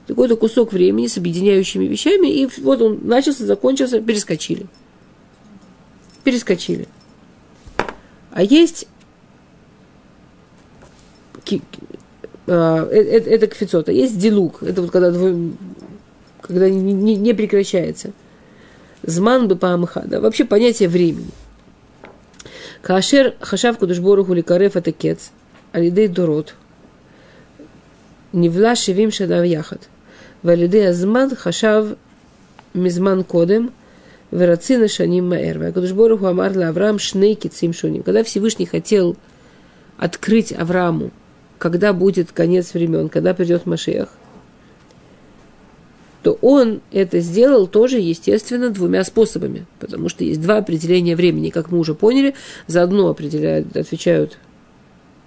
Какой-то 0.07 0.37
кусок 0.37 0.71
времени 0.71 1.07
с 1.07 1.17
объединяющими 1.17 1.85
вещами, 1.85 2.27
и 2.27 2.47
вот 2.61 2.81
он 2.81 2.99
начался, 3.03 3.45
закончился, 3.45 3.99
перескочили. 3.99 4.67
Перескочили. 6.23 6.87
А 8.31 8.43
есть 8.43 8.87
а, 12.47 12.87
э- 12.91 13.03
э- 13.03 13.29
это 13.35 13.47
кфицот, 13.47 13.89
а 13.89 13.91
есть 13.91 14.17
дилук, 14.17 14.61
это 14.61 14.81
вот 14.81 14.91
когда, 14.91 15.11
когда 16.41 16.69
не, 16.69 16.93
не- 16.93 17.15
не 17.15 17.33
прекращается. 17.33 18.11
Зман 19.03 19.47
бы 19.47 19.55
да, 19.55 20.19
вообще 20.19 20.45
понятие 20.45 20.89
времени. 20.89 21.29
Кашер 22.81 23.35
хашав 23.39 23.77
кудушбору 23.77 24.25
хуликарев 24.25 24.75
это 24.75 24.91
кец, 24.91 25.31
алидей 25.71 26.07
дорот. 26.07 26.55
Нивла 28.31 28.75
шевим 28.75 29.11
шадав 29.11 29.45
яхат. 29.45 29.89
Валидей 30.43 30.89
азман 30.89 31.35
хашав 31.35 31.95
мизман 32.73 33.23
кодем, 33.23 33.71
верацина 34.31 34.87
шаним 34.87 35.29
маэр. 35.29 35.57
Вакудушбору 35.57 36.23
амар 36.25 36.57
Авраам 36.57 36.99
шней 36.99 37.35
кицим 37.35 37.73
шуним. 37.73 38.03
Когда 38.03 38.23
Всевышний 38.23 38.65
хотел 38.65 39.15
открыть 39.97 40.51
Аврааму, 40.51 41.11
когда 41.57 41.93
будет 41.93 42.31
конец 42.31 42.73
времен, 42.73 43.09
когда 43.09 43.33
придет 43.33 43.65
Машех, 43.65 44.09
то 46.23 46.39
он 46.41 46.81
это 46.91 47.19
сделал 47.19 47.67
тоже, 47.67 47.99
естественно, 47.99 48.71
двумя 48.71 49.03
способами, 49.03 49.65
потому 49.79 50.09
что 50.09 50.23
есть 50.23 50.41
два 50.41 50.57
определения 50.57 51.15
времени, 51.15 51.51
как 51.51 51.71
мы 51.71 51.77
уже 51.77 51.93
поняли, 51.93 52.33
за 52.65 52.81
одно 52.81 53.09
определяют, 53.09 53.77
отвечают 53.77 54.37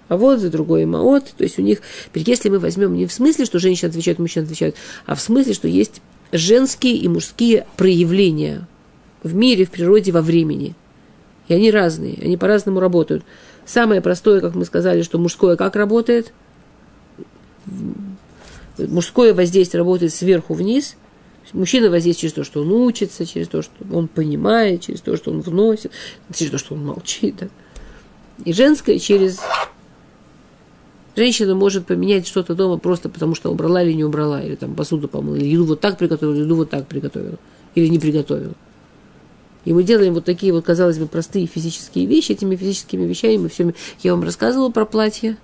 а 0.09 0.17
вот 0.17 0.39
за 0.39 0.49
другое 0.49 0.85
маот, 0.85 1.33
то 1.37 1.43
есть 1.43 1.59
у 1.59 1.61
них, 1.61 1.81
если 2.13 2.49
мы 2.49 2.59
возьмем 2.59 2.95
не 2.95 3.05
в 3.05 3.13
смысле, 3.13 3.45
что 3.45 3.59
женщины 3.59 3.89
отвечают, 3.89 4.19
мужчины 4.19 4.43
отвечают, 4.43 4.75
а 5.05 5.15
в 5.15 5.21
смысле, 5.21 5.53
что 5.53 5.67
есть 5.67 6.01
женские 6.31 6.95
и 6.95 7.07
мужские 7.07 7.65
проявления 7.77 8.67
в 9.23 9.35
мире, 9.35 9.65
в 9.65 9.69
природе, 9.69 10.11
во 10.11 10.21
времени. 10.21 10.75
И 11.47 11.53
они 11.53 11.71
разные, 11.71 12.17
они 12.21 12.37
по-разному 12.37 12.79
работают. 12.79 13.23
Самое 13.69 14.01
простое, 14.01 14.41
как 14.41 14.55
мы 14.55 14.65
сказали, 14.65 15.03
что 15.03 15.19
мужское 15.19 15.55
как 15.55 15.75
работает? 15.75 16.33
Мужское 18.79 19.31
воздействие 19.31 19.77
работает 19.77 20.11
сверху 20.11 20.55
вниз. 20.55 20.95
Мужчина 21.53 21.91
воздействует 21.91 22.33
через 22.33 22.33
то, 22.33 22.43
что 22.43 22.61
он 22.61 22.71
учится, 22.71 23.27
через 23.27 23.47
то, 23.47 23.61
что 23.61 23.73
он 23.93 24.07
понимает, 24.07 24.81
через 24.81 25.01
то, 25.01 25.15
что 25.15 25.29
он 25.29 25.41
вносит, 25.41 25.91
через 26.33 26.49
то, 26.49 26.57
что 26.57 26.73
он 26.73 26.83
молчит. 26.83 27.35
Да? 27.41 27.47
И 28.43 28.53
женское 28.53 28.97
через... 28.97 29.39
Женщина 31.15 31.53
может 31.53 31.85
поменять 31.85 32.25
что-то 32.25 32.55
дома 32.55 32.79
просто 32.79 33.07
потому, 33.07 33.35
что 33.35 33.51
убрала 33.51 33.83
или 33.83 33.93
не 33.93 34.03
убрала, 34.03 34.41
или 34.41 34.55
там 34.55 34.73
посуду 34.73 35.07
помыла, 35.07 35.35
или 35.35 35.45
еду 35.45 35.65
вот 35.65 35.79
так 35.79 35.99
приготовила, 35.99 36.35
еду 36.35 36.55
вот 36.55 36.71
так 36.71 36.87
приготовила, 36.87 37.37
или 37.75 37.85
не 37.87 37.99
приготовила. 37.99 38.55
И 39.69 39.73
мы 39.73 39.83
делаем 39.83 40.15
вот 40.15 40.25
такие 40.25 40.51
вот, 40.51 40.65
казалось 40.65 40.97
бы, 40.97 41.05
простые 41.05 41.45
физические 41.45 42.07
вещи. 42.07 42.31
Этими 42.31 42.55
физическими 42.55 43.05
вещами 43.05 43.37
мы 43.37 43.49
все... 43.49 43.71
Я 44.01 44.15
вам 44.15 44.23
рассказывала 44.23 44.71
про 44.71 44.83
платье. 44.83 45.37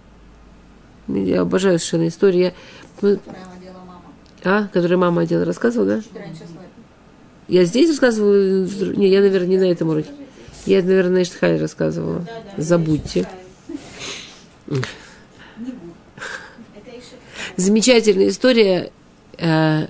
Я 1.07 1.41
обожаю 1.41 1.78
совершенно 1.78 2.07
историю. 2.07 2.53
Я... 3.03 3.19
А, 4.43 4.67
которую 4.73 4.97
мама 4.97 5.21
одела, 5.21 5.45
рассказывала, 5.45 5.97
да? 5.97 6.21
Я 7.47 7.65
здесь 7.65 7.89
рассказываю? 7.89 8.67
Не, 8.97 9.09
я, 9.09 9.21
наверное, 9.21 9.47
не 9.47 9.57
на 9.59 9.71
этом 9.71 9.89
уроке. 9.89 10.09
Я, 10.65 10.82
наверное, 10.82 11.17
на 11.17 11.21
Иштхале 11.21 11.59
рассказывала. 11.59 12.26
Забудьте. 12.57 13.30
Замечательная 17.57 18.30
история. 18.30 18.91
Э, 19.38 19.89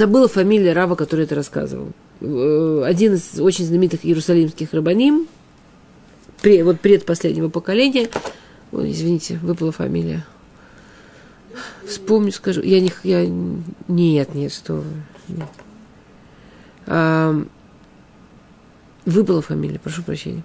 забыла 0.00 0.28
фамилия 0.28 0.72
Рава, 0.72 0.94
который 0.94 1.26
это 1.26 1.34
рассказывал. 1.34 1.92
Э, 2.22 2.82
один 2.86 3.14
из 3.14 3.38
очень 3.38 3.66
знаменитых 3.66 4.04
иерусалимских 4.04 4.72
рабаним, 4.72 5.28
вот 6.42 6.80
предпоследнего 6.80 7.50
поколения, 7.50 8.08
ой, 8.72 8.92
извините, 8.92 9.38
выпала 9.42 9.72
фамилия. 9.72 10.24
Вспомню, 11.86 12.32
скажу. 12.32 12.62
Я 12.62 12.80
не... 12.80 12.90
Я, 13.02 13.26
нет, 13.26 14.34
нет, 14.34 14.52
что. 14.52 14.82
Нет. 15.28 15.48
А, 16.86 17.44
выпала 19.04 19.42
фамилия, 19.42 19.78
прошу 19.78 20.02
прощения 20.02 20.42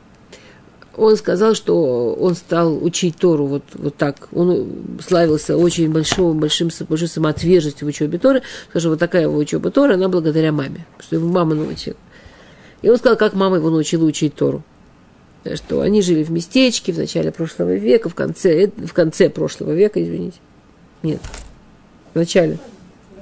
он 0.97 1.17
сказал, 1.17 1.55
что 1.55 2.13
он 2.13 2.35
стал 2.35 2.83
учить 2.83 3.17
Тору 3.17 3.45
вот, 3.45 3.63
вот 3.73 3.95
так. 3.95 4.27
Он 4.31 4.67
славился 5.05 5.57
очень 5.57 5.91
большим, 5.91 6.39
большим, 6.39 6.69
большой 6.87 7.07
самоотверженностью 7.07 7.85
в 7.85 7.89
учебе 7.89 8.17
Торы. 8.17 8.41
Скажем, 8.69 8.91
вот 8.91 8.99
такая 8.99 9.23
его 9.23 9.37
учеба 9.37 9.71
Торы, 9.71 9.95
она 9.95 10.07
благодаря 10.09 10.51
маме, 10.51 10.85
что 10.99 11.15
его 11.15 11.27
мама 11.27 11.55
научила. 11.55 11.97
И 12.81 12.89
он 12.89 12.97
сказал, 12.97 13.17
как 13.17 13.33
мама 13.33 13.57
его 13.57 13.69
научила 13.69 14.05
учить 14.05 14.35
Тору. 14.35 14.63
Что 15.55 15.81
они 15.81 16.01
жили 16.01 16.23
в 16.23 16.31
местечке 16.31 16.91
в 16.91 16.97
начале 16.97 17.31
прошлого 17.31 17.75
века, 17.75 18.09
в 18.09 18.15
конце, 18.15 18.67
в 18.67 18.93
конце 18.93 19.29
прошлого 19.29 19.73
века, 19.73 20.01
извините. 20.03 20.37
Нет, 21.03 21.21
в 22.13 22.17
начале 22.17 22.57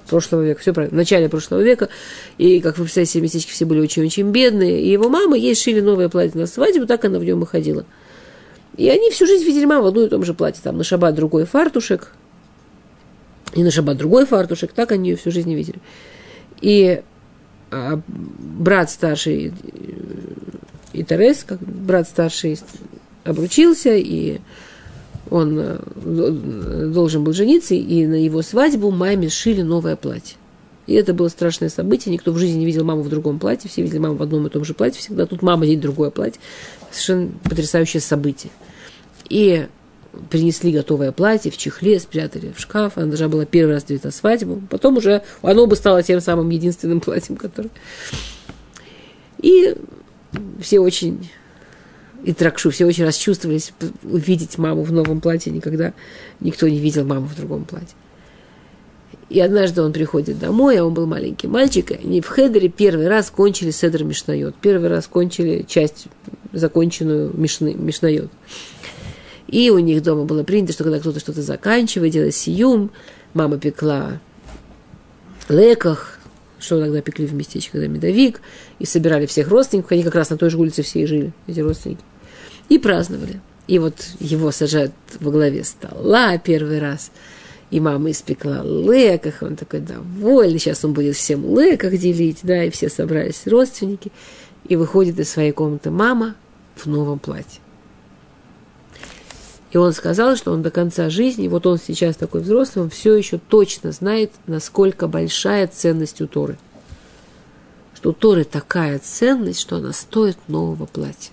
прошлого 0.09 0.43
века, 0.43 0.61
все 0.61 0.73
правильно, 0.73 0.95
в 0.95 0.97
начале 0.97 1.29
прошлого 1.29 1.61
века, 1.61 1.89
и, 2.37 2.59
как 2.59 2.77
вы 2.77 2.85
представляете, 2.85 3.21
местечки 3.21 3.51
все 3.51 3.65
были 3.65 3.79
очень-очень 3.79 4.31
бедные, 4.31 4.81
и 4.81 4.89
его 4.89 5.09
мама 5.09 5.37
ей 5.37 5.55
шили 5.55 5.81
новое 5.81 6.09
платье 6.09 6.39
на 6.39 6.47
свадьбу, 6.47 6.85
так 6.85 7.05
она 7.05 7.19
в 7.19 7.23
нем 7.23 7.41
и 7.43 7.45
ходила. 7.45 7.85
И 8.77 8.89
они 8.89 9.11
всю 9.11 9.27
жизнь 9.27 9.45
видели 9.45 9.65
маму 9.65 9.83
в 9.83 9.87
одном 9.87 10.05
и 10.05 10.09
том 10.09 10.23
же 10.23 10.33
платье, 10.33 10.61
там 10.63 10.77
на 10.77 10.83
шаббат 10.83 11.15
другой 11.15 11.45
фартушек, 11.45 12.11
и 13.53 13.63
на 13.63 13.71
шаббат 13.71 13.97
другой 13.97 14.25
фартушек, 14.25 14.73
так 14.73 14.91
они 14.91 15.11
ее 15.11 15.15
всю 15.15 15.31
жизнь 15.31 15.53
видели. 15.53 15.79
И 16.61 17.01
а, 17.71 18.01
брат 18.07 18.89
старший 18.89 19.53
и 20.93 21.03
Терес, 21.03 21.43
как 21.43 21.59
брат 21.59 22.07
старший, 22.07 22.59
обручился, 23.23 23.95
и 23.95 24.39
он 25.29 25.57
э, 25.59 26.89
должен 26.93 27.23
был 27.23 27.33
жениться, 27.33 27.73
и 27.75 28.05
на 28.05 28.15
его 28.15 28.41
свадьбу 28.41 28.91
маме 28.91 29.29
сшили 29.29 29.61
новое 29.61 29.95
платье. 29.95 30.37
И 30.85 30.93
это 30.93 31.13
было 31.13 31.29
страшное 31.29 31.69
событие. 31.69 32.13
Никто 32.13 32.31
в 32.31 32.37
жизни 32.37 32.59
не 32.59 32.65
видел 32.65 32.83
маму 32.83 33.03
в 33.03 33.09
другом 33.09 33.39
платье. 33.39 33.69
Все 33.69 33.81
видели 33.81 33.99
маму 33.99 34.15
в 34.15 34.23
одном 34.23 34.47
и 34.47 34.49
том 34.49 34.65
же 34.65 34.73
платье 34.73 34.99
всегда. 34.99 35.25
Тут 35.25 35.41
мама 35.41 35.65
день 35.65 35.79
другое 35.79 36.09
платье. 36.09 36.41
Совершенно 36.91 37.31
потрясающее 37.43 38.01
событие. 38.01 38.51
И 39.29 39.65
принесли 40.29 40.71
готовое 40.71 41.11
платье 41.11 41.51
в 41.51 41.57
чехле, 41.57 41.99
спрятали 41.99 42.51
в 42.55 42.59
шкаф. 42.59 42.97
Она 42.97 43.07
должна 43.07 43.29
была 43.29 43.45
первый 43.45 43.75
раз 43.75 43.87
надеть 43.87 44.03
на 44.03 44.11
свадьбу. 44.11 44.61
Потом 44.69 44.97
уже 44.97 45.23
оно 45.41 45.65
бы 45.67 45.75
стало 45.77 46.03
тем 46.03 46.19
самым 46.19 46.49
единственным 46.49 46.99
платьем, 46.99 47.37
которое... 47.37 47.71
И 49.41 49.75
все 50.61 50.79
очень 50.79 51.29
и 52.23 52.33
Тракшу 52.33 52.71
все 52.71 52.85
очень 52.85 53.03
расчувствовались 53.03 53.73
увидеть 54.03 54.57
маму 54.57 54.83
в 54.83 54.91
новом 54.91 55.19
платье. 55.19 55.51
Никогда 55.51 55.93
никто 56.39 56.67
не 56.67 56.79
видел 56.79 57.05
маму 57.05 57.27
в 57.27 57.35
другом 57.35 57.65
платье. 57.65 57.95
И 59.29 59.39
однажды 59.39 59.81
он 59.81 59.93
приходит 59.93 60.39
домой, 60.39 60.77
а 60.77 60.85
он 60.85 60.93
был 60.93 61.05
маленький 61.05 61.47
мальчик, 61.47 61.91
и 61.91 61.95
они 61.95 62.21
в 62.21 62.27
Хедере 62.27 62.69
первый 62.69 63.07
раз 63.07 63.29
кончили 63.29 63.71
Седр 63.71 64.03
Мишнайот. 64.03 64.55
Первый 64.61 64.89
раз 64.89 65.07
кончили 65.07 65.65
часть, 65.67 66.07
законченную 66.51 67.31
Мишны, 67.33 67.73
Мишнайот. 67.73 68.29
И 69.47 69.69
у 69.69 69.79
них 69.79 70.01
дома 70.03 70.23
было 70.23 70.43
принято, 70.43 70.73
что 70.73 70.83
когда 70.83 70.99
кто-то 70.99 71.19
что-то 71.19 71.41
заканчивает, 71.41 72.13
делает 72.13 72.35
сиюм, 72.35 72.91
мама 73.33 73.57
пекла 73.57 74.19
леках, 75.49 76.19
что 76.59 76.79
тогда 76.79 77.01
пекли 77.01 77.25
в 77.25 77.33
местечке, 77.33 77.71
когда 77.71 77.87
медовик, 77.87 78.39
и 78.79 78.85
собирали 78.85 79.25
всех 79.25 79.49
родственников, 79.49 79.91
они 79.91 80.03
как 80.03 80.15
раз 80.15 80.29
на 80.29 80.37
той 80.37 80.49
же 80.49 80.57
улице 80.57 80.83
все 80.83 81.01
и 81.01 81.05
жили, 81.05 81.33
эти 81.47 81.59
родственники 81.59 82.01
и 82.73 82.79
праздновали. 82.79 83.39
И 83.67 83.79
вот 83.79 83.95
его 84.19 84.51
сажают 84.51 84.93
во 85.19 85.31
главе 85.31 85.63
стола 85.63 86.37
первый 86.37 86.79
раз. 86.79 87.11
И 87.69 87.79
мама 87.79 88.11
испекла 88.11 88.61
леках, 88.63 89.41
он 89.41 89.55
такой 89.55 89.79
довольный, 89.79 90.59
сейчас 90.59 90.83
он 90.83 90.93
будет 90.93 91.15
всем 91.15 91.57
леках 91.57 91.97
делить, 91.97 92.39
да, 92.43 92.63
и 92.63 92.69
все 92.69 92.89
собрались 92.89 93.47
родственники. 93.47 94.11
И 94.67 94.75
выходит 94.75 95.19
из 95.19 95.29
своей 95.29 95.51
комнаты 95.51 95.91
мама 95.91 96.35
в 96.75 96.85
новом 96.87 97.19
платье. 97.19 97.61
И 99.71 99.77
он 99.77 99.91
сказал, 99.93 100.35
что 100.35 100.51
он 100.51 100.61
до 100.61 100.69
конца 100.69 101.09
жизни, 101.09 101.47
вот 101.47 101.65
он 101.65 101.79
сейчас 101.79 102.15
такой 102.15 102.41
взрослый, 102.41 102.83
он 102.83 102.89
все 102.91 103.15
еще 103.15 103.39
точно 103.39 103.91
знает, 103.91 104.31
насколько 104.45 105.07
большая 105.07 105.67
ценность 105.67 106.21
у 106.21 106.27
Торы. 106.27 106.57
Что 107.95 108.11
у 108.11 108.13
Торы 108.13 108.43
такая 108.43 108.99
ценность, 108.99 109.59
что 109.59 109.77
она 109.77 109.93
стоит 109.93 110.37
нового 110.47 110.85
платья 110.85 111.31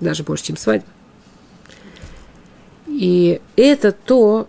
даже 0.00 0.22
больше, 0.22 0.44
чем 0.44 0.56
свадьба. 0.56 0.86
И 2.86 3.40
это 3.56 3.92
то, 3.92 4.48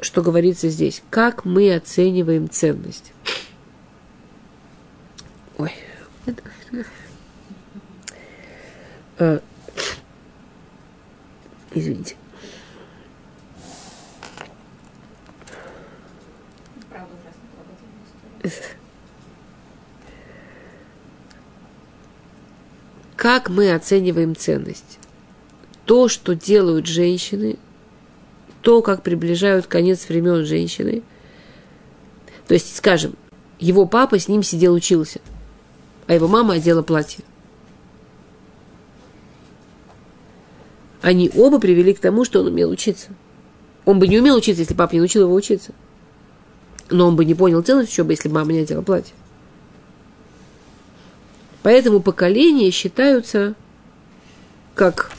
что 0.00 0.22
говорится 0.22 0.68
здесь. 0.68 1.02
Как 1.10 1.44
мы 1.44 1.74
оцениваем 1.74 2.50
ценность. 2.50 3.12
Ой. 5.56 5.72
А, 9.18 9.40
извините. 11.72 12.16
Правда, 16.90 17.14
ужасно 18.42 18.60
как 23.24 23.48
мы 23.48 23.72
оцениваем 23.72 24.36
ценность. 24.36 24.98
То, 25.86 26.08
что 26.08 26.34
делают 26.34 26.84
женщины, 26.84 27.56
то, 28.60 28.82
как 28.82 29.02
приближают 29.02 29.66
конец 29.66 30.10
времен 30.10 30.44
женщины, 30.44 31.02
То 32.46 32.52
есть, 32.52 32.76
скажем, 32.76 33.14
его 33.58 33.86
папа 33.86 34.18
с 34.18 34.28
ним 34.28 34.42
сидел 34.42 34.74
учился, 34.74 35.22
а 36.06 36.12
его 36.12 36.28
мама 36.28 36.56
одела 36.56 36.82
платье. 36.82 37.24
Они 41.00 41.30
оба 41.34 41.58
привели 41.58 41.94
к 41.94 42.00
тому, 42.00 42.26
что 42.26 42.40
он 42.40 42.48
умел 42.48 42.68
учиться. 42.68 43.08
Он 43.86 44.00
бы 44.00 44.06
не 44.06 44.18
умел 44.18 44.36
учиться, 44.36 44.60
если 44.60 44.74
папа 44.74 44.92
не 44.92 45.00
учил 45.00 45.22
его 45.22 45.34
учиться. 45.34 45.72
Но 46.90 47.08
он 47.08 47.16
бы 47.16 47.24
не 47.24 47.34
понял 47.34 47.62
ценность 47.62 47.90
учебы, 47.90 48.12
если 48.12 48.28
бы 48.28 48.34
мама 48.34 48.52
не 48.52 48.58
одела 48.58 48.82
платье. 48.82 49.14
Поэтому 51.64 52.00
поколения 52.00 52.70
считаются 52.70 53.54
как, 54.74 55.12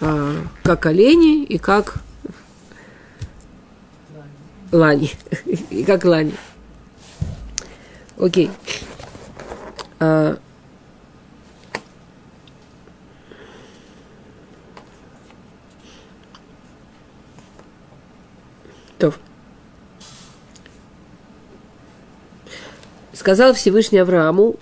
а, 0.00 0.34
как 0.62 0.86
олени 0.86 1.44
и 1.44 1.58
как 1.58 1.96
лани. 4.72 5.10
и 5.70 5.84
как 5.84 6.06
лани. 6.06 6.32
Окей. 8.18 8.50
А. 10.00 10.38
Сказал 23.12 23.54
Всевышний 23.54 23.98
Аврааму, 23.98 24.56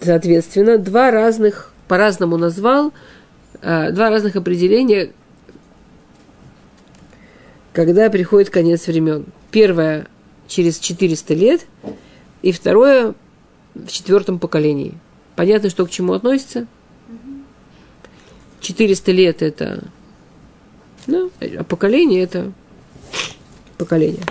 соответственно, 0.00 0.78
два 0.78 1.10
разных, 1.10 1.72
по-разному 1.88 2.36
назвал, 2.36 2.92
а, 3.62 3.90
два 3.90 4.10
разных 4.10 4.36
определения, 4.36 5.12
когда 7.72 8.10
приходит 8.10 8.50
конец 8.50 8.86
времен. 8.86 9.26
Первое 9.50 10.06
через 10.48 10.78
400 10.78 11.34
лет, 11.34 11.66
и 12.42 12.52
второе 12.52 13.14
в 13.74 13.88
четвертом 13.88 14.38
поколении. 14.38 14.94
Понятно, 15.34 15.70
что 15.70 15.84
к 15.84 15.90
чему 15.90 16.14
относится? 16.14 16.66
400 18.60 19.12
лет 19.12 19.42
это, 19.42 19.84
ну, 21.06 21.30
а 21.40 21.64
поколение 21.64 22.22
это 22.22 22.52
поколение. 23.78 24.22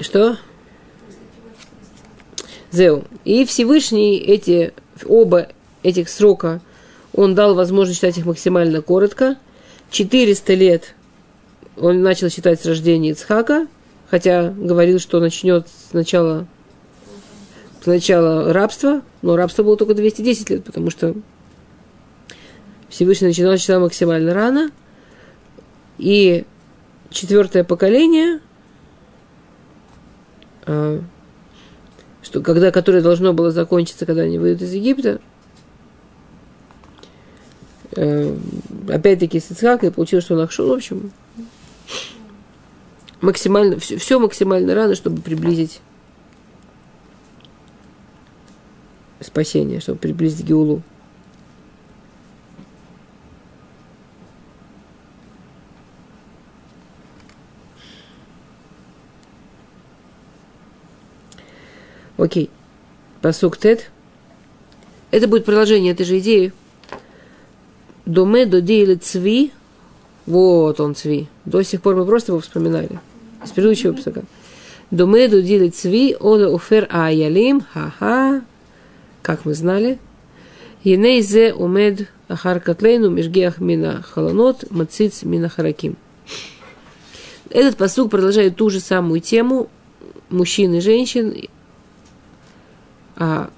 Что? 0.00 0.38
Зеу. 2.72 3.04
И 3.24 3.44
Всевышний 3.44 4.18
эти, 4.18 4.72
оба 5.06 5.48
этих 5.82 6.08
срока, 6.08 6.60
он 7.14 7.34
дал 7.34 7.54
возможность 7.54 7.98
считать 7.98 8.18
их 8.18 8.26
максимально 8.26 8.82
коротко. 8.82 9.36
400 9.90 10.54
лет 10.54 10.94
он 11.80 12.02
начал 12.02 12.28
считать 12.28 12.60
с 12.60 12.66
рождения 12.66 13.10
Ицхака, 13.10 13.66
хотя 14.10 14.50
говорил, 14.50 14.98
что 14.98 15.20
начнет 15.20 15.68
сначала, 15.90 16.46
сначала 17.82 18.52
рабство, 18.52 19.02
но 19.22 19.36
рабство 19.36 19.62
было 19.62 19.76
только 19.76 19.94
210 19.94 20.50
лет, 20.50 20.64
потому 20.64 20.90
что 20.90 21.14
Всевышний 22.88 23.28
начинал 23.28 23.56
считать 23.56 23.80
максимально 23.80 24.34
рано. 24.34 24.70
И 25.98 26.44
четвертое 27.10 27.64
поколение, 27.64 28.40
а, 30.66 31.00
что, 32.22 32.40
когда, 32.40 32.70
которое 32.70 33.02
должно 33.02 33.32
было 33.32 33.50
закончиться, 33.50 34.06
когда 34.06 34.22
они 34.22 34.38
выйдут 34.38 34.62
из 34.62 34.72
Египта, 34.72 35.20
э, 37.96 38.36
опять-таки 38.88 39.40
с 39.40 39.50
Ицхака, 39.50 39.86
и 39.86 39.90
получилось, 39.90 40.24
что 40.24 40.34
он 40.34 40.40
Ахшон, 40.40 40.68
в 40.68 40.72
общем, 40.72 41.12
максимально, 43.20 43.78
все, 43.78 43.98
все 43.98 44.18
максимально 44.18 44.74
рано, 44.74 44.94
чтобы 44.94 45.20
приблизить 45.20 45.80
спасение, 49.20 49.80
чтобы 49.80 49.98
приблизить 49.98 50.44
Геулу. 50.44 50.82
Окей. 62.18 62.50
Посук 63.22 63.56
Тет. 63.56 63.90
Это 65.10 65.28
будет 65.28 65.46
продолжение 65.46 65.92
этой 65.92 66.04
же 66.04 66.18
идеи. 66.18 66.52
Доме 68.04 68.44
додеяли 68.44 68.96
цви. 68.96 69.52
Вот 70.26 70.80
он 70.80 70.94
цви. 70.94 71.28
До 71.46 71.62
сих 71.62 71.80
пор 71.80 71.96
мы 71.96 72.04
просто 72.04 72.32
его 72.32 72.40
вспоминали. 72.40 73.00
С 73.44 73.50
предыдущего 73.50 73.92
псака. 73.92 74.24
Доме 74.90 75.28
додеяли 75.28 75.70
цви. 75.70 76.16
Ода 76.18 76.50
уфер 76.50 76.88
аялим. 76.90 77.62
Ха-ха. 77.72 78.42
Как 79.22 79.44
мы 79.44 79.54
знали. 79.54 79.98
Еней 80.82 81.22
зе 81.22 81.54
умед 81.54 82.08
ахар 82.28 82.60
катлейну 82.60 83.10
межгеах 83.10 83.58
мина 83.58 84.02
халанот 84.02 84.70
мациц 84.70 85.22
мина 85.22 85.48
хараким. 85.48 85.96
Этот 87.50 87.76
посук 87.76 88.10
продолжает 88.10 88.56
ту 88.56 88.70
же 88.70 88.80
самую 88.80 89.20
тему 89.20 89.68
мужчин 90.28 90.74
и 90.74 90.80
женщин, 90.80 91.48
а, 93.18 93.50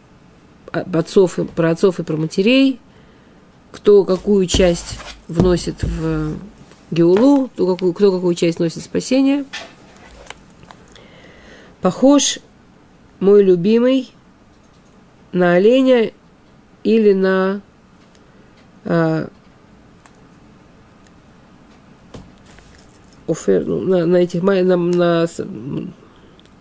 отцов, 0.73 1.39
про 1.55 1.71
отцов 1.71 2.01
и 2.01 2.03
про 2.03 2.17
матерей, 2.17 2.81
кто 3.71 4.05
какую 4.05 4.47
часть 4.47 4.99
вносит 5.29 5.83
в 5.83 6.37
Геулу, 6.91 7.49
кто 7.49 7.67
какую, 7.67 7.93
кто 7.93 8.11
какую 8.11 8.35
часть 8.35 8.59
носит 8.59 8.83
спасение. 8.83 9.45
Похож 11.83 12.39
мой 13.21 13.43
любимый 13.43 14.11
на 15.33 15.53
оленя 15.53 16.13
или 16.83 17.13
на 17.13 17.61
а, 18.87 19.29
офер, 23.29 23.67
ну, 23.67 23.81
на, 23.81 24.07
на 24.07 24.17
этих 24.17 24.43
на, 24.43 24.77
на 24.77 25.29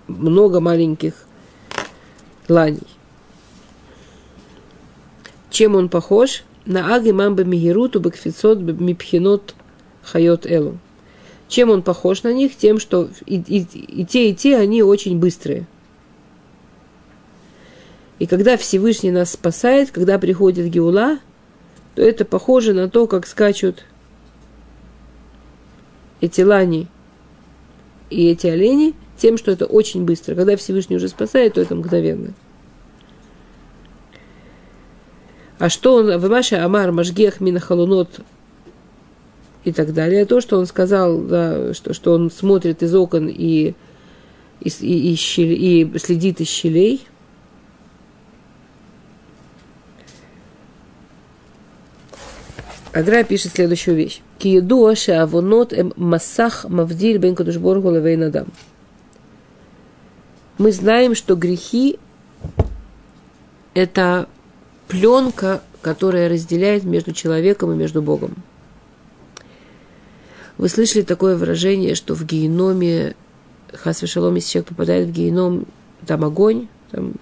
много 0.07 0.59
маленьких 0.59 1.13
ланей. 2.49 2.87
Чем 5.49 5.75
он 5.75 5.89
похож? 5.89 6.43
На 6.65 6.95
аги 6.95 7.11
мамба 7.11 7.43
мигеруту 7.43 7.99
бакфицот 7.99 8.59
мипхинот 8.59 9.55
хайот 10.03 10.45
элу. 10.45 10.77
Чем 11.47 11.71
он 11.71 11.81
похож 11.81 12.23
на 12.23 12.31
них? 12.31 12.55
Тем, 12.55 12.79
что 12.79 13.09
и, 13.25 13.37
и, 13.37 13.61
и 14.01 14.05
те, 14.05 14.29
и 14.29 14.35
те, 14.35 14.57
они 14.57 14.83
очень 14.83 15.17
быстрые. 15.17 15.65
И 18.19 18.27
когда 18.27 18.57
Всевышний 18.57 19.11
нас 19.11 19.31
спасает, 19.31 19.91
когда 19.91 20.19
приходит 20.19 20.67
Геула, 20.67 21.19
то 21.95 22.01
это 22.03 22.25
похоже 22.25 22.73
на 22.73 22.89
то, 22.89 23.07
как 23.07 23.25
скачут 23.25 23.85
эти 26.21 26.41
лани 26.41 26.87
и 28.09 28.27
эти 28.27 28.47
олени– 28.47 28.93
тем, 29.19 29.37
что 29.37 29.51
это 29.51 29.65
очень 29.65 30.05
быстро. 30.05 30.35
Когда 30.35 30.55
Всевышний 30.55 30.95
уже 30.95 31.07
спасает, 31.07 31.53
то 31.53 31.61
это 31.61 31.75
мгновенно. 31.75 32.33
А 35.59 35.69
что 35.69 35.95
он, 35.95 36.17
Вымаша 36.19 36.63
Амар, 36.63 36.91
Машгех, 36.91 37.41
Минахалунот 37.41 38.21
и 39.65 39.73
так 39.73 39.93
далее, 39.93 40.25
то, 40.25 40.39
что 40.39 40.57
он 40.57 40.65
сказал, 40.65 41.19
да, 41.19 41.73
что, 41.73 41.93
что 41.93 42.13
он 42.13 42.31
смотрит 42.31 42.81
из 42.81 42.95
окон 42.95 43.27
и, 43.27 43.73
и, 44.61 44.69
и, 44.79 45.11
и, 45.11 45.15
щель, 45.15 45.51
и 45.53 45.99
следит 45.99 46.39
из 46.39 46.47
щелей, 46.47 47.05
Агра 52.93 53.23
пишет 53.23 53.51
следующую 53.53 53.95
вещь. 53.95 54.21
Киедуа 54.39 54.95
шеавонот 54.95 55.73
эм 55.73 55.93
масах 55.95 56.65
мавдиль 56.67 57.17
бен 57.17 57.35
кадушборгу 57.35 57.91
левейнадам 57.91 58.47
мы 60.59 60.73
знаем, 60.73 61.15
что 61.15 61.35
грехи– 61.35 61.97
это 63.73 64.27
пленка, 64.89 65.63
которая 65.81 66.29
разделяет 66.29 66.83
между 66.83 67.13
человеком 67.13 67.71
и 67.71 67.75
между 67.75 68.01
Богом. 68.01 68.35
Вы 70.57 70.67
слышали 70.67 71.03
такое 71.03 71.37
выражение, 71.37 71.95
что 71.95 72.13
в 72.13 72.25
геноме, 72.25 73.15
хас 73.71 74.01
если 74.01 74.17
человек 74.43 74.67
попадает 74.67 75.07
в 75.07 75.11
геном, 75.11 75.65
там 76.05 76.25
огонь, 76.25 76.67
там... 76.91 77.13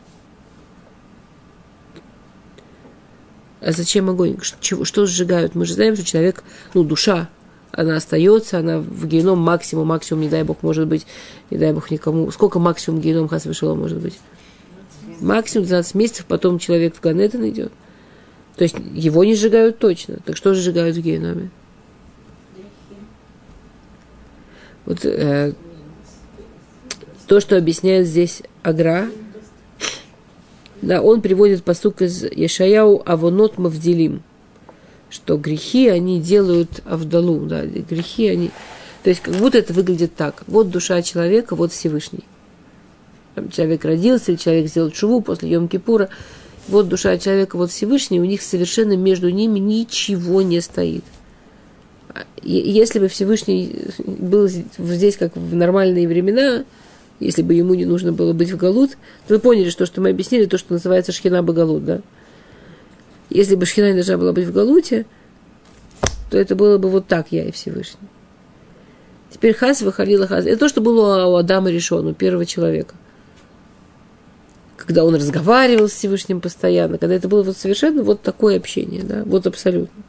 А 3.62 3.72
зачем 3.72 4.10
огонь? 4.10 4.38
Что, 4.42 4.84
что 4.84 5.06
сжигают? 5.06 5.54
Мы 5.54 5.66
же 5.66 5.76
знаем, 5.76 5.96
что 5.96 6.06
человек, 6.06 6.44
ну, 6.74 6.84
душа, 6.84 7.30
она 7.72 7.98
остается, 7.98 8.60
она 8.60 8.80
в 8.80 9.08
геном 9.08 9.40
максимум, 9.40 9.88
максимум, 9.88 10.22
не 10.24 10.30
дай 10.30 10.44
бог, 10.44 10.64
может 10.64 10.88
быть, 10.88 11.06
не 11.50 11.58
дай 11.58 11.74
бог 11.74 11.92
никому. 11.92 12.32
Сколько 12.32 12.60
максимум 12.60 13.02
геном 13.02 13.28
Хасвешала 13.28 13.76
может 13.76 14.00
быть? 14.00 14.20
Максимум 15.20 15.66
12 15.68 15.96
месяцев, 15.96 16.26
потом 16.26 16.60
человек 16.60 16.96
в 16.96 17.02
Ганеттен 17.02 17.48
идет. 17.50 17.72
То 18.56 18.64
есть 18.64 18.76
его 18.94 19.24
не 19.24 19.36
сжигают 19.36 19.78
точно. 19.78 20.18
Так 20.26 20.36
что 20.36 20.54
же 20.54 20.62
сжигают 20.62 20.98
в 20.98 21.02
геноме? 21.02 21.50
Вот 24.86 25.06
э, 25.06 25.54
то, 27.28 27.40
что 27.40 27.58
объясняет 27.58 28.08
здесь 28.08 28.42
Агра, 28.64 29.10
да, 30.82 31.02
он 31.02 31.22
приводит 31.22 31.64
посук 31.64 32.02
из 32.02 32.24
Ешаяу 32.24 33.04
Авонот 33.06 33.58
Мавделим, 33.58 34.24
что 35.10 35.38
грехи 35.38 35.88
они 35.88 36.20
делают 36.20 36.82
Авдалу, 36.86 37.46
да, 37.46 37.66
грехи 37.66 38.28
они... 38.28 38.52
То 39.04 39.10
есть 39.10 39.22
как 39.22 39.36
будто 39.36 39.58
это 39.58 39.74
выглядит 39.74 40.16
так. 40.16 40.44
Вот 40.48 40.70
душа 40.70 41.02
человека, 41.02 41.56
вот 41.56 41.72
Всевышний. 41.72 42.26
Там 43.36 43.50
человек 43.50 43.86
родился, 43.86 44.32
или 44.32 44.40
человек 44.40 44.68
сделал 44.68 44.90
чуву 44.90 45.22
после 45.22 45.50
Йом-Кипура. 45.52 46.10
Вот 46.68 46.90
душа 46.90 47.18
человека, 47.18 47.56
вот 47.56 47.72
Всевышний, 47.72 48.20
у 48.20 48.26
них 48.26 48.42
совершенно 48.42 48.98
между 48.98 49.30
ними 49.30 49.60
ничего 49.60 50.42
не 50.42 50.60
стоит. 50.60 51.06
Если 52.42 53.00
бы 53.00 53.08
Всевышний 53.08 53.80
был 54.06 54.48
здесь, 54.48 55.18
как 55.18 55.36
в 55.36 55.56
нормальные 55.56 56.08
времена, 56.08 56.66
если 57.20 57.42
бы 57.42 57.54
ему 57.54 57.76
не 57.76 57.86
нужно 57.86 58.12
было 58.12 58.34
быть 58.34 58.52
в 58.52 58.58
Галут, 58.58 58.92
то 59.28 59.36
вы 59.36 59.40
поняли, 59.40 59.70
что, 59.70 59.86
что 59.86 60.02
мы 60.02 60.10
объяснили, 60.10 60.46
то, 60.46 60.58
что 60.58 60.74
называется 60.74 61.12
Шхина 61.12 61.44
Багалут, 61.44 61.86
да? 61.86 62.02
Если 63.30 63.56
бы 63.56 63.66
Шхина 63.66 63.94
должна 63.94 64.18
была 64.18 64.32
быть 64.34 64.46
в 64.46 64.54
Галуте, 64.54 65.06
то 66.30 66.38
это 66.38 66.56
было 66.56 66.78
бы 66.78 66.90
вот 66.90 67.08
так, 67.08 67.28
я 67.32 67.46
и 67.46 67.52
Всевышний. 67.52 68.08
Теперь 69.30 69.54
Хас 69.54 69.82
выходила 69.82 70.28
Хас. 70.28 70.46
Это 70.46 70.58
то, 70.58 70.70
что 70.70 70.82
было 70.82 71.26
у 71.26 71.36
Адама 71.36 71.70
решено, 71.70 72.10
у 72.10 72.14
первого 72.14 72.46
человека. 72.46 72.96
Когда 74.78 75.04
он 75.04 75.16
разговаривал 75.16 75.90
с 75.90 75.94
Всевышним 75.94 76.40
постоянно, 76.40 76.98
когда 76.98 77.16
это 77.16 77.28
было 77.28 77.44
вот 77.44 77.58
совершенно 77.58 78.04
вот 78.04 78.22
такое 78.22 78.58
общение, 78.58 79.04
да, 79.04 79.24
вот 79.26 79.46
абсолютно. 79.46 80.04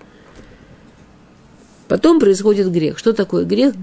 Потом 1.88 2.20
происходит 2.20 2.70
грех. 2.70 2.98
Что 2.98 3.12
такое 3.12 3.44
грех? 3.44 3.74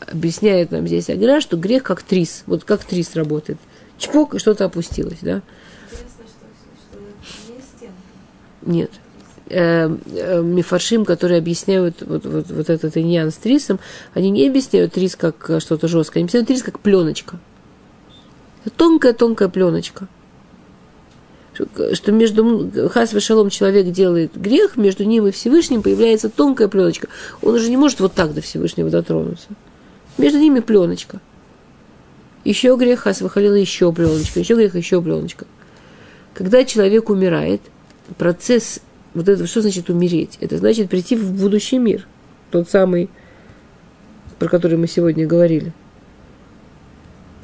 Объясняет 0.00 0.70
нам 0.70 0.86
здесь 0.86 1.10
Агра, 1.10 1.40
что 1.40 1.56
грех 1.56 1.82
как 1.82 2.02
трис. 2.02 2.44
Вот 2.46 2.64
как 2.64 2.84
трис 2.84 3.16
работает. 3.16 3.58
Чпок, 3.98 4.34
и 4.34 4.38
что-то 4.38 4.66
опустилось, 4.66 5.18
да? 5.22 5.42
Интересно, 5.90 6.24
что, 6.28 6.98
что 7.26 7.52
не 7.52 7.60
стенка. 7.60 7.94
Нет. 8.68 8.90
Э, 9.48 9.88
э, 10.12 10.42
Мифаршим, 10.42 11.06
которые 11.06 11.38
объясняют 11.38 12.02
вот, 12.02 12.26
вот, 12.26 12.50
вот 12.50 12.68
этот 12.68 12.98
иньян 12.98 13.30
с 13.30 13.36
трисом, 13.36 13.80
они 14.12 14.28
не 14.28 14.46
объясняют 14.46 14.92
трис 14.92 15.16
как 15.16 15.50
что-то 15.58 15.88
жесткое, 15.88 16.20
они 16.20 16.24
объясняют 16.26 16.48
трис 16.48 16.62
как 16.62 16.80
пленочка. 16.80 17.38
Тонкая-тонкая 18.76 19.48
пленочка. 19.48 20.06
Что- 21.54 22.12
между 22.12 22.70
Хас 22.90 23.10
Шалом 23.18 23.48
человек 23.48 23.90
делает 23.90 24.36
грех, 24.36 24.76
между 24.76 25.04
ним 25.04 25.26
и 25.26 25.30
Всевышним 25.30 25.82
появляется 25.82 26.28
тонкая 26.28 26.68
пленочка. 26.68 27.08
Он 27.40 27.54
уже 27.54 27.70
не 27.70 27.78
может 27.78 28.00
вот 28.00 28.12
так 28.12 28.34
до 28.34 28.42
Всевышнего 28.42 28.90
дотронуться. 28.90 29.48
Между 30.18 30.38
ними 30.38 30.60
пленочка. 30.60 31.20
Еще 32.44 32.76
грех 32.76 33.00
Хас 33.00 33.22
выхалила 33.22 33.54
еще 33.54 33.90
пленочка, 33.94 34.40
еще 34.40 34.56
грех, 34.56 34.74
еще 34.74 35.00
пленочка. 35.00 35.46
Когда 36.34 36.64
человек 36.64 37.08
умирает, 37.08 37.62
процесс, 38.16 38.80
вот 39.14 39.28
это, 39.28 39.46
что 39.46 39.62
значит 39.62 39.90
умереть? 39.90 40.38
Это 40.40 40.58
значит 40.58 40.88
прийти 40.90 41.16
в 41.16 41.32
будущий 41.32 41.78
мир. 41.78 42.06
Тот 42.50 42.70
самый, 42.70 43.10
про 44.38 44.48
который 44.48 44.78
мы 44.78 44.86
сегодня 44.86 45.26
говорили. 45.26 45.72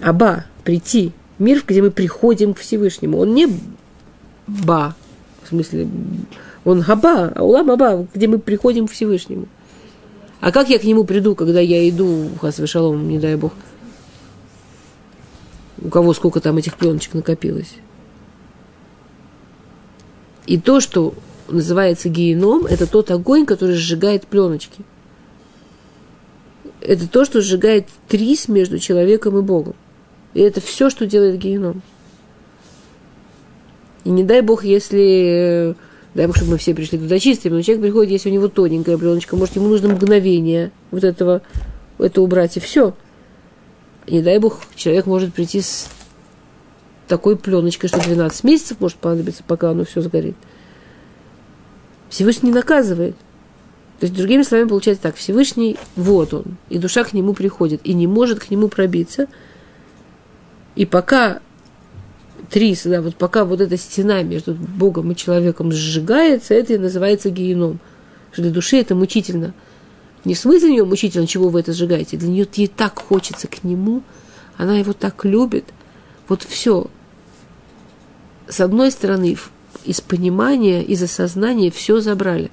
Аба, 0.00 0.44
прийти. 0.64 1.12
Мир, 1.38 1.62
где 1.66 1.82
мы 1.82 1.90
приходим 1.90 2.54
к 2.54 2.58
Всевышнему. 2.58 3.18
Он 3.18 3.34
не 3.34 3.48
ба, 4.46 4.94
в 5.42 5.48
смысле, 5.48 5.88
он 6.64 6.82
хаба, 6.82 7.32
а 7.34 7.42
улам 7.42 7.70
аба, 7.70 8.06
где 8.14 8.28
мы 8.28 8.38
приходим 8.38 8.86
к 8.86 8.92
Всевышнему. 8.92 9.48
А 10.40 10.52
как 10.52 10.68
я 10.68 10.78
к 10.78 10.84
нему 10.84 11.04
приду, 11.04 11.34
когда 11.34 11.60
я 11.60 11.88
иду, 11.88 12.28
хас 12.40 12.60
шалом, 12.66 13.08
не 13.08 13.18
дай 13.18 13.36
бог, 13.36 13.52
у 15.82 15.88
кого 15.88 16.12
сколько 16.14 16.40
там 16.40 16.56
этих 16.56 16.76
пленочек 16.76 17.14
накопилось? 17.14 17.74
И 20.46 20.58
то, 20.58 20.80
что 20.80 21.14
называется 21.48 22.08
геном, 22.08 22.66
это 22.66 22.86
тот 22.86 23.10
огонь, 23.10 23.46
который 23.46 23.74
сжигает 23.74 24.26
пленочки. 24.26 24.82
Это 26.80 27.08
то, 27.08 27.24
что 27.24 27.40
сжигает 27.40 27.88
трис 28.08 28.48
между 28.48 28.78
человеком 28.78 29.38
и 29.38 29.42
Богом. 29.42 29.74
И 30.34 30.40
это 30.40 30.60
все, 30.60 30.90
что 30.90 31.06
делает 31.06 31.38
геном. 31.38 31.82
И 34.04 34.10
не 34.10 34.22
дай 34.22 34.42
бог, 34.42 34.64
если... 34.64 35.70
э, 35.70 35.74
Дай 36.14 36.28
бог, 36.28 36.36
чтобы 36.36 36.52
мы 36.52 36.58
все 36.58 36.74
пришли 36.74 36.96
туда 36.96 37.18
чистыми, 37.18 37.54
но 37.54 37.62
человек 37.62 37.82
приходит, 37.82 38.12
если 38.12 38.30
у 38.30 38.32
него 38.32 38.46
тоненькая 38.46 38.96
пленочка, 38.96 39.34
может, 39.34 39.56
ему 39.56 39.66
нужно 39.66 39.88
мгновение 39.88 40.70
вот 40.92 41.02
этого, 41.02 41.42
это 41.98 42.22
убрать, 42.22 42.56
и 42.56 42.60
все. 42.60 42.94
Не 44.06 44.22
дай 44.22 44.38
бог, 44.38 44.60
человек 44.76 45.06
может 45.06 45.34
прийти 45.34 45.60
с 45.60 45.88
такой 47.08 47.36
пленочкой, 47.36 47.88
что 47.88 48.00
12 48.00 48.44
месяцев 48.44 48.80
может 48.80 48.98
понадобиться, 48.98 49.42
пока 49.46 49.70
оно 49.70 49.84
все 49.84 50.00
сгорит. 50.00 50.36
Всевышний 52.08 52.50
не 52.50 52.54
наказывает. 52.54 53.16
То 54.00 54.06
есть, 54.06 54.14
другими 54.14 54.42
словами, 54.42 54.68
получается 54.68 55.02
так, 55.02 55.16
Всевышний, 55.16 55.76
вот 55.96 56.34
он, 56.34 56.56
и 56.68 56.78
душа 56.78 57.04
к 57.04 57.12
нему 57.12 57.32
приходит, 57.32 57.80
и 57.84 57.94
не 57.94 58.06
может 58.06 58.40
к 58.40 58.50
нему 58.50 58.68
пробиться. 58.68 59.28
И 60.74 60.84
пока 60.84 61.40
трис, 62.50 62.82
да, 62.84 63.00
вот 63.00 63.16
пока 63.16 63.44
вот 63.44 63.60
эта 63.60 63.76
стена 63.76 64.22
между 64.22 64.54
Богом 64.54 65.12
и 65.12 65.16
человеком 65.16 65.72
сжигается, 65.72 66.54
это 66.54 66.74
и 66.74 66.78
называется 66.78 67.30
геном. 67.30 67.78
Что 68.32 68.42
для 68.42 68.50
души 68.50 68.78
это 68.78 68.94
мучительно. 68.94 69.54
Не 70.24 70.34
в 70.34 70.38
смысле 70.38 70.60
для 70.60 70.70
нее 70.70 70.84
мучительно, 70.84 71.26
чего 71.26 71.48
вы 71.48 71.60
это 71.60 71.72
сжигаете. 71.72 72.16
Для 72.16 72.28
нее 72.28 72.48
ей 72.54 72.66
так 72.66 72.98
хочется 72.98 73.46
к 73.46 73.62
нему, 73.62 74.02
она 74.56 74.76
его 74.78 74.92
так 74.92 75.24
любит. 75.24 75.64
Вот 76.28 76.42
все. 76.42 76.86
С 78.48 78.60
одной 78.60 78.90
стороны, 78.90 79.36
из 79.84 80.00
понимания, 80.00 80.82
из 80.82 81.02
осознания 81.02 81.70
все 81.70 82.00
забрали. 82.00 82.50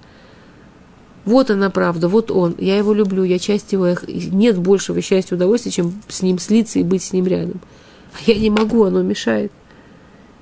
Вот 1.24 1.51
она 1.51 1.69
правда, 1.69 2.07
вот 2.07 2.32
он, 2.32 2.55
я 2.57 2.78
его 2.78 2.93
люблю, 2.93 3.24
я 3.24 3.38
часть 3.38 3.74
его, 3.74 3.95
нет 4.07 4.57
большего 4.57 5.01
счастья 5.01 5.36
и 5.36 5.38
удовольствия, 5.38 5.72
чем 5.72 6.01
с 6.07 6.24
ним 6.24 6.39
слиться 6.39 6.80
и 6.80 6.84
быть 6.84 7.03
с 7.03 7.13
ним 7.13 7.28
рядом. 7.28 7.61
А 8.13 8.17
я 8.26 8.39
не 8.39 8.49
могу, 8.49 8.84
оно 8.84 9.03
мешает. 9.03 9.51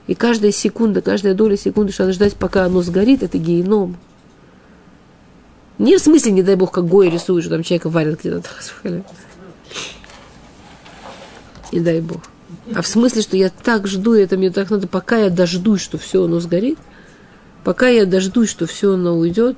И 0.08 0.16
каждая 0.16 0.52
секунда, 0.52 1.02
каждая 1.02 1.34
доля 1.34 1.58
секунды, 1.58 1.92
что 1.92 2.04
надо 2.04 2.14
ждать, 2.14 2.36
пока 2.36 2.66
оно 2.66 2.82
сгорит, 2.82 3.24
это 3.24 3.38
геном. 3.38 3.98
Не 5.78 5.98
в 5.98 6.02
смысле, 6.02 6.32
не 6.32 6.44
дай 6.44 6.56
бог, 6.56 6.72
как 6.72 6.88
Гоя 6.88 7.10
рисует, 7.10 7.44
что 7.44 7.54
там 7.54 7.64
человека 7.64 7.90
варят 7.90 8.20
где-то. 8.20 8.50
Не 11.72 11.80
дай 11.82 12.02
бог. 12.02 12.22
А 12.74 12.82
в 12.82 12.88
смысле, 12.88 13.22
что 13.22 13.38
я 13.38 13.50
так 13.50 13.88
жду, 13.88 14.14
это 14.14 14.38
мне 14.38 14.50
так 14.50 14.70
надо, 14.70 14.88
пока 14.88 15.18
я 15.18 15.30
дождусь, 15.30 15.82
что 15.82 15.97
все 15.97 16.24
оно 16.24 16.39
сгорит, 16.39 16.78
пока 17.64 17.88
я 17.88 18.06
дождусь, 18.06 18.50
что 18.50 18.66
все 18.66 18.93
оно 18.93 19.18
уйдет, 19.18 19.58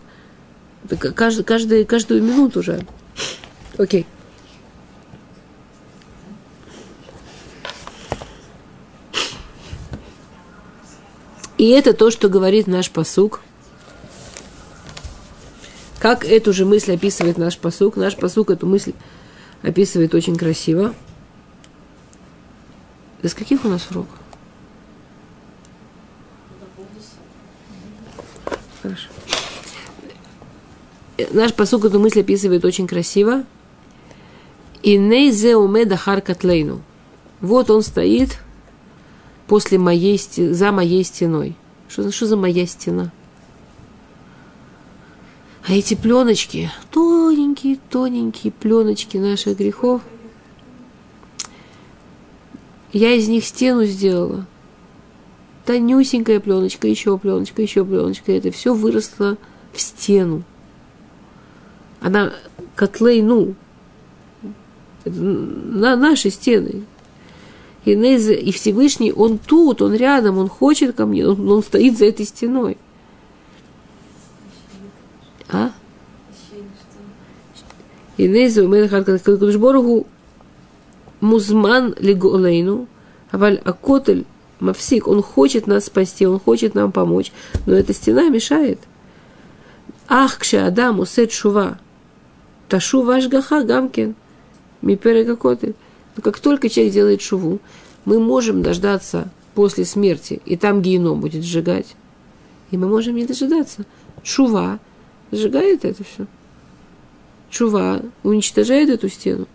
каждый, 1.16 1.44
каждый, 1.44 1.86
каждую 1.86 2.22
минуту 2.24 2.60
уже. 2.60 2.86
Окей. 3.78 4.06
И 11.58 11.70
это 11.70 11.94
то, 11.94 12.10
что 12.10 12.28
говорит 12.28 12.66
наш 12.66 12.90
посук. 12.90 13.42
Как 16.00 16.26
эту 16.26 16.54
же 16.54 16.66
мысль 16.66 16.96
описывает 16.96 17.38
наш 17.38 17.60
посук? 17.60 17.98
Наш 17.98 18.16
посук 18.16 18.50
эту 18.50 18.66
мысль 18.66 18.94
описывает 19.62 20.16
очень 20.16 20.36
красиво. 20.36 20.96
Из 23.22 23.34
каких 23.34 23.66
у 23.66 23.68
нас 23.68 23.90
уроков? 23.92 24.18
Хорошо. 28.82 29.10
Э, 31.18 31.28
Наш 31.32 31.54
посук 31.54 31.86
эту 31.86 32.00
мысль 32.00 32.22
описывает 32.22 32.66
очень 32.66 32.88
красиво. 32.88 33.44
И 34.82 34.98
нейзе 34.98 35.56
умеда 35.56 35.98
харкатлейну. 35.98 36.82
Вот 37.40 37.70
он 37.70 37.84
стоит 37.84 38.40
после 39.48 39.78
моей, 39.78 40.18
за 40.18 40.72
моей 40.72 41.04
стеной. 41.04 41.56
Что, 41.88 42.12
что 42.12 42.26
за 42.26 42.38
моя 42.38 42.66
стена? 42.66 43.12
А 45.68 45.74
эти 45.74 45.94
пленочки, 45.94 46.72
тоненькие, 46.90 47.78
тоненькие 47.90 48.52
пленочки 48.52 49.18
наших 49.18 49.58
грехов, 49.58 50.02
я 52.94 53.14
из 53.14 53.28
них 53.28 53.46
стену 53.46 53.86
сделала. 53.86 54.46
Тонюсенькая 55.66 56.40
пленочка, 56.40 56.88
еще 56.88 57.18
пленочка, 57.18 57.62
еще 57.62 57.86
пленочка. 57.86 58.32
Это 58.32 58.52
все 58.52 58.74
выросло 58.74 59.38
в 59.74 59.80
стену. 59.80 60.44
Она 62.02 62.34
котлейну. 62.76 63.56
Это 65.04 65.20
на 65.20 65.96
наши 65.96 66.30
стены. 66.30 66.84
И, 67.86 67.94
и 67.94 68.52
Всевышний, 68.52 69.12
он 69.12 69.40
тут, 69.40 69.82
он 69.82 69.96
рядом, 69.96 70.38
он 70.38 70.48
хочет 70.48 70.96
ко 70.96 71.06
мне, 71.06 71.28
он, 71.28 71.50
он 71.50 71.64
стоит 71.64 71.98
за 71.98 72.06
этой 72.06 72.26
стеной. 72.26 72.78
А? 75.50 75.72
И 78.18 78.28
нейзе 78.28 78.64
умеет 78.64 78.92
Кадуш 78.92 79.56
Боргу 79.56 80.06
музман 81.22 81.96
лиголейну, 82.00 82.88
аваль 83.32 83.62
акотель 83.64 84.26
мавсик, 84.60 85.08
он 85.08 85.22
хочет 85.22 85.68
нас 85.68 85.86
спасти, 85.86 86.26
он 86.26 86.40
хочет 86.40 86.76
нам 86.76 86.92
помочь, 86.92 87.32
но 87.66 87.74
эта 87.74 87.94
стена 87.94 88.30
мешает. 88.30 88.80
Ах, 90.08 90.40
кше 90.40 90.58
Адам 90.58 91.00
усет 91.00 91.32
шува, 91.32 91.80
ташу 92.68 93.04
ваш 93.04 93.28
гаха 93.28 93.64
гамкин, 93.64 94.16
миперегакотель. 94.82 95.76
Но 96.16 96.22
как 96.22 96.40
только 96.40 96.70
человек 96.70 96.94
делает 96.94 97.22
шуву, 97.22 97.60
мы 98.06 98.20
можем 98.20 98.62
дождаться 98.62 99.30
после 99.54 99.86
смерти, 99.86 100.42
и 100.46 100.58
там 100.58 100.82
геном 100.82 101.22
будет 101.22 101.44
сжигать. 101.44 101.96
И 102.72 102.78
мы 102.78 102.88
можем 102.88 103.16
не 103.16 103.26
дожидаться. 103.26 103.86
Шува 104.24 104.80
сжигает 105.32 105.86
это 105.86 106.04
все. 106.04 106.26
Чува 107.50 108.02
уничтожает 108.24 108.90
эту 108.90 109.10
стену. 109.10 109.48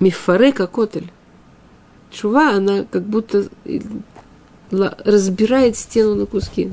Мифарека 0.00 0.66
котель. 0.66 1.10
Чува, 2.10 2.50
она 2.50 2.84
как 2.84 3.02
будто 3.04 3.48
разбирает 4.70 5.76
стену 5.76 6.14
на 6.14 6.26
куски. 6.26 6.70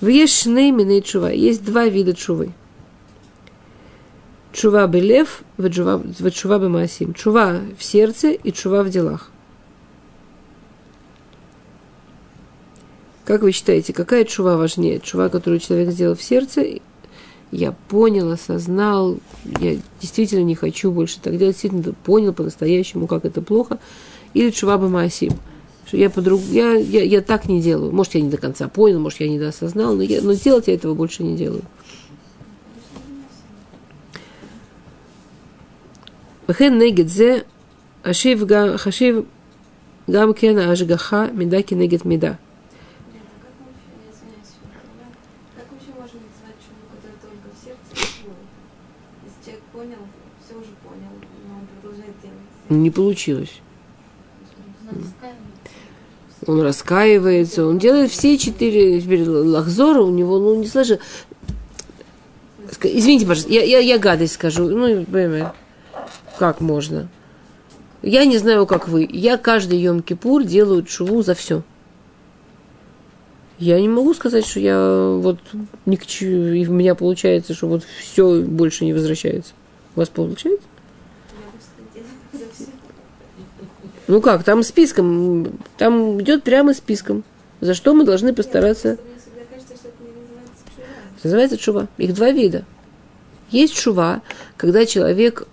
В 0.00 0.06
Ешнейминой 0.06 1.02
чува 1.02 1.30
есть 1.30 1.64
два 1.64 1.86
вида 1.86 2.14
чувы. 2.14 2.52
Чува 4.52 4.86
белев, 4.86 5.42
чува 5.58 6.58
бемасим. 6.58 7.14
Чува 7.14 7.60
в 7.78 7.84
сердце 7.84 8.32
и 8.32 8.52
чува 8.52 8.82
в 8.82 8.90
делах. 8.90 9.30
Как 13.24 13.42
вы 13.42 13.52
считаете, 13.52 13.92
какая 13.92 14.24
чува 14.24 14.56
важнее? 14.56 14.98
Чува, 14.98 15.28
которую 15.28 15.60
человек 15.60 15.90
сделал 15.90 16.16
в 16.16 16.22
сердце, 16.22 16.80
я 17.51 17.73
понял, 17.89 18.31
осознал, 18.31 19.17
я 19.59 19.77
действительно 20.01 20.43
не 20.43 20.55
хочу 20.55 20.91
больше 20.91 21.19
так 21.21 21.37
делать, 21.37 21.55
действительно 21.55 21.93
понял 22.03 22.33
по-настоящему, 22.33 23.07
как 23.07 23.25
это 23.25 23.41
плохо, 23.41 23.79
или 24.33 24.49
чува 24.49 24.77
бемасим – 24.77 25.39
что 25.85 25.97
я, 25.97 26.09
подруг... 26.09 26.41
я, 26.49 26.75
я, 26.75 27.03
я 27.03 27.21
так 27.21 27.47
не 27.47 27.61
делаю. 27.61 27.91
Может, 27.91 28.15
я 28.15 28.21
не 28.21 28.29
до 28.29 28.37
конца 28.37 28.67
понял, 28.67 28.99
может, 28.99 29.19
я 29.19 29.29
не 29.29 29.39
доосознал, 29.39 29.95
но, 29.95 30.01
я... 30.01 30.21
но 30.21 30.33
делать 30.33 30.67
я 30.67 30.73
этого 30.73 30.93
больше 30.93 31.23
не 31.23 31.35
делаю. 31.35 31.63
וכן 36.47 36.77
נגד 36.77 37.07
זה, 37.07 37.39
השיב 38.03 38.45
גם, 38.45 38.77
חשיב 38.77 39.21
גם 40.11 40.33
כן 40.33 40.57
ההשגחה 40.57 41.25
מידה 41.33 41.61
כנגד 41.61 41.97
מידה. 42.05 42.33
Не 52.70 52.90
получилось 52.90 53.60
он 56.46 56.62
раскаивается, 56.62 57.66
он 57.66 57.78
делает 57.78 58.10
все 58.10 58.38
четыре 58.38 59.00
теперь 59.00 59.28
лахзора, 59.28 60.02
у 60.02 60.10
него, 60.10 60.38
ну, 60.38 60.56
не 60.56 60.66
сложно. 60.66 60.98
Извините, 62.82 63.26
пожалуйста, 63.26 63.52
я, 63.52 63.62
я, 63.62 63.78
я 63.78 63.98
гадость 63.98 64.34
скажу. 64.34 64.68
Ну, 64.68 65.04
как 66.38 66.60
можно? 66.60 67.08
Я 68.02 68.24
не 68.24 68.38
знаю, 68.38 68.66
как 68.66 68.88
вы. 68.88 69.06
Я 69.10 69.36
каждый 69.36 69.82
Йом-Кипур 69.84 70.44
делаю 70.44 70.86
шуву 70.86 71.22
за 71.22 71.34
все. 71.34 71.62
Я 73.58 73.78
не 73.78 73.88
могу 73.88 74.14
сказать, 74.14 74.46
что 74.46 74.60
я 74.60 75.18
вот 75.20 75.38
ни 75.84 75.96
к 75.96 76.06
чему, 76.06 76.46
и 76.46 76.66
у 76.66 76.72
меня 76.72 76.94
получается, 76.94 77.52
что 77.52 77.66
вот 77.66 77.84
все 77.98 78.40
больше 78.40 78.86
не 78.86 78.94
возвращается. 78.94 79.52
У 79.94 80.00
вас 80.00 80.08
получается? 80.08 80.66
Ну 84.10 84.20
как, 84.20 84.42
там 84.42 84.64
списком, 84.64 85.60
там 85.78 86.20
идет 86.20 86.42
прямо 86.42 86.74
списком. 86.74 87.22
За 87.60 87.74
что 87.74 87.94
мы 87.94 88.02
должны 88.02 88.34
постараться? 88.34 88.98
называется 91.22 91.56
чува. 91.56 91.86
Их 91.96 92.12
два 92.14 92.32
вида. 92.32 92.64
Есть 93.52 93.76
чува, 93.76 94.22
когда 94.56 94.84
человек 94.84 95.46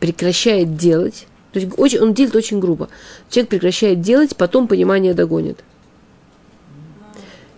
прекращает 0.00 0.76
делать, 0.76 1.28
то 1.52 1.60
есть 1.60 1.72
очень, 1.78 2.00
он 2.00 2.12
делает 2.12 2.36
очень 2.36 2.60
грубо. 2.60 2.90
Человек 3.30 3.48
прекращает 3.48 4.02
делать, 4.02 4.36
потом 4.36 4.68
понимание 4.68 5.14
догонит. 5.14 5.60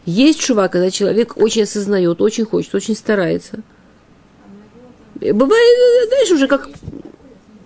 Есть 0.05 0.39
чува, 0.39 0.69
когда 0.69 0.93
человек 0.93 1.37
очень 1.37 1.65
осознает, 1.65 2.21
очень 2.21 2.45
хочет, 2.45 2.73
очень 2.73 2.95
старается. 2.95 3.63
Бывает, 5.17 6.11
дальше 6.11 6.35
уже 6.35 6.47
как 6.47 6.69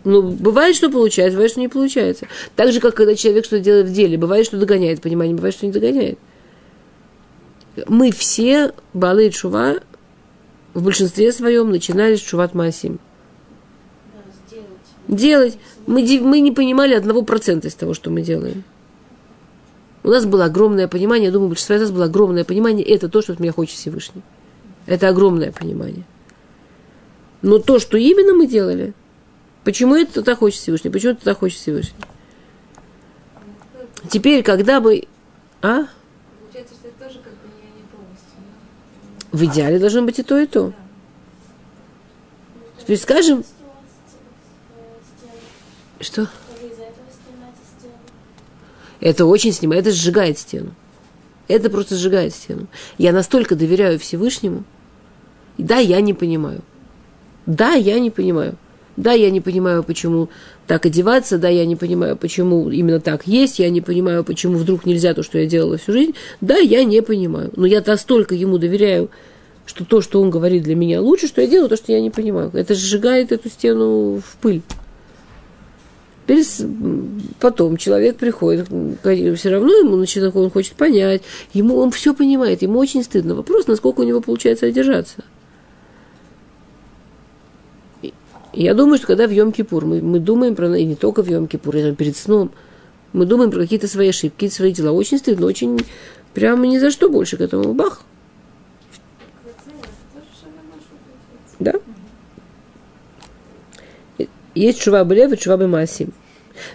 ну, 0.04 0.22
бывает, 0.22 0.74
что 0.74 0.90
получается, 0.90 1.36
бывает, 1.36 1.52
что 1.52 1.60
не 1.60 1.68
получается. 1.68 2.26
Так 2.56 2.72
же, 2.72 2.80
как 2.80 2.94
когда 2.94 3.14
человек 3.14 3.44
что-то 3.44 3.62
делает 3.62 3.86
в 3.86 3.92
деле, 3.92 4.18
бывает, 4.18 4.46
что 4.46 4.56
догоняет 4.56 5.00
понимание, 5.00 5.36
бывает, 5.36 5.54
что 5.54 5.66
не 5.66 5.72
догоняет. 5.72 6.18
Мы 7.86 8.10
все, 8.10 8.72
Балы 8.92 9.28
и 9.28 9.30
Чува, 9.30 9.76
в 10.74 10.82
большинстве 10.82 11.32
своем 11.32 11.70
начинали 11.70 12.16
с 12.16 12.20
Чуват 12.20 12.54
Масим. 12.54 12.98
делать. 15.06 15.58
Мы, 15.86 16.02
мы 16.22 16.40
не 16.40 16.52
понимали 16.52 16.94
одного 16.94 17.22
процента 17.22 17.68
из 17.68 17.74
того, 17.74 17.94
что 17.94 18.10
мы 18.10 18.22
делаем. 18.22 18.64
У 20.02 20.08
нас 20.08 20.26
было 20.26 20.46
огромное 20.46 20.88
понимание, 20.88 21.26
я 21.26 21.32
думаю, 21.32 21.48
большинство 21.48 21.76
из 21.76 21.82
нас 21.82 21.90
было 21.92 22.06
огромное 22.06 22.44
понимание, 22.44 22.84
это 22.84 23.08
то, 23.08 23.22
что 23.22 23.34
от 23.34 23.40
меня 23.40 23.52
хочет 23.52 23.76
Всевышний. 23.76 24.22
Это 24.86 25.08
огромное 25.08 25.52
понимание. 25.52 26.04
Но 27.40 27.58
то, 27.58 27.78
что 27.78 27.96
именно 27.96 28.34
мы 28.34 28.48
делали– 28.48 28.94
Почему 29.64 29.94
это 29.94 30.14
туда 30.14 30.34
хочет 30.34 30.60
Всевышний? 30.60 30.90
Почему 30.90 31.14
туда 31.14 31.34
хочет 31.34 31.58
Всевышний? 31.58 31.94
Теперь, 34.10 34.42
когда 34.42 34.80
бы... 34.80 35.04
А? 35.60 35.86
Получается, 36.40 36.74
что 36.74 36.88
это 36.88 37.04
тоже 37.04 37.20
как 37.20 37.32
бы 37.32 37.48
не, 37.62 37.80
не 37.80 37.86
полностью. 37.86 38.36
Да? 39.30 39.38
В 39.38 39.44
идеале 39.44 39.78
должно 39.78 40.02
быть 40.02 40.18
и 40.18 40.22
то, 40.22 40.38
и 40.38 40.46
то. 40.46 40.68
Да. 40.68 40.74
То 42.84 42.92
есть, 42.92 43.04
скажем... 43.04 43.44
Что? 46.00 46.28
Это 49.00 49.26
очень 49.26 49.52
снимает, 49.52 49.86
это 49.86 49.94
сжигает 49.94 50.38
стену. 50.38 50.74
Это 51.48 51.70
просто 51.70 51.96
сжигает 51.96 52.34
стену. 52.34 52.66
Я 52.98 53.12
настолько 53.12 53.56
доверяю 53.56 53.98
Всевышнему. 53.98 54.64
Да, 55.58 55.78
я 55.78 56.00
не 56.00 56.14
понимаю. 56.14 56.62
Да, 57.46 57.72
я 57.72 57.98
не 57.98 58.10
понимаю. 58.10 58.56
Да, 58.96 59.12
я 59.12 59.30
не 59.30 59.40
понимаю, 59.40 59.82
почему 59.82 60.28
так 60.66 60.84
одеваться, 60.86 61.38
да, 61.38 61.48
я 61.48 61.64
не 61.64 61.76
понимаю, 61.76 62.16
почему 62.16 62.70
именно 62.70 63.00
так 63.00 63.26
есть, 63.26 63.58
я 63.58 63.70
не 63.70 63.80
понимаю, 63.80 64.22
почему 64.22 64.58
вдруг 64.58 64.84
нельзя 64.84 65.14
то, 65.14 65.22
что 65.22 65.38
я 65.38 65.46
делала 65.46 65.78
всю 65.78 65.92
жизнь. 65.92 66.14
Да, 66.40 66.58
я 66.58 66.84
не 66.84 67.00
понимаю. 67.00 67.50
Но 67.56 67.66
я 67.66 67.82
настолько 67.84 68.34
ему 68.34 68.58
доверяю, 68.58 69.08
что 69.64 69.84
то, 69.84 70.00
что 70.02 70.20
он 70.20 70.30
говорит 70.30 70.64
для 70.64 70.74
меня 70.74 71.00
лучше, 71.00 71.26
что 71.26 71.40
я 71.40 71.46
делаю 71.46 71.68
то, 71.68 71.76
что 71.76 71.92
я 71.92 72.00
не 72.00 72.10
понимаю. 72.10 72.50
Это 72.52 72.74
сжигает 72.74 73.32
эту 73.32 73.48
стену 73.48 74.20
в 74.20 74.36
пыль. 74.40 74.62
Потом 77.40 77.76
человек 77.76 78.16
приходит, 78.16 78.68
все 78.68 79.50
равно 79.50 79.72
ему 79.76 79.96
начинает, 79.96 80.34
он 80.34 80.50
хочет 80.50 80.74
понять, 80.74 81.22
ему 81.52 81.76
он 81.76 81.90
все 81.90 82.14
понимает, 82.14 82.62
ему 82.62 82.78
очень 82.78 83.02
стыдно. 83.02 83.34
Вопрос, 83.34 83.66
насколько 83.66 84.00
у 84.00 84.04
него 84.04 84.20
получается 84.20 84.66
одержаться. 84.66 85.24
Я 88.52 88.74
думаю, 88.74 88.98
что 88.98 89.06
когда 89.06 89.26
в 89.26 89.30
Йом-Кипур, 89.30 89.84
мы, 89.84 90.00
мы 90.00 90.18
думаем 90.18 90.54
про, 90.54 90.74
и 90.76 90.84
не 90.84 90.94
только 90.94 91.22
в 91.22 91.28
Йом-Кипур, 91.28 91.94
перед 91.94 92.16
сном, 92.16 92.52
мы 93.12 93.26
думаем 93.26 93.50
про 93.50 93.60
какие-то 93.60 93.88
свои 93.88 94.08
ошибки, 94.08 94.34
какие-то 94.34 94.56
свои 94.56 94.72
дела. 94.72 94.92
Очень 94.92 95.18
стыдно, 95.18 95.46
очень 95.46 95.80
прямо 96.34 96.66
ни 96.66 96.78
за 96.78 96.90
что 96.90 97.08
больше 97.08 97.36
к 97.36 97.40
этому. 97.40 97.74
Бах. 97.74 98.02
Да? 101.58 101.74
Есть 104.54 104.80
чува 104.80 105.04
Белев 105.04 105.32
и 105.32 105.38
чува 105.38 105.56
Бемасим. 105.56 106.12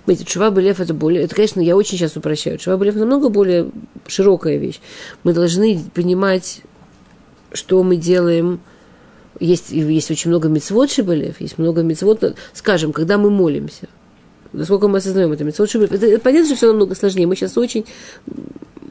Видите, 0.06 0.26
чува 0.26 0.50
Белев 0.50 0.80
это 0.80 0.94
более, 0.94 1.24
это, 1.24 1.36
конечно, 1.36 1.62
я 1.62 1.76
очень 1.76 1.98
сейчас 1.98 2.16
упрощаю. 2.16 2.58
Чува 2.58 2.78
Белев 2.78 2.96
намного 2.96 3.30
более 3.30 3.70
широкая 4.08 4.58
вещь. 4.58 4.80
Мы 5.24 5.34
должны 5.34 5.80
понимать, 5.94 6.62
что 7.52 7.84
мы 7.84 7.98
делаем, 7.98 8.60
есть, 9.40 9.72
есть 9.72 10.12
очень 10.12 10.30
много 10.30 10.50
мецвод 10.50 10.92
шибелев, 10.92 11.40
есть 11.42 11.58
много 11.58 11.84
мецвод, 11.84 12.36
скажем, 12.54 12.94
когда 12.94 13.18
мы 13.18 13.30
молимся. 13.30 13.88
Насколько 14.54 14.88
мы 14.88 15.00
осознаем 15.00 15.32
это 15.32 15.44
мецвод 15.44 15.70
шибелев. 15.70 15.92
Это, 15.92 16.06
это, 16.06 16.20
понятно, 16.22 16.48
что 16.48 16.56
все 16.56 16.68
намного 16.68 16.96
сложнее. 16.96 17.28
Мы 17.28 17.36
сейчас 17.36 17.58
очень, 17.58 17.86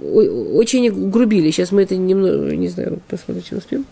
очень 0.01 1.11
грубили. 1.11 1.51
Сейчас 1.51 1.73
мы 1.73 1.83
это 1.83 1.97
немного, 1.97 2.55
не 2.55 2.69
знаю, 2.69 3.01
посмотрим, 3.09 3.43
что 3.45 3.57
успеем. 3.57 3.87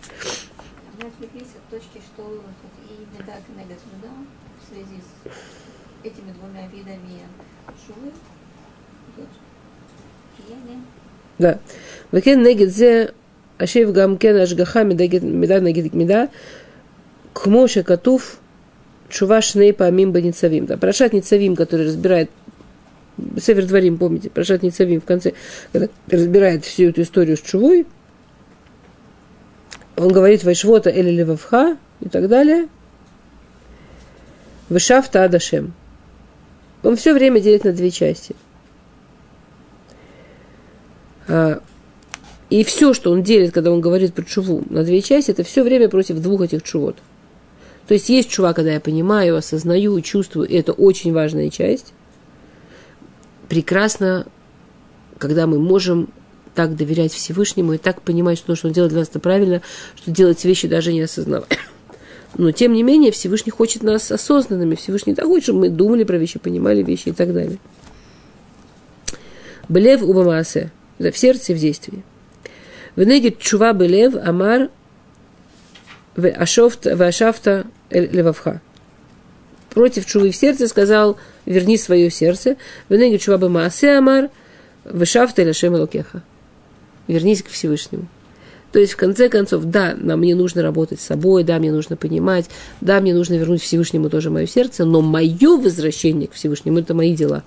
этими 6.05 6.33
двумя 6.33 6.67
видами 6.69 7.23
шувы 7.87 8.13
Да. 11.39 11.59
Векен 12.13 12.43
негидзе 12.43 13.15
אשיב 13.58 13.92
גם 13.92 14.18
כן 14.18 14.36
השגחה 14.36 14.84
מדגת- 14.84 15.24
מידה 15.24 15.60
נגד 15.60 15.96
מידה, 15.96 16.24
כמו 17.36 17.68
שכתוב 17.68 18.36
תשובה 19.10 19.42
שני 19.42 19.74
פעמים 19.74 20.14
בניצבים. 20.14 20.66
Да, 20.66 20.78
Прошат 20.78 21.14
Ницавим, 21.14 21.56
который 21.56 21.88
разбирает 21.88 22.30
Север 23.38 23.66
Дворим, 23.66 23.98
помните, 23.98 24.30
Прошат 24.30 24.64
Ницавим 24.64 25.02
в 25.02 25.06
конце, 25.06 25.34
когда 25.74 25.88
разбирает 26.10 26.64
всю 26.64 26.90
эту 26.90 27.02
историю 27.02 27.38
с 27.38 27.42
Чувой, 27.42 27.86
он 29.98 30.12
говорит 30.12 30.44
Вайшвота 30.44 30.90
Эли 30.90 31.10
Левавха 31.10 31.78
и 32.02 32.08
так 32.08 32.30
далее. 32.30 32.68
Вышафта 34.70 35.24
Адашем. 35.24 35.74
Он 36.84 36.96
все 36.96 37.14
время 37.14 37.42
делит 37.42 37.66
на 37.66 37.74
две 37.74 37.92
части. 37.92 38.36
и 42.51 42.63
все, 42.63 42.93
что 42.95 43.11
он 43.11 43.23
делит, 43.23 43.53
когда 43.53 43.71
он 43.73 43.81
говорит 43.81 44.15
про 44.15 44.23
чуву 44.23 44.63
на 44.69 44.85
две 44.85 45.01
части, 45.01 45.31
это 45.31 45.45
все 45.45 45.63
время 45.63 45.89
против 45.89 46.19
двух 46.21 46.43
этих 46.43 46.63
чувот. 46.63 46.97
То 47.87 47.95
есть 47.95 48.09
есть 48.09 48.31
чува, 48.31 48.53
когда 48.53 48.73
я 48.73 48.81
понимаю, 48.81 49.37
осознаю, 49.37 50.01
чувствую, 50.01 50.49
и 50.49 50.55
это 50.55 50.73
очень 50.73 51.13
важная 51.13 51.51
часть. 51.51 51.93
Прекрасно, 53.49 54.27
когда 55.19 55.47
мы 55.47 55.59
можем 55.59 56.09
так 56.55 56.77
доверять 56.77 57.13
Всевышнему 57.13 57.75
и 57.75 57.79
так 57.79 58.01
понимать, 58.03 58.39
что 58.39 58.49
то, 58.49 58.57
что 58.57 58.69
он 58.69 58.73
делает 58.73 58.93
для 58.93 59.01
нас, 59.01 59.09
это 59.09 59.21
правильно, 59.21 59.61
что 59.97 60.11
делать 60.11 60.45
вещи 60.45 60.69
даже 60.69 60.93
не 60.93 61.03
осознавая. 61.03 61.49
Но, 62.39 62.53
тем 62.53 62.73
не 62.73 62.83
менее, 62.83 63.13
Всевышний 63.13 63.51
хочет 63.51 63.83
нас 63.83 64.11
осознанными. 64.11 64.77
Всевышний 64.77 65.15
так 65.15 65.27
хочет, 65.27 65.45
чтобы 65.45 65.61
мы 65.61 65.69
думали 65.69 66.05
про 66.05 66.17
вещи, 66.17 66.39
понимали 66.39 66.83
вещи 66.83 67.09
и 67.09 67.13
так 67.13 67.33
далее. 67.33 67.59
Белев 69.69 70.03
убамасе. 70.03 70.71
Да, 70.99 71.11
в 71.11 71.19
сердце 71.19 71.55
в 71.55 71.59
действии. 71.59 72.05
Венегит 72.97 73.39
чува 73.39 73.73
белев 73.73 74.15
амар 74.15 74.71
в 76.17 76.29
ашафта 76.29 77.67
левавха. 77.91 78.61
Против 79.71 80.07
чувы 80.07 80.31
в 80.31 80.37
сердце 80.37 80.69
сказал, 80.69 81.17
верни 81.47 81.77
свое 81.77 82.11
сердце. 82.11 82.57
Венегит 82.89 83.23
чува 83.23 83.39
бамасе 83.39 83.99
амар 83.99 84.31
в 84.85 85.05
шафта 85.05 85.43
лешем 85.43 85.75
лукеха. 85.75 86.23
Вернись 87.09 87.43
к 87.43 87.49
Всевышнему. 87.49 88.07
То 88.75 88.81
есть, 88.81 88.95
в 88.95 88.97
конце 88.97 89.29
концов, 89.29 89.65
да, 89.67 89.95
нам 89.97 90.19
мне 90.19 90.35
нужно 90.35 90.61
работать 90.61 91.01
с 91.01 91.05
собой, 91.05 91.45
да, 91.45 91.61
мне 91.61 91.71
нужно 91.71 91.97
понимать, 91.97 92.47
да, 92.81 93.01
мне 93.01 93.15
нужно 93.15 93.35
вернуть 93.35 93.63
Всевышнему 93.63 94.11
тоже 94.11 94.31
мое 94.31 94.47
сердце, 94.47 94.85
но 94.85 95.01
мое 95.01 95.57
возвращение 95.57 96.27
к 96.27 96.33
Всевышнему– 96.33 96.79
это 96.81 96.93
мои 96.93 97.15
дела. 97.15 97.45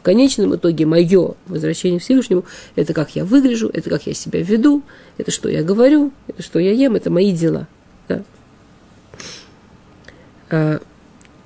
В 0.00 0.02
конечном 0.02 0.56
итоге 0.56 0.86
мое 0.86 1.34
возвращение 1.46 2.00
к 2.00 2.02
Всевышнему– 2.02 2.46
это 2.74 2.94
как 2.94 3.14
я 3.16 3.26
выгляжу, 3.26 3.68
это 3.70 3.90
как 3.90 4.06
я 4.06 4.14
себя 4.14 4.40
веду, 4.40 4.80
это 5.18 5.30
что 5.30 5.50
я 5.50 5.62
говорю, 5.62 6.10
это 6.26 6.42
что 6.42 6.58
я 6.58 6.72
ем, 6.72 6.94
это 6.94 7.10
мои 7.10 7.32
дела. 7.32 7.68
Да. 8.08 8.22
А, 10.48 10.80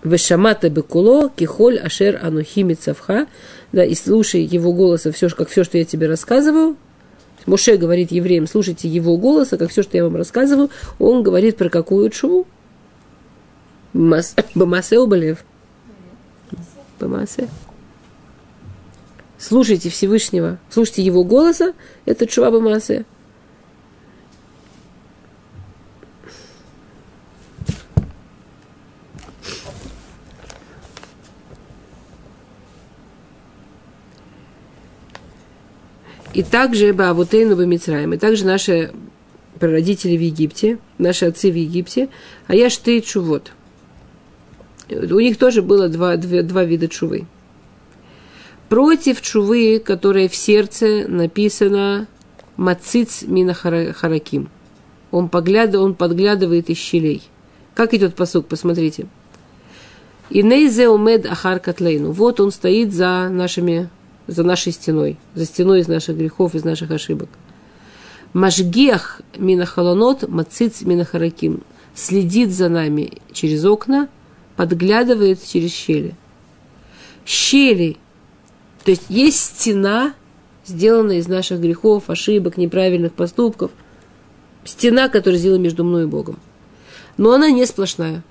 Вешамата 0.05 0.71
бекуло, 0.71 1.31
кихоль, 1.35 1.81
ашер, 1.81 2.21
анухи, 2.23 2.63
мицавха. 2.63 3.27
Да, 3.73 3.85
и 3.85 3.97
слушай 3.97 4.43
его 4.43 4.73
голоса, 4.73 5.11
все, 5.11 5.29
как 5.31 5.49
все, 5.49 5.65
что 5.65 5.77
я 5.77 5.85
тебе 5.85 6.07
рассказываю. 6.07 6.77
Моше 7.47 7.77
говорит 7.77 8.13
евреям, 8.13 8.47
слушайте 8.47 8.87
его 8.87 9.17
голоса, 9.17 9.59
как 9.59 9.71
все, 9.71 9.83
что 9.83 9.97
я 9.97 10.05
вам 10.05 10.15
рассказываю. 10.15 10.71
Он 11.01 11.25
говорит 11.25 11.57
про 11.57 11.69
какую 11.71 12.09
чуву? 12.11 12.47
Бамасе 13.93 15.01
уболев. 15.01 15.45
Бамасе. 17.01 17.49
Слушайте 19.47 19.91
Всевышнего, 19.91 20.59
слушайте 20.71 21.03
его 21.03 21.23
голоса, 21.23 21.75
это 22.07 22.27
чува 22.27 22.51
Бамасе. 22.51 23.05
И 36.33 36.43
также 36.43 36.95
Баавутейну 36.95 37.55
Бамицраем, 37.55 38.15
и 38.15 38.17
также 38.17 38.47
наши 38.47 38.95
прародители 39.61 40.17
в 40.17 40.23
Египте, 40.23 40.79
наши 40.97 41.27
отцы 41.27 41.51
в 41.51 41.55
Египте, 41.55 42.09
а 42.47 42.55
я 42.55 42.71
ты 42.71 43.03
чувот. 43.03 43.53
У 44.89 45.21
них 45.21 45.37
тоже 45.37 45.61
было 45.61 45.91
два, 45.91 46.17
два, 46.17 46.41
два 46.41 46.65
вида 46.65 46.89
чувы. 46.89 47.27
Против 48.75 49.23
чувы, 49.23 49.79
которая 49.79 50.29
в 50.29 50.35
сердце 50.35 51.07
написано 51.07 52.09
Мациц 52.57 53.23
Мина 53.23 53.55
Хараким. 53.55 54.49
Он, 55.13 55.29
погляд, 55.29 55.77
он 55.77 55.95
подглядывает 55.95 56.69
из 56.71 56.79
щелей. 56.79 57.23
Как 57.75 57.95
идет 57.95 58.17
посук, 58.17 58.49
посмотрите. 58.49 59.07
Инейзе 60.29 60.89
умед 60.89 61.25
ахар 61.25 61.61
катлейну. 61.61 62.11
Вот 62.11 62.41
он 62.41 62.51
стоит 62.51 62.93
за 62.93 63.29
нашими 63.29 63.91
за 64.27 64.43
нашей 64.43 64.73
стеной, 64.73 65.19
за 65.37 65.45
стеной 65.45 65.79
из 65.79 65.87
наших 65.87 66.17
грехов, 66.17 66.57
из 66.57 66.65
наших 66.65 66.91
ошибок. 66.91 67.29
Машгех 68.33 69.21
минахалонот 69.39 70.29
мациц 70.29 70.83
минахараким 70.83 71.61
следит 71.95 72.51
за 72.51 72.69
нами 72.69 73.19
через 73.31 73.65
окна, 73.65 74.09
подглядывает 74.57 75.39
через 75.47 75.71
щели. 75.73 76.17
Щели, 77.25 77.99
то 78.85 78.91
есть 78.91 79.05
есть 79.09 79.39
стена, 79.39 80.15
сделанная 80.65 81.19
из 81.19 81.29
наших 81.29 81.61
грехов, 81.61 82.09
ошибок, 82.09 82.57
неправильных 82.57 83.13
поступков. 83.13 83.71
Стена, 84.65 85.09
которая 85.09 85.39
сделана 85.39 85.63
между 85.63 85.85
мной 85.85 86.05
и 86.05 86.07
Богом. 86.07 86.39
Но 87.17 87.33
она 87.33 87.51
не 87.51 87.67
сплошная. 87.67 88.23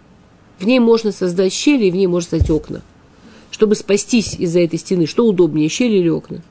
В 0.59 0.65
ней 0.65 0.79
можно 0.79 1.11
создать 1.11 1.53
щели, 1.53 1.85
и 1.85 1.91
в 1.91 1.95
ней 1.95 2.07
можно 2.07 2.29
создать 2.29 2.49
окна– 2.49 2.81
чтобы 3.53 3.75
спастись 3.75 4.33
из-за 4.33 4.61
этой 4.61 4.79
стены, 4.79 5.05
что 5.05 5.27
удобнее, 5.27 5.69
щели 5.69 5.97
или 5.97 6.09
окна? 6.09 6.41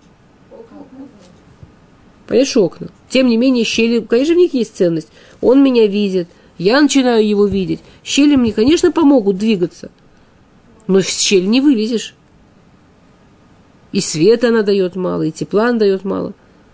Конечно, 2.29 2.63
окна. 2.63 2.89
Тем 3.11 3.27
не 3.27 3.37
менее, 3.37 3.65
щели, 3.65 3.99
конечно, 3.99 4.35
в 4.35 4.39
них 4.39 4.55
есть 4.55 4.77
ценность. 4.77 5.09
Он 5.41 5.65
меня 5.65 5.89
видит, 5.89 6.29
я 6.59 6.81
начинаю 6.81 7.27
его 7.27 7.47
видеть. 7.47 7.81
Щели 8.05 8.37
мне, 8.37 8.53
конечно, 8.53 8.93
помогут 8.93 9.37
двигаться. 9.37 9.91
Но 10.87 11.01
в 11.01 11.09
щель 11.09 11.49
не 11.49 11.61
вылезешь. 11.61 12.15
И 13.93 14.01
света 14.01 14.49
она 14.49 14.63
дает 14.63 14.97
мало, 14.97 15.23
и 15.23 15.31
тепла 15.31 15.69
она 15.69 15.79
дает 15.79 16.05
мало. 16.05 16.33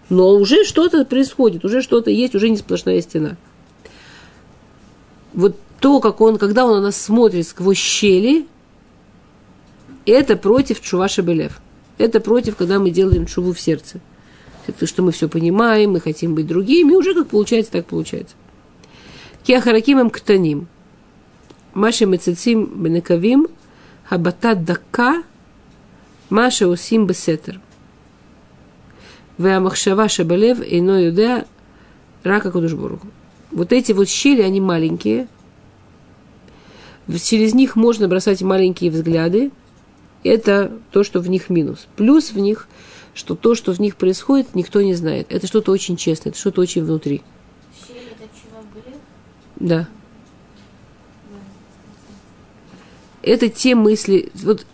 Но 0.09 0.31
уже 0.31 0.65
что-то 0.65 1.05
происходит, 1.05 1.65
уже 1.65 1.83
что-то 1.83 2.11
есть, 2.11 2.35
уже 2.35 2.49
не 2.49 2.57
сплошная 2.57 3.01
стена. 3.03 3.37
Вот 5.35 5.57
то, 5.81 6.01
как 6.01 6.21
он, 6.21 6.39
когда 6.39 6.65
он 6.65 6.77
на 6.77 6.81
нас 6.81 7.01
смотрит 7.01 7.47
сквозь 7.47 7.77
щели, 7.77 8.47
это 10.07 10.37
против 10.37 10.81
чува 10.81 11.09
шебелев. 11.09 11.61
Это 11.99 12.21
против, 12.21 12.57
когда 12.57 12.79
мы 12.79 12.91
делаем 12.91 13.27
чуву 13.27 13.53
в 13.53 13.61
сердце. 13.61 14.01
Это 14.67 14.87
что 14.87 15.03
мы 15.03 15.13
все 15.13 15.29
понимаем, 15.29 15.93
мы 15.93 16.01
хотим 16.01 16.35
быть 16.35 16.47
другими, 16.47 16.95
уже 16.95 17.15
как 17.15 17.29
получается, 17.29 17.73
так 17.73 17.87
получается. 17.87 18.35
Киахаракимам 19.43 20.11
ктаним. 20.11 20.69
Маша 21.75 22.07
мецецим 22.07 22.83
бенекавим, 22.83 23.49
хабата 24.05 24.55
дака, 24.55 25.23
маша 26.31 26.69
усим 26.69 27.07
бесетер. 27.07 27.61
Веамахшава 29.39 30.09
шабалев 30.09 30.61
ино 30.61 30.99
юдеа 30.99 31.47
рака 32.25 32.51
кудушбургу. 32.51 33.07
Вот 33.51 33.73
эти 33.73 33.93
вот 33.93 34.09
щели, 34.09 34.43
они 34.43 34.61
маленькие. 34.61 35.29
Через 37.23 37.55
них 37.55 37.77
можно 37.77 38.09
бросать 38.09 38.43
маленькие 38.43 38.91
взгляды, 38.91 39.51
это 40.25 40.73
то, 40.91 41.05
что 41.05 41.21
в 41.21 41.31
них 41.31 41.49
минус. 41.49 41.87
Плюс 41.97 42.33
в 42.33 42.39
них, 42.39 42.69
что 43.15 43.35
то, 43.35 43.55
что 43.55 43.73
в 43.73 43.79
них 43.79 43.97
происходит, 43.97 44.55
никто 44.55 44.83
не 44.83 44.95
знает. 44.95 45.27
Это 45.31 45.47
что-то 45.47 45.73
очень 45.73 45.97
честное, 45.97 46.31
это 46.31 46.39
что-то 46.39 46.61
очень 46.61 46.85
внутри. 46.85 47.23
Щели 47.87 48.01
это 48.11 48.29
чува 48.35 48.63
были? 48.75 48.97
Да. 49.57 49.89
Это 53.23 53.49
те 53.49 53.75
мысли. 53.75 54.31
Вот 54.35 54.67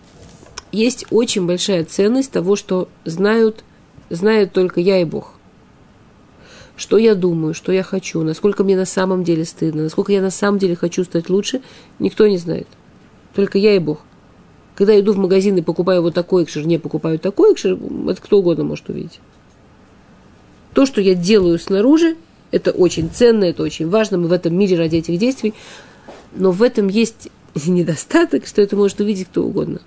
есть 0.75 1.07
очень 1.11 1.47
большая 1.47 1.85
ценность 1.85 2.33
того, 2.33 2.57
что 2.57 2.89
знают, 3.05 3.65
знают 4.11 4.53
только 4.53 4.81
я 4.81 5.01
и 5.01 5.05
Бог. 5.05 5.33
Что 6.77 6.99
я 6.99 7.15
думаю, 7.15 7.55
что 7.55 7.71
я 7.71 7.85
хочу, 7.85 8.23
насколько 8.23 8.65
мне 8.65 8.77
на 8.77 8.85
самом 8.85 9.23
деле 9.23 9.45
стыдно, 9.45 9.85
насколько 9.85 10.13
я 10.13 10.21
на 10.21 10.31
самом 10.31 10.59
деле 10.59 10.75
хочу 10.75 11.05
стать 11.05 11.31
лучше, 11.31 11.63
никто 12.01 12.27
не 12.27 12.37
знает. 12.37 12.67
Только 13.35 13.59
я 13.59 13.77
и 13.77 13.79
Бог. 13.79 14.01
Когда 14.75 14.93
я 14.93 15.01
иду 15.01 15.13
в 15.13 15.19
магазин 15.19 15.57
и 15.57 15.63
покупаю 15.63 16.03
вот 16.03 16.15
такой 16.15 16.43
экшер, 16.43 16.67
не 16.67 16.79
покупаю 16.79 17.21
такой 17.21 17.53
экшер, 17.53 17.79
это 18.09 18.21
кто 18.21 18.39
угодно 18.39 18.65
может 18.65 18.89
увидеть. 18.89 19.21
То, 20.73 20.85
что 20.85 21.01
я 21.01 21.15
делаю 21.15 21.61
снаружи, 21.61 22.17
это 22.51 22.73
очень 22.73 23.09
ценно, 23.09 23.45
это 23.45 23.63
очень 23.63 23.89
важно, 23.89 24.19
мы 24.19 24.27
в 24.27 24.33
этом 24.33 24.59
мире 24.59 24.77
ради 24.77 24.97
этих 24.97 25.19
действий, 25.19 25.55
но 26.35 26.51
в 26.51 26.65
этом 26.65 26.89
есть 26.89 27.29
недостаток, 27.67 28.49
что 28.49 28.61
это 28.61 28.75
может 28.75 28.99
увидеть 28.99 29.29
кто 29.29 29.45
угодно. 29.45 29.81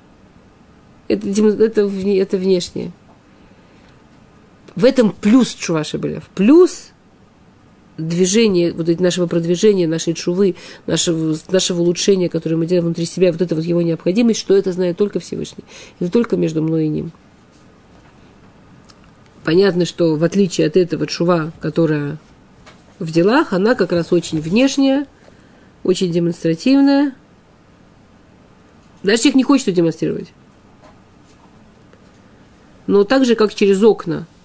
Это, 1.08 1.28
это, 1.28 1.82
это 1.82 2.38
внешнее. 2.38 2.92
в 4.76 4.86
этом 4.86 5.12
плюс 5.12 5.54
чува 5.54 5.84
Шабелев. 5.84 6.30
Плюс 6.36 6.90
движение, 7.98 8.74
вот 8.74 8.90
эти 8.90 9.02
нашего 9.02 9.26
продвижения, 9.28 9.88
нашей 9.88 10.14
чувы, 10.14 10.56
нашего, 10.86 11.36
нашего 11.50 11.82
улучшения, 11.82 12.30
которое 12.30 12.56
мы 12.56 12.68
делаем 12.68 12.86
внутри 12.86 13.06
себя, 13.06 13.32
вот 13.32 13.42
это 13.42 13.56
вот 13.56 13.64
его 13.64 13.82
необходимость, 13.82 14.40
что 14.40 14.56
это 14.56 14.72
знает 14.72 14.98
только 14.98 15.20
Всевышний. 15.20 15.64
Это 16.00 16.12
только 16.12 16.38
между 16.38 16.62
мной 16.62 16.86
и 16.86 16.90
ним. 16.90 17.12
Понятно, 19.44 19.86
что 19.86 20.16
в 20.16 20.24
отличие 20.24 20.68
от 20.68 20.78
этого 20.78 21.08
чува, 21.08 21.52
которая 21.62 22.18
в 23.00 23.12
делах, 23.12 23.54
она 23.54 23.76
как 23.76 23.92
раз 23.92 24.12
очень 24.12 24.42
внешняя, 24.42 25.08
очень 25.84 26.12
демонстративная. 26.12 27.16
Даже 29.04 29.24
человек 29.24 29.36
не 29.36 29.44
хочет 29.44 29.74
демонстрировать. 29.74 30.34
Но 32.88 33.04
так 33.04 33.26
же, 33.26 33.36
как 33.36 33.54
через 33.54 33.84
окна– 33.84 34.26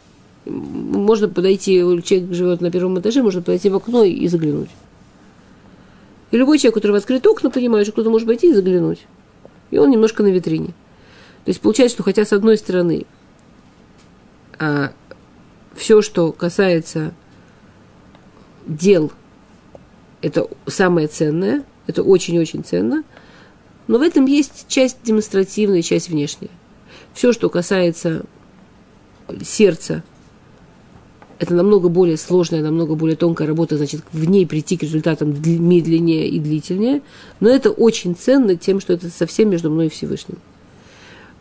можно 0.44 1.28
подойти, 1.28 1.78
человек 2.02 2.32
живет 2.32 2.60
на 2.60 2.70
первом 2.70 2.98
этаже, 2.98 3.23
можно 3.23 3.43
подойти 3.43 3.70
в 3.70 3.77
окно 3.77 4.05
и 4.05 4.27
заглянуть. 4.27 4.70
И 6.31 6.36
любой 6.36 6.59
человек, 6.59 6.77
у 6.77 6.81
которого 6.81 6.98
открыт 6.98 7.27
окна, 7.27 7.51
понимает, 7.51 7.86
что 7.86 7.93
кто-то 7.93 8.10
может 8.10 8.27
пойти 8.27 8.51
и 8.51 8.55
заглянуть. 8.55 9.06
И 9.70 9.78
он 9.78 9.90
немножко 9.90 10.23
на 10.23 10.28
витрине. 10.28 10.69
То 11.44 11.48
есть 11.48 11.60
получается, 11.60 11.97
что 11.97 12.02
хотя 12.02 12.24
с 12.24 12.32
одной 12.32 12.56
стороны 12.56 13.05
а, 14.59 14.93
все, 15.74 16.02
что 16.02 16.32
касается 16.32 17.14
дел, 18.66 19.12
это 20.23 20.48
самое 20.66 21.09
ценное, 21.09 21.64
это 21.86 22.02
очень-очень 22.02 22.64
ценно, 22.64 23.05
но 23.89 23.98
в 23.98 24.02
этом 24.02 24.27
есть 24.27 24.66
часть 24.69 24.98
демонстративная, 25.02 25.82
часть 25.82 26.09
внешняя. 26.09 26.51
Все, 27.14 27.32
что 27.32 27.48
касается 27.48 28.24
сердца, 29.43 30.02
это 31.39 31.55
намного 31.55 31.89
более 31.89 32.16
сложная, 32.16 32.62
намного 32.62 32.94
более 32.94 33.16
тонкая 33.16 33.48
работа, 33.48 33.76
значит, 33.76 34.02
в 34.12 34.24
ней 34.24 34.47
прийти 34.47 34.76
к 34.76 34.82
результатам 34.82 35.34
медленнее 35.44 36.28
и 36.28 36.39
длительнее, 36.39 37.02
но 37.40 37.48
это 37.51 37.70
очень 37.70 38.14
ценно 38.14 38.56
тем, 38.56 38.80
что 38.80 38.93
это 38.93 39.09
совсем 39.10 39.51
между 39.51 39.70
мной 39.70 39.86
и 39.86 39.90
Всевышним. 39.90 40.39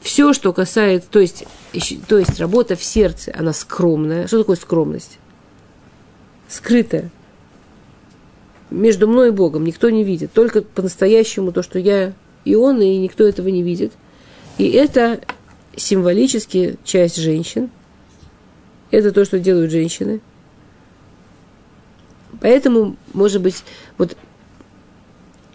Все, 0.02 0.34
что 0.34 0.52
касается, 0.53 1.07
то 1.11 1.19
есть, 1.19 1.45
то 2.07 2.18
есть 2.18 2.39
работа 2.39 2.76
в 2.76 2.84
сердце, 2.84 3.31
она 3.38 3.53
скромная. 3.53 4.26
Что 4.26 4.39
такое 4.39 4.56
скромность? 4.56 5.19
Скрытая. 6.49 7.11
Между 8.72 9.07
мной 9.07 9.27
и 9.27 9.31
Богом 9.31 9.64
никто 9.64 9.91
не 9.91 10.03
видит. 10.03 10.34
Только 10.34 10.64
по-настоящему 10.64 11.52
то, 11.52 11.61
что 11.61 11.77
я 11.77 12.14
и 12.45 12.56
он, 12.56 12.81
и 12.81 12.98
никто 12.98 13.23
этого 13.23 13.49
не 13.49 13.61
видит. 13.61 13.91
И 14.57 14.68
это 14.69 15.22
символически 15.76 16.77
часть 16.84 17.18
женщин– 17.18 17.69
это 18.91 19.11
то, 19.11 19.26
что 19.26 19.39
делают 19.39 19.72
женщины. 19.72 20.22
Поэтому, 22.39 22.95
может 23.14 23.41
быть, 23.41 23.64
вот, 23.98 24.18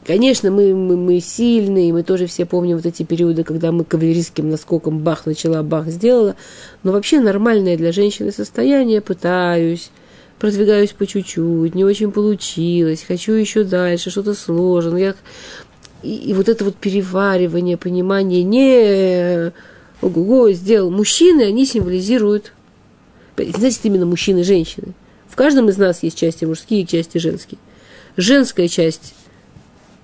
конечно, 0.06 0.50
мы, 0.50 0.74
мы, 0.74 0.96
мы 0.96 1.20
сильные, 1.20 1.92
мы 1.92 2.02
тоже 2.02 2.26
все 2.26 2.46
помним 2.46 2.76
вот 2.76 2.86
эти 2.86 3.02
периоды, 3.02 3.44
когда 3.44 3.72
мы 3.72 3.84
кавалерийским 3.84 4.48
наскоком 4.48 5.00
бах 5.00 5.26
начала, 5.26 5.62
бах 5.62 5.88
сделала, 5.88 6.36
но 6.82 6.92
вообще 6.92 7.20
нормальное 7.20 7.76
для 7.76 7.92
женщины 7.92 8.30
состояние, 8.30 9.00
пытаюсь, 9.00 9.90
продвигаюсь 10.38 10.92
по 10.92 11.06
чуть-чуть, 11.06 11.74
не 11.74 11.84
очень 11.84 12.12
получилось, 12.12 13.04
хочу 13.06 13.32
еще 13.32 13.64
дальше, 13.64 14.10
что-то 14.10 14.34
сложно. 14.34 14.96
Я... 14.96 15.14
И, 16.02 16.14
и 16.14 16.34
вот 16.34 16.48
это 16.48 16.64
вот 16.64 16.76
переваривание, 16.76 17.76
понимание, 17.76 18.44
не 18.44 19.52
ого-го, 20.06 20.50
сделал. 20.52 20.90
Мужчины, 20.90 21.42
они 21.42 21.66
символизируют 21.66 22.52
значит 23.36 23.80
именно 23.84 24.06
мужчины 24.06 24.40
и 24.40 24.44
женщины. 24.44 24.94
В 25.28 25.36
каждом 25.36 25.68
из 25.68 25.76
нас 25.76 26.02
есть 26.02 26.16
части 26.16 26.44
мужские 26.44 26.82
и 26.82 26.86
части 26.86 27.18
женские. 27.18 27.58
Женская 28.16 28.68
часть 28.68 29.14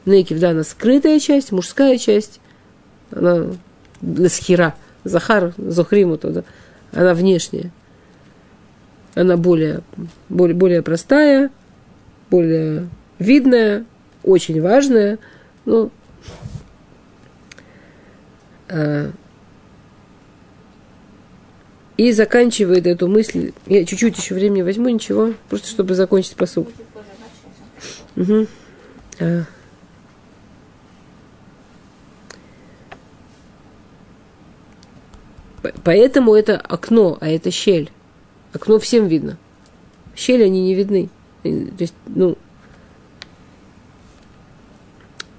Некив, 0.04 0.40
да, 0.40 0.50
она 0.50 0.64
скрытая 0.64 1.20
часть, 1.20 1.52
мужская 1.52 1.96
часть, 1.96 2.40
она 3.12 3.46
схира, 4.28 4.74
Захар, 5.04 5.54
Зохриму 5.56 6.18
туда, 6.18 6.42
она 6.92 7.14
внешняя. 7.14 7.70
Она 9.14 9.36
более, 9.36 9.82
более, 10.28 10.56
более 10.56 10.82
простая, 10.82 11.50
более 12.30 12.88
видная, 13.18 13.84
очень 14.24 14.60
важная, 14.60 15.18
ну, 15.66 15.90
а, 18.68 19.12
и 22.08 22.12
заканчивает 22.12 22.86
эту 22.86 23.06
мысль. 23.06 23.52
Я 23.66 23.84
чуть-чуть 23.84 24.16
еще 24.18 24.34
времени 24.34 24.62
возьму, 24.62 24.88
ничего, 24.88 25.34
просто 25.48 25.68
чтобы 25.68 25.94
закончить 25.94 26.34
посуд. 26.34 26.68
Угу. 28.16 28.46
А. 29.20 29.44
Поэтому 35.84 36.34
это 36.34 36.56
окно, 36.58 37.18
а 37.20 37.28
это 37.28 37.52
щель. 37.52 37.90
Окно 38.52 38.80
всем 38.80 39.06
видно. 39.06 39.38
Щели 40.16 40.42
они 40.42 40.62
не 40.62 40.74
видны. 40.74 41.08
То 41.42 41.48
есть, 41.78 41.94
ну, 42.06 42.36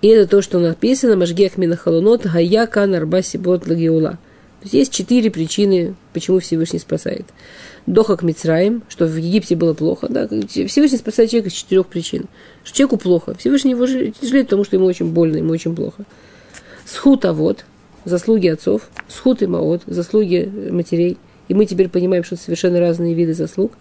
и 0.01 0.07
это 0.07 0.29
то, 0.29 0.41
что 0.41 0.59
написано, 0.59 1.17
Машгех 1.17 1.57
Минахалунот, 1.57 2.25
Гаяка 2.25 2.85
Нарбаси 2.85 3.37
Бот 3.37 3.67
Лагиула. 3.67 4.17
Есть 4.63 4.73
есть 4.73 4.93
четыре 4.93 5.29
причины, 5.29 5.95
почему 6.13 6.39
Всевышний 6.39 6.79
спасает. 6.79 7.25
Дохак 7.85 8.23
Мицраим, 8.23 8.83
что 8.87 9.05
в 9.05 9.17
Египте 9.17 9.57
было 9.57 9.73
плохо. 9.73 10.07
Да? 10.09 10.27
Всевышний 10.27 10.97
спасает 10.97 11.29
человека 11.29 11.49
из 11.49 11.53
четырех 11.53 11.87
причин. 11.87 12.27
Что 12.63 12.77
человеку 12.77 12.97
плохо. 12.97 13.35
Всевышний 13.35 13.71
его 13.71 13.85
жалеет, 13.85 14.47
потому 14.47 14.63
что 14.63 14.77
ему 14.77 14.85
очень 14.85 15.11
больно, 15.11 15.37
ему 15.37 15.51
очень 15.51 15.75
плохо. 15.75 16.05
Схут 16.85 17.25
вот 17.25 17.65
заслуги 18.05 18.47
отцов. 18.47 18.89
Схут 19.09 19.41
и 19.41 19.47
маот, 19.47 19.81
заслуги 19.85 20.49
матерей. 20.71 21.17
И 21.49 21.53
мы 21.53 21.65
теперь 21.65 21.89
понимаем, 21.89 22.23
что 22.23 22.35
это 22.35 22.45
совершенно 22.45 22.79
разные 22.79 23.13
виды 23.13 23.33
заслуг. 23.33 23.73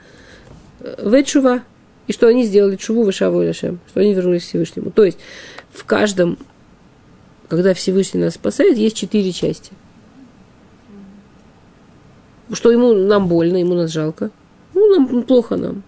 Ветшува. 0.80 1.62
И 2.08 2.12
что 2.12 2.26
они 2.26 2.44
сделали 2.44 2.74
чуву 2.74 3.04
вышаву 3.04 3.40
и 3.40 3.52
что 3.52 3.78
они 3.94 4.12
вернулись 4.12 4.42
к 4.42 4.46
Всевышнему. 4.46 4.90
То 4.90 5.04
есть 5.04 5.18
в 5.72 5.84
каждом, 5.84 6.36
когда 7.46 7.72
Всевышний 7.74 8.20
нас 8.20 8.34
спасает, 8.34 8.76
есть 8.76 8.96
четыре 8.96 9.30
части– 9.30 9.70
что 12.54 12.70
ему 12.70 12.92
нам 12.92 13.28
больно, 13.28 13.56
ему 13.56 13.74
нас 13.74 13.90
жалко. 13.90 14.30
Ну, 14.74 14.88
нам 14.90 15.22
плохо 15.22 15.56
нам. 15.56 15.82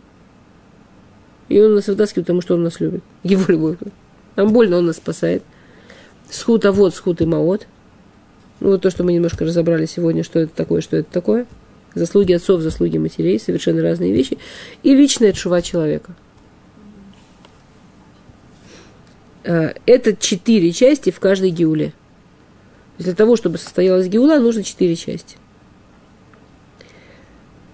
И 1.49 1.61
он 1.61 1.75
нас 1.75 1.87
вытаскивает, 1.87 2.27
потому 2.27 2.41
что 2.41 2.55
он 2.55 2.63
нас 2.63 2.81
любит. 2.81 3.03
Его 3.23 3.45
любовь. 3.49 3.79
Нам 4.37 4.53
больно, 4.53 4.79
он 4.79 4.87
нас 4.87 4.97
спасает. 4.97 5.43
Схут, 6.31 6.65
а 6.65 6.73
вот 6.73 6.95
схут 6.95 7.21
и 7.21 7.27
маот. 7.27 7.67
Ну, 8.61 8.71
вот 8.71 8.83
то, 8.83 8.91
что 8.91 9.05
мы 9.05 9.13
немножко 9.13 9.45
разобрали 9.45 9.87
сегодня, 9.87 10.25
что 10.25 10.41
это 10.41 10.55
такое, 10.55 10.81
что 10.81 10.97
это 10.97 11.11
такое. 11.11 11.47
Заслуги 11.95 12.33
отцов, 12.33 12.61
заслуги 12.61 12.99
матерей, 12.99 13.39
совершенно 13.39 13.83
разные 13.83 14.13
вещи. 14.13 14.39
И 14.83 14.95
вечная 14.95 15.33
чува 15.33 15.63
человека. 15.63 16.15
А, 19.45 19.75
это 19.87 20.17
четыре 20.17 20.73
части 20.73 21.11
в 21.11 21.21
каждой 21.21 21.51
геуле. 21.51 21.93
Для 22.99 23.15
того, 23.15 23.37
чтобы 23.37 23.59
состоялась 23.59 24.09
геула, 24.09 24.39
нужно 24.39 24.63
четыре 24.63 24.97
части. 24.97 25.37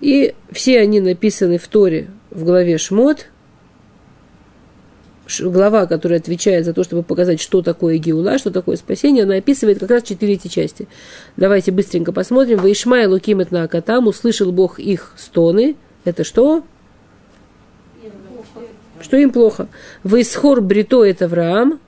И 0.00 0.34
все 0.50 0.80
они 0.80 1.00
написаны 1.00 1.58
в 1.58 1.68
Торе 1.68 2.08
в 2.30 2.44
главе 2.44 2.78
Шмот, 2.78 3.26
глава, 5.40 5.86
которая 5.86 6.18
отвечает 6.18 6.64
за 6.64 6.72
то, 6.72 6.82
чтобы 6.82 7.02
показать, 7.02 7.40
что 7.40 7.62
такое 7.62 7.98
Геула, 7.98 8.38
что 8.38 8.50
такое 8.50 8.76
спасение, 8.76 9.24
она 9.24 9.36
описывает 9.36 9.78
как 9.78 9.90
раз 9.90 10.02
четыре 10.02 10.34
эти 10.34 10.48
части. 10.48 10.88
Давайте 11.36 11.70
быстренько 11.70 12.12
посмотрим. 12.12 12.58
Ваишмай 12.58 13.06
Лукимет 13.06 13.50
на 13.50 13.64
Акатам, 13.64 14.06
услышал 14.06 14.50
Бог 14.52 14.78
их 14.78 15.12
стоны. 15.16 15.76
Это 16.04 16.24
что? 16.24 16.64
Что 19.00 19.16
им 19.16 19.30
плохо? 19.30 19.68
Ваисхор 20.02 20.60
Брито 20.60 21.04
это 21.04 21.26
Авраам. 21.26 21.80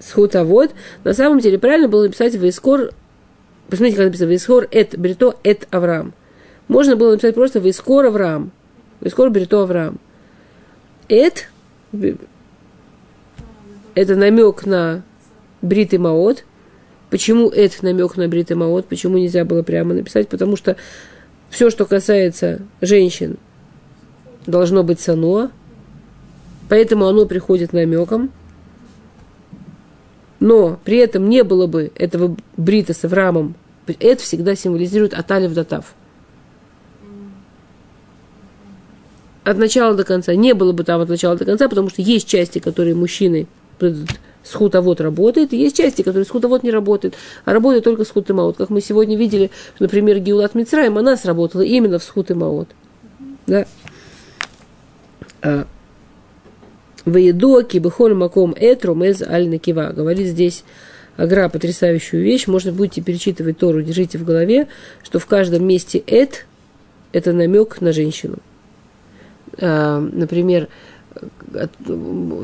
Схутовод. 0.00 0.72
На 1.02 1.14
самом 1.14 1.40
деле 1.40 1.58
правильно 1.58 1.88
было 1.88 2.04
написать 2.04 2.36
Ваискор 2.36 2.90
Посмотрите, 3.68 3.96
как 3.96 4.06
написано, 4.06 4.30
Висхор 4.30 4.68
эт 4.70 4.98
брито 4.98 5.36
эт 5.42 5.66
Авраам. 5.70 6.14
Можно 6.68 6.96
было 6.96 7.12
написать 7.12 7.34
просто 7.34 7.58
Вискор 7.58 8.06
Авраам. 8.06 8.50
Вискор 9.00 9.30
брито 9.30 9.62
Авраам. 9.62 9.98
Эт 11.08 11.48
это 13.94 14.16
намек 14.16 14.66
на 14.66 15.02
Брит 15.62 15.94
и 15.94 15.98
Маот. 15.98 16.44
Почему 17.10 17.48
эт 17.48 17.82
намек 17.82 18.16
на 18.16 18.28
Брит 18.28 18.50
и 18.50 18.54
Маот? 18.54 18.86
Почему 18.86 19.18
нельзя 19.18 19.44
было 19.44 19.62
прямо 19.62 19.94
написать? 19.94 20.28
Потому 20.28 20.56
что 20.56 20.76
все, 21.50 21.70
что 21.70 21.84
касается 21.84 22.62
женщин, 22.80 23.36
должно 24.46 24.82
быть 24.82 25.00
сануа. 25.00 25.50
Поэтому 26.68 27.06
оно 27.06 27.26
приходит 27.26 27.72
намеком 27.72 28.32
но 30.44 30.78
при 30.84 30.98
этом 30.98 31.26
не 31.30 31.42
было 31.42 31.66
бы 31.66 31.90
этого 31.94 32.36
брита 32.58 32.92
с 32.92 33.02
Авраамом 33.02 33.54
Это 33.86 34.22
всегда 34.22 34.54
символизирует 34.54 35.14
от 35.14 35.32
алиф 35.32 35.54
до 35.54 35.64
тав. 35.64 35.94
От 39.42 39.56
начала 39.56 39.94
до 39.94 40.04
конца. 40.04 40.34
Не 40.34 40.52
было 40.52 40.72
бы 40.72 40.84
там 40.84 41.00
от 41.00 41.08
начала 41.08 41.36
до 41.36 41.46
конца, 41.46 41.66
потому 41.70 41.88
что 41.88 42.02
есть 42.02 42.28
части, 42.28 42.58
которые 42.58 42.94
мужчины 42.94 43.46
схутовод 44.42 45.00
работает, 45.00 45.54
и 45.54 45.56
есть 45.56 45.78
части, 45.78 46.02
которые 46.02 46.26
схутовод 46.26 46.62
не 46.62 46.70
работает, 46.70 47.14
а 47.46 47.54
работает 47.54 47.84
только 47.84 48.04
схут 48.04 48.28
и 48.28 48.34
маот. 48.34 48.58
Как 48.58 48.68
мы 48.68 48.82
сегодня 48.82 49.16
видели, 49.16 49.50
например, 49.80 50.18
Геулат 50.18 50.54
Мицраем, 50.54 50.98
она 50.98 51.16
сработала 51.16 51.62
именно 51.62 51.98
в 51.98 52.04
схут 52.04 52.30
и 52.30 52.34
маот. 52.34 52.68
Да? 53.46 53.66
Ваедоки, 57.04 57.78
Бехоль 57.78 58.14
Маком 58.14 58.54
Этру, 58.56 58.94
Мез 58.94 59.22
Аль 59.22 59.48
Накива. 59.48 59.92
Говорит 59.94 60.26
здесь 60.26 60.64
Агра 61.16 61.48
потрясающую 61.48 62.22
вещь. 62.22 62.46
Можно 62.46 62.72
будете 62.72 63.02
перечитывать 63.02 63.58
Тору, 63.58 63.82
держите 63.82 64.18
в 64.18 64.24
голове, 64.24 64.68
что 65.02 65.18
в 65.18 65.26
каждом 65.26 65.66
месте 65.66 66.02
Эт– 66.06 66.46
это 67.12 67.32
намек 67.32 67.80
на 67.80 67.92
женщину. 67.92 68.38
А, 69.58 70.00
например, 70.00 70.68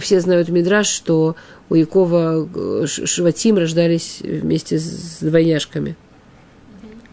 все 0.01 0.21
знают 0.21 0.49
Мидраш, 0.49 0.87
что 0.87 1.35
у 1.69 1.75
Якова 1.75 2.49
э, 2.55 2.87
Шватим 2.87 3.59
рождались 3.59 4.21
вместе 4.23 4.79
с 4.79 5.19
двойняшками. 5.21 5.97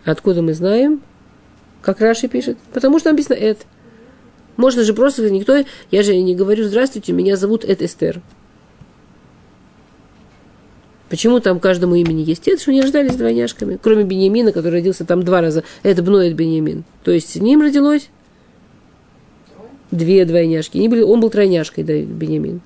Откуда 0.06 0.42
мы 0.42 0.54
знаем? 0.54 1.02
Как 1.82 2.00
Раши 2.00 2.28
пишет? 2.28 2.58
Потому 2.74 3.00
что 3.00 3.12
написано 3.12 3.36
«эт». 3.36 3.66
Можно 4.58 4.84
же 4.84 4.94
просто 4.94 5.30
никто... 5.30 5.64
Я 5.92 6.04
же 6.04 6.16
не 6.18 6.36
говорю 6.36 6.66
«здравствуйте, 6.66 7.14
меня 7.14 7.38
зовут 7.38 7.64
Эд 7.64 7.82
Эстер». 7.82 8.22
Почему 11.10 11.40
там 11.40 11.60
каждому 11.60 11.96
имени 11.96 12.22
есть 12.22 12.48
«эт», 12.48 12.60
что 12.60 12.72
они 12.72 12.82
рождались 12.82 13.16
двойняшками? 13.16 13.80
Кроме 13.82 14.04
Бениамина, 14.04 14.52
который 14.52 14.74
родился 14.74 15.06
там 15.06 15.24
два 15.24 15.40
раза. 15.42 15.64
Это 15.84 16.04
Бноет 16.04 16.36
Бениамин. 16.36 16.84
То 17.04 17.12
есть 17.12 17.30
с 17.30 17.36
ним 17.36 17.62
родилось 17.62 18.10
две 19.92 20.26
двойняшки. 20.26 20.78
Они 20.78 20.90
были, 20.90 21.02
он 21.02 21.22
был 21.22 21.30
тройняшкой, 21.30 21.84
да, 21.84 21.94
Бениамин. 22.02 22.62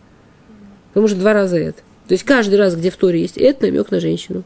Потому 0.89 1.07
что 1.07 1.17
два 1.17 1.33
раза 1.33 1.57
это. 1.57 1.81
То 2.07 2.13
есть 2.13 2.23
каждый 2.23 2.55
раз, 2.55 2.75
где 2.75 2.89
в 2.89 2.97
Торе 2.97 3.21
есть 3.21 3.37
это, 3.37 3.65
намек 3.65 3.91
на 3.91 3.99
женщину. 3.99 4.43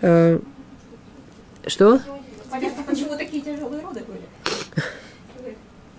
А, 0.00 0.40
что? 1.66 2.00
Понятно, 2.50 2.82
почему 2.84 3.16
такие 3.16 3.42
тяжелые 3.42 3.82
роды 3.82 4.00
были. 4.06 4.22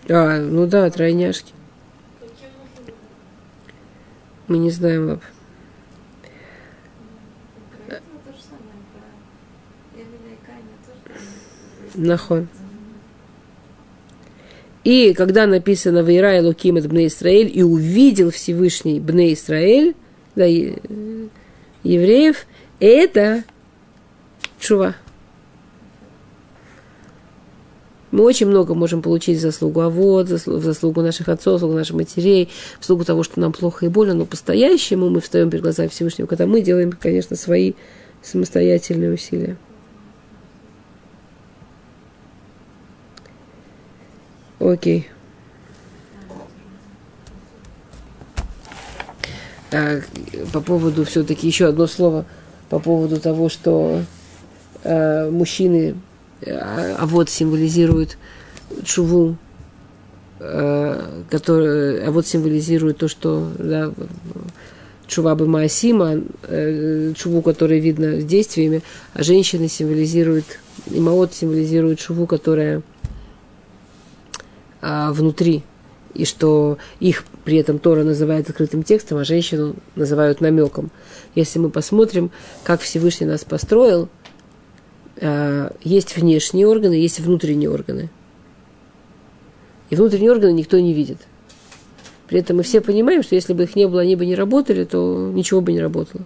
А, 0.09 0.39
ну 0.39 0.67
да, 0.67 0.89
тройняшки. 0.89 1.53
Мы 4.47 4.57
не 4.57 4.71
знаем, 4.71 5.09
лап. 5.09 5.21
Нахон. 11.95 12.47
И 14.83 15.13
когда 15.13 15.47
написано 15.47 15.99
«Вейра 15.99 16.37
и 16.37 16.41
Луким 16.41 16.75
это 16.75 16.89
Бне 16.89 17.07
Исраэль» 17.07 17.49
и 17.53 17.63
увидел 17.63 18.31
Всевышний 18.31 18.99
Бне 18.99 19.33
Исраэль, 19.33 19.95
да, 20.35 20.45
евреев, 21.83 22.45
это 22.79 23.43
чува. 24.59 24.95
Мы 28.13 28.25
очень 28.25 28.45
много 28.45 28.75
можем 28.75 29.01
получить 29.01 29.39
в 29.39 29.41
заслугу 29.41 29.81
Авод, 29.81 30.29
в 30.29 30.63
заслугу 30.63 31.01
наших 31.01 31.29
отцов, 31.29 31.53
в 31.53 31.57
заслугу 31.57 31.73
наших 31.73 31.95
матерей, 31.95 32.47
в 32.79 32.83
заслугу 32.83 33.05
того, 33.05 33.23
что 33.23 33.39
нам 33.39 33.51
плохо 33.51 33.87
и 33.87 33.89
больно, 33.89 34.13
но 34.13 34.25
по-настоящему 34.25 35.09
мы 35.09 35.19
встаем 35.19 35.49
перед 35.49 35.63
глазами 35.63 35.87
Всевышнего, 35.87 36.27
когда 36.27 36.45
мы 36.45 36.61
делаем, 36.61 36.91
конечно, 36.91 37.35
свои 37.35 37.73
самостоятельные 38.21 39.11
усилия. 39.11 39.57
Окей. 44.59 45.09
А, 49.71 50.01
по 50.53 50.61
поводу 50.61 51.03
все-таки 51.03 51.47
еще 51.47 51.65
одно 51.65 51.87
слово 51.87 52.25
по 52.69 52.77
поводу 52.77 53.19
того, 53.19 53.49
что 53.49 54.03
а, 54.83 55.31
мужчины, 55.31 55.95
а, 56.47 56.95
а 56.99 57.05
вот 57.05 57.29
символизируют 57.29 58.17
чуву, 58.83 59.37
а, 60.39 61.23
который, 61.29 62.05
а 62.05 62.11
вот 62.11 62.27
символизирует 62.27 62.97
то, 62.97 63.07
что 63.07 63.49
да, 63.57 63.91
чува 65.07 65.35
бы 65.35 65.47
Маасима, 65.47 66.21
э, 66.43 67.13
чуву, 67.15 67.41
которая 67.41 67.79
видно 67.79 68.21
действиями, 68.21 68.81
а 69.13 69.23
женщины 69.23 69.67
символизируют, 69.67 70.45
и 70.89 70.99
Маот 70.99 71.33
символизирует 71.33 71.99
чуву, 71.99 72.25
которая 72.25 72.81
а, 74.81 75.13
внутри, 75.13 75.63
и 76.13 76.25
что 76.25 76.77
их 76.99 77.23
при 77.45 77.57
этом 77.57 77.79
Тора 77.79 78.03
называет 78.03 78.49
открытым 78.49 78.83
текстом, 78.83 79.17
а 79.17 79.23
женщину 79.23 79.75
называют 79.95 80.41
намеком. 80.41 80.91
Если 81.35 81.59
мы 81.59 81.69
посмотрим, 81.69 82.31
как 82.63 82.81
Всевышний 82.81 83.27
нас 83.27 83.43
построил, 83.43 84.09
есть 85.19 86.17
внешние 86.17 86.67
органы, 86.67 86.93
есть 86.93 87.19
внутренние 87.19 87.69
органы. 87.69 88.09
И 89.89 89.95
внутренние 89.95 90.31
органы 90.31 90.53
никто 90.53 90.79
не 90.79 90.93
видит. 90.93 91.19
При 92.27 92.39
этом 92.39 92.57
мы 92.57 92.63
все 92.63 92.81
понимаем, 92.81 93.21
что 93.21 93.35
если 93.35 93.53
бы 93.53 93.63
их 93.63 93.75
не 93.75 93.87
было, 93.87 94.01
они 94.01 94.15
бы 94.15 94.25
не 94.25 94.35
работали, 94.35 94.85
то 94.85 95.31
ничего 95.33 95.61
бы 95.61 95.71
не 95.71 95.81
работало. 95.81 96.25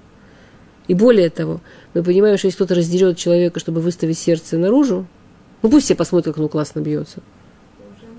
И 0.88 0.94
более 0.94 1.30
того, 1.30 1.60
мы 1.94 2.02
понимаем, 2.02 2.38
что 2.38 2.48
если 2.48 2.58
кто-то 2.58 2.76
раздерет 2.76 3.18
человека, 3.18 3.60
чтобы 3.60 3.82
выставить 3.82 4.18
сердце 4.18 4.58
наружу, 4.58 5.06
ну 5.62 5.70
пусть 5.70 5.86
все 5.86 5.96
посмотрят, 5.96 6.34
как 6.34 6.40
оно 6.40 6.48
классно 6.48 6.80
бьется– 6.80 7.22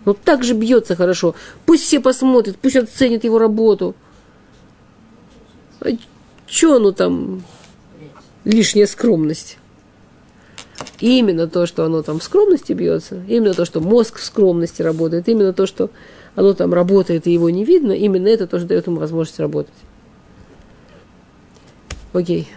ну, 0.08 0.14
так 0.14 0.42
же 0.42 0.54
бьется 0.54 0.96
хорошо. 0.96 1.34
Пусть 1.66 1.84
все 1.84 2.00
посмотрят, 2.00 2.56
пусть 2.56 2.76
оценят 2.76 3.24
его 3.24 3.38
работу. 3.38 3.94
А 5.80 5.90
что 6.46 6.76
оно 6.76 6.92
там? 6.92 7.42
Лишняя 8.44 8.86
скромность. 8.86 9.57
Именно 11.00 11.48
то, 11.48 11.66
что 11.66 11.84
оно 11.84 12.02
там 12.02 12.18
в 12.18 12.22
скромности 12.22 12.72
бьется, 12.72 13.22
именно 13.28 13.54
то, 13.54 13.64
что 13.64 13.80
мозг 13.80 14.18
в 14.18 14.24
скромности 14.24 14.82
работает, 14.82 15.28
именно 15.28 15.52
то, 15.52 15.66
что 15.66 15.90
оно 16.34 16.54
там 16.54 16.74
работает 16.74 17.26
и 17.26 17.32
его 17.32 17.50
не 17.50 17.64
видно, 17.64 17.92
именно 17.92 18.28
это 18.28 18.46
тоже 18.46 18.66
дает 18.66 18.86
ему 18.86 18.98
возможность 18.98 19.40
работать. 19.40 19.74
Окей. 22.12 22.48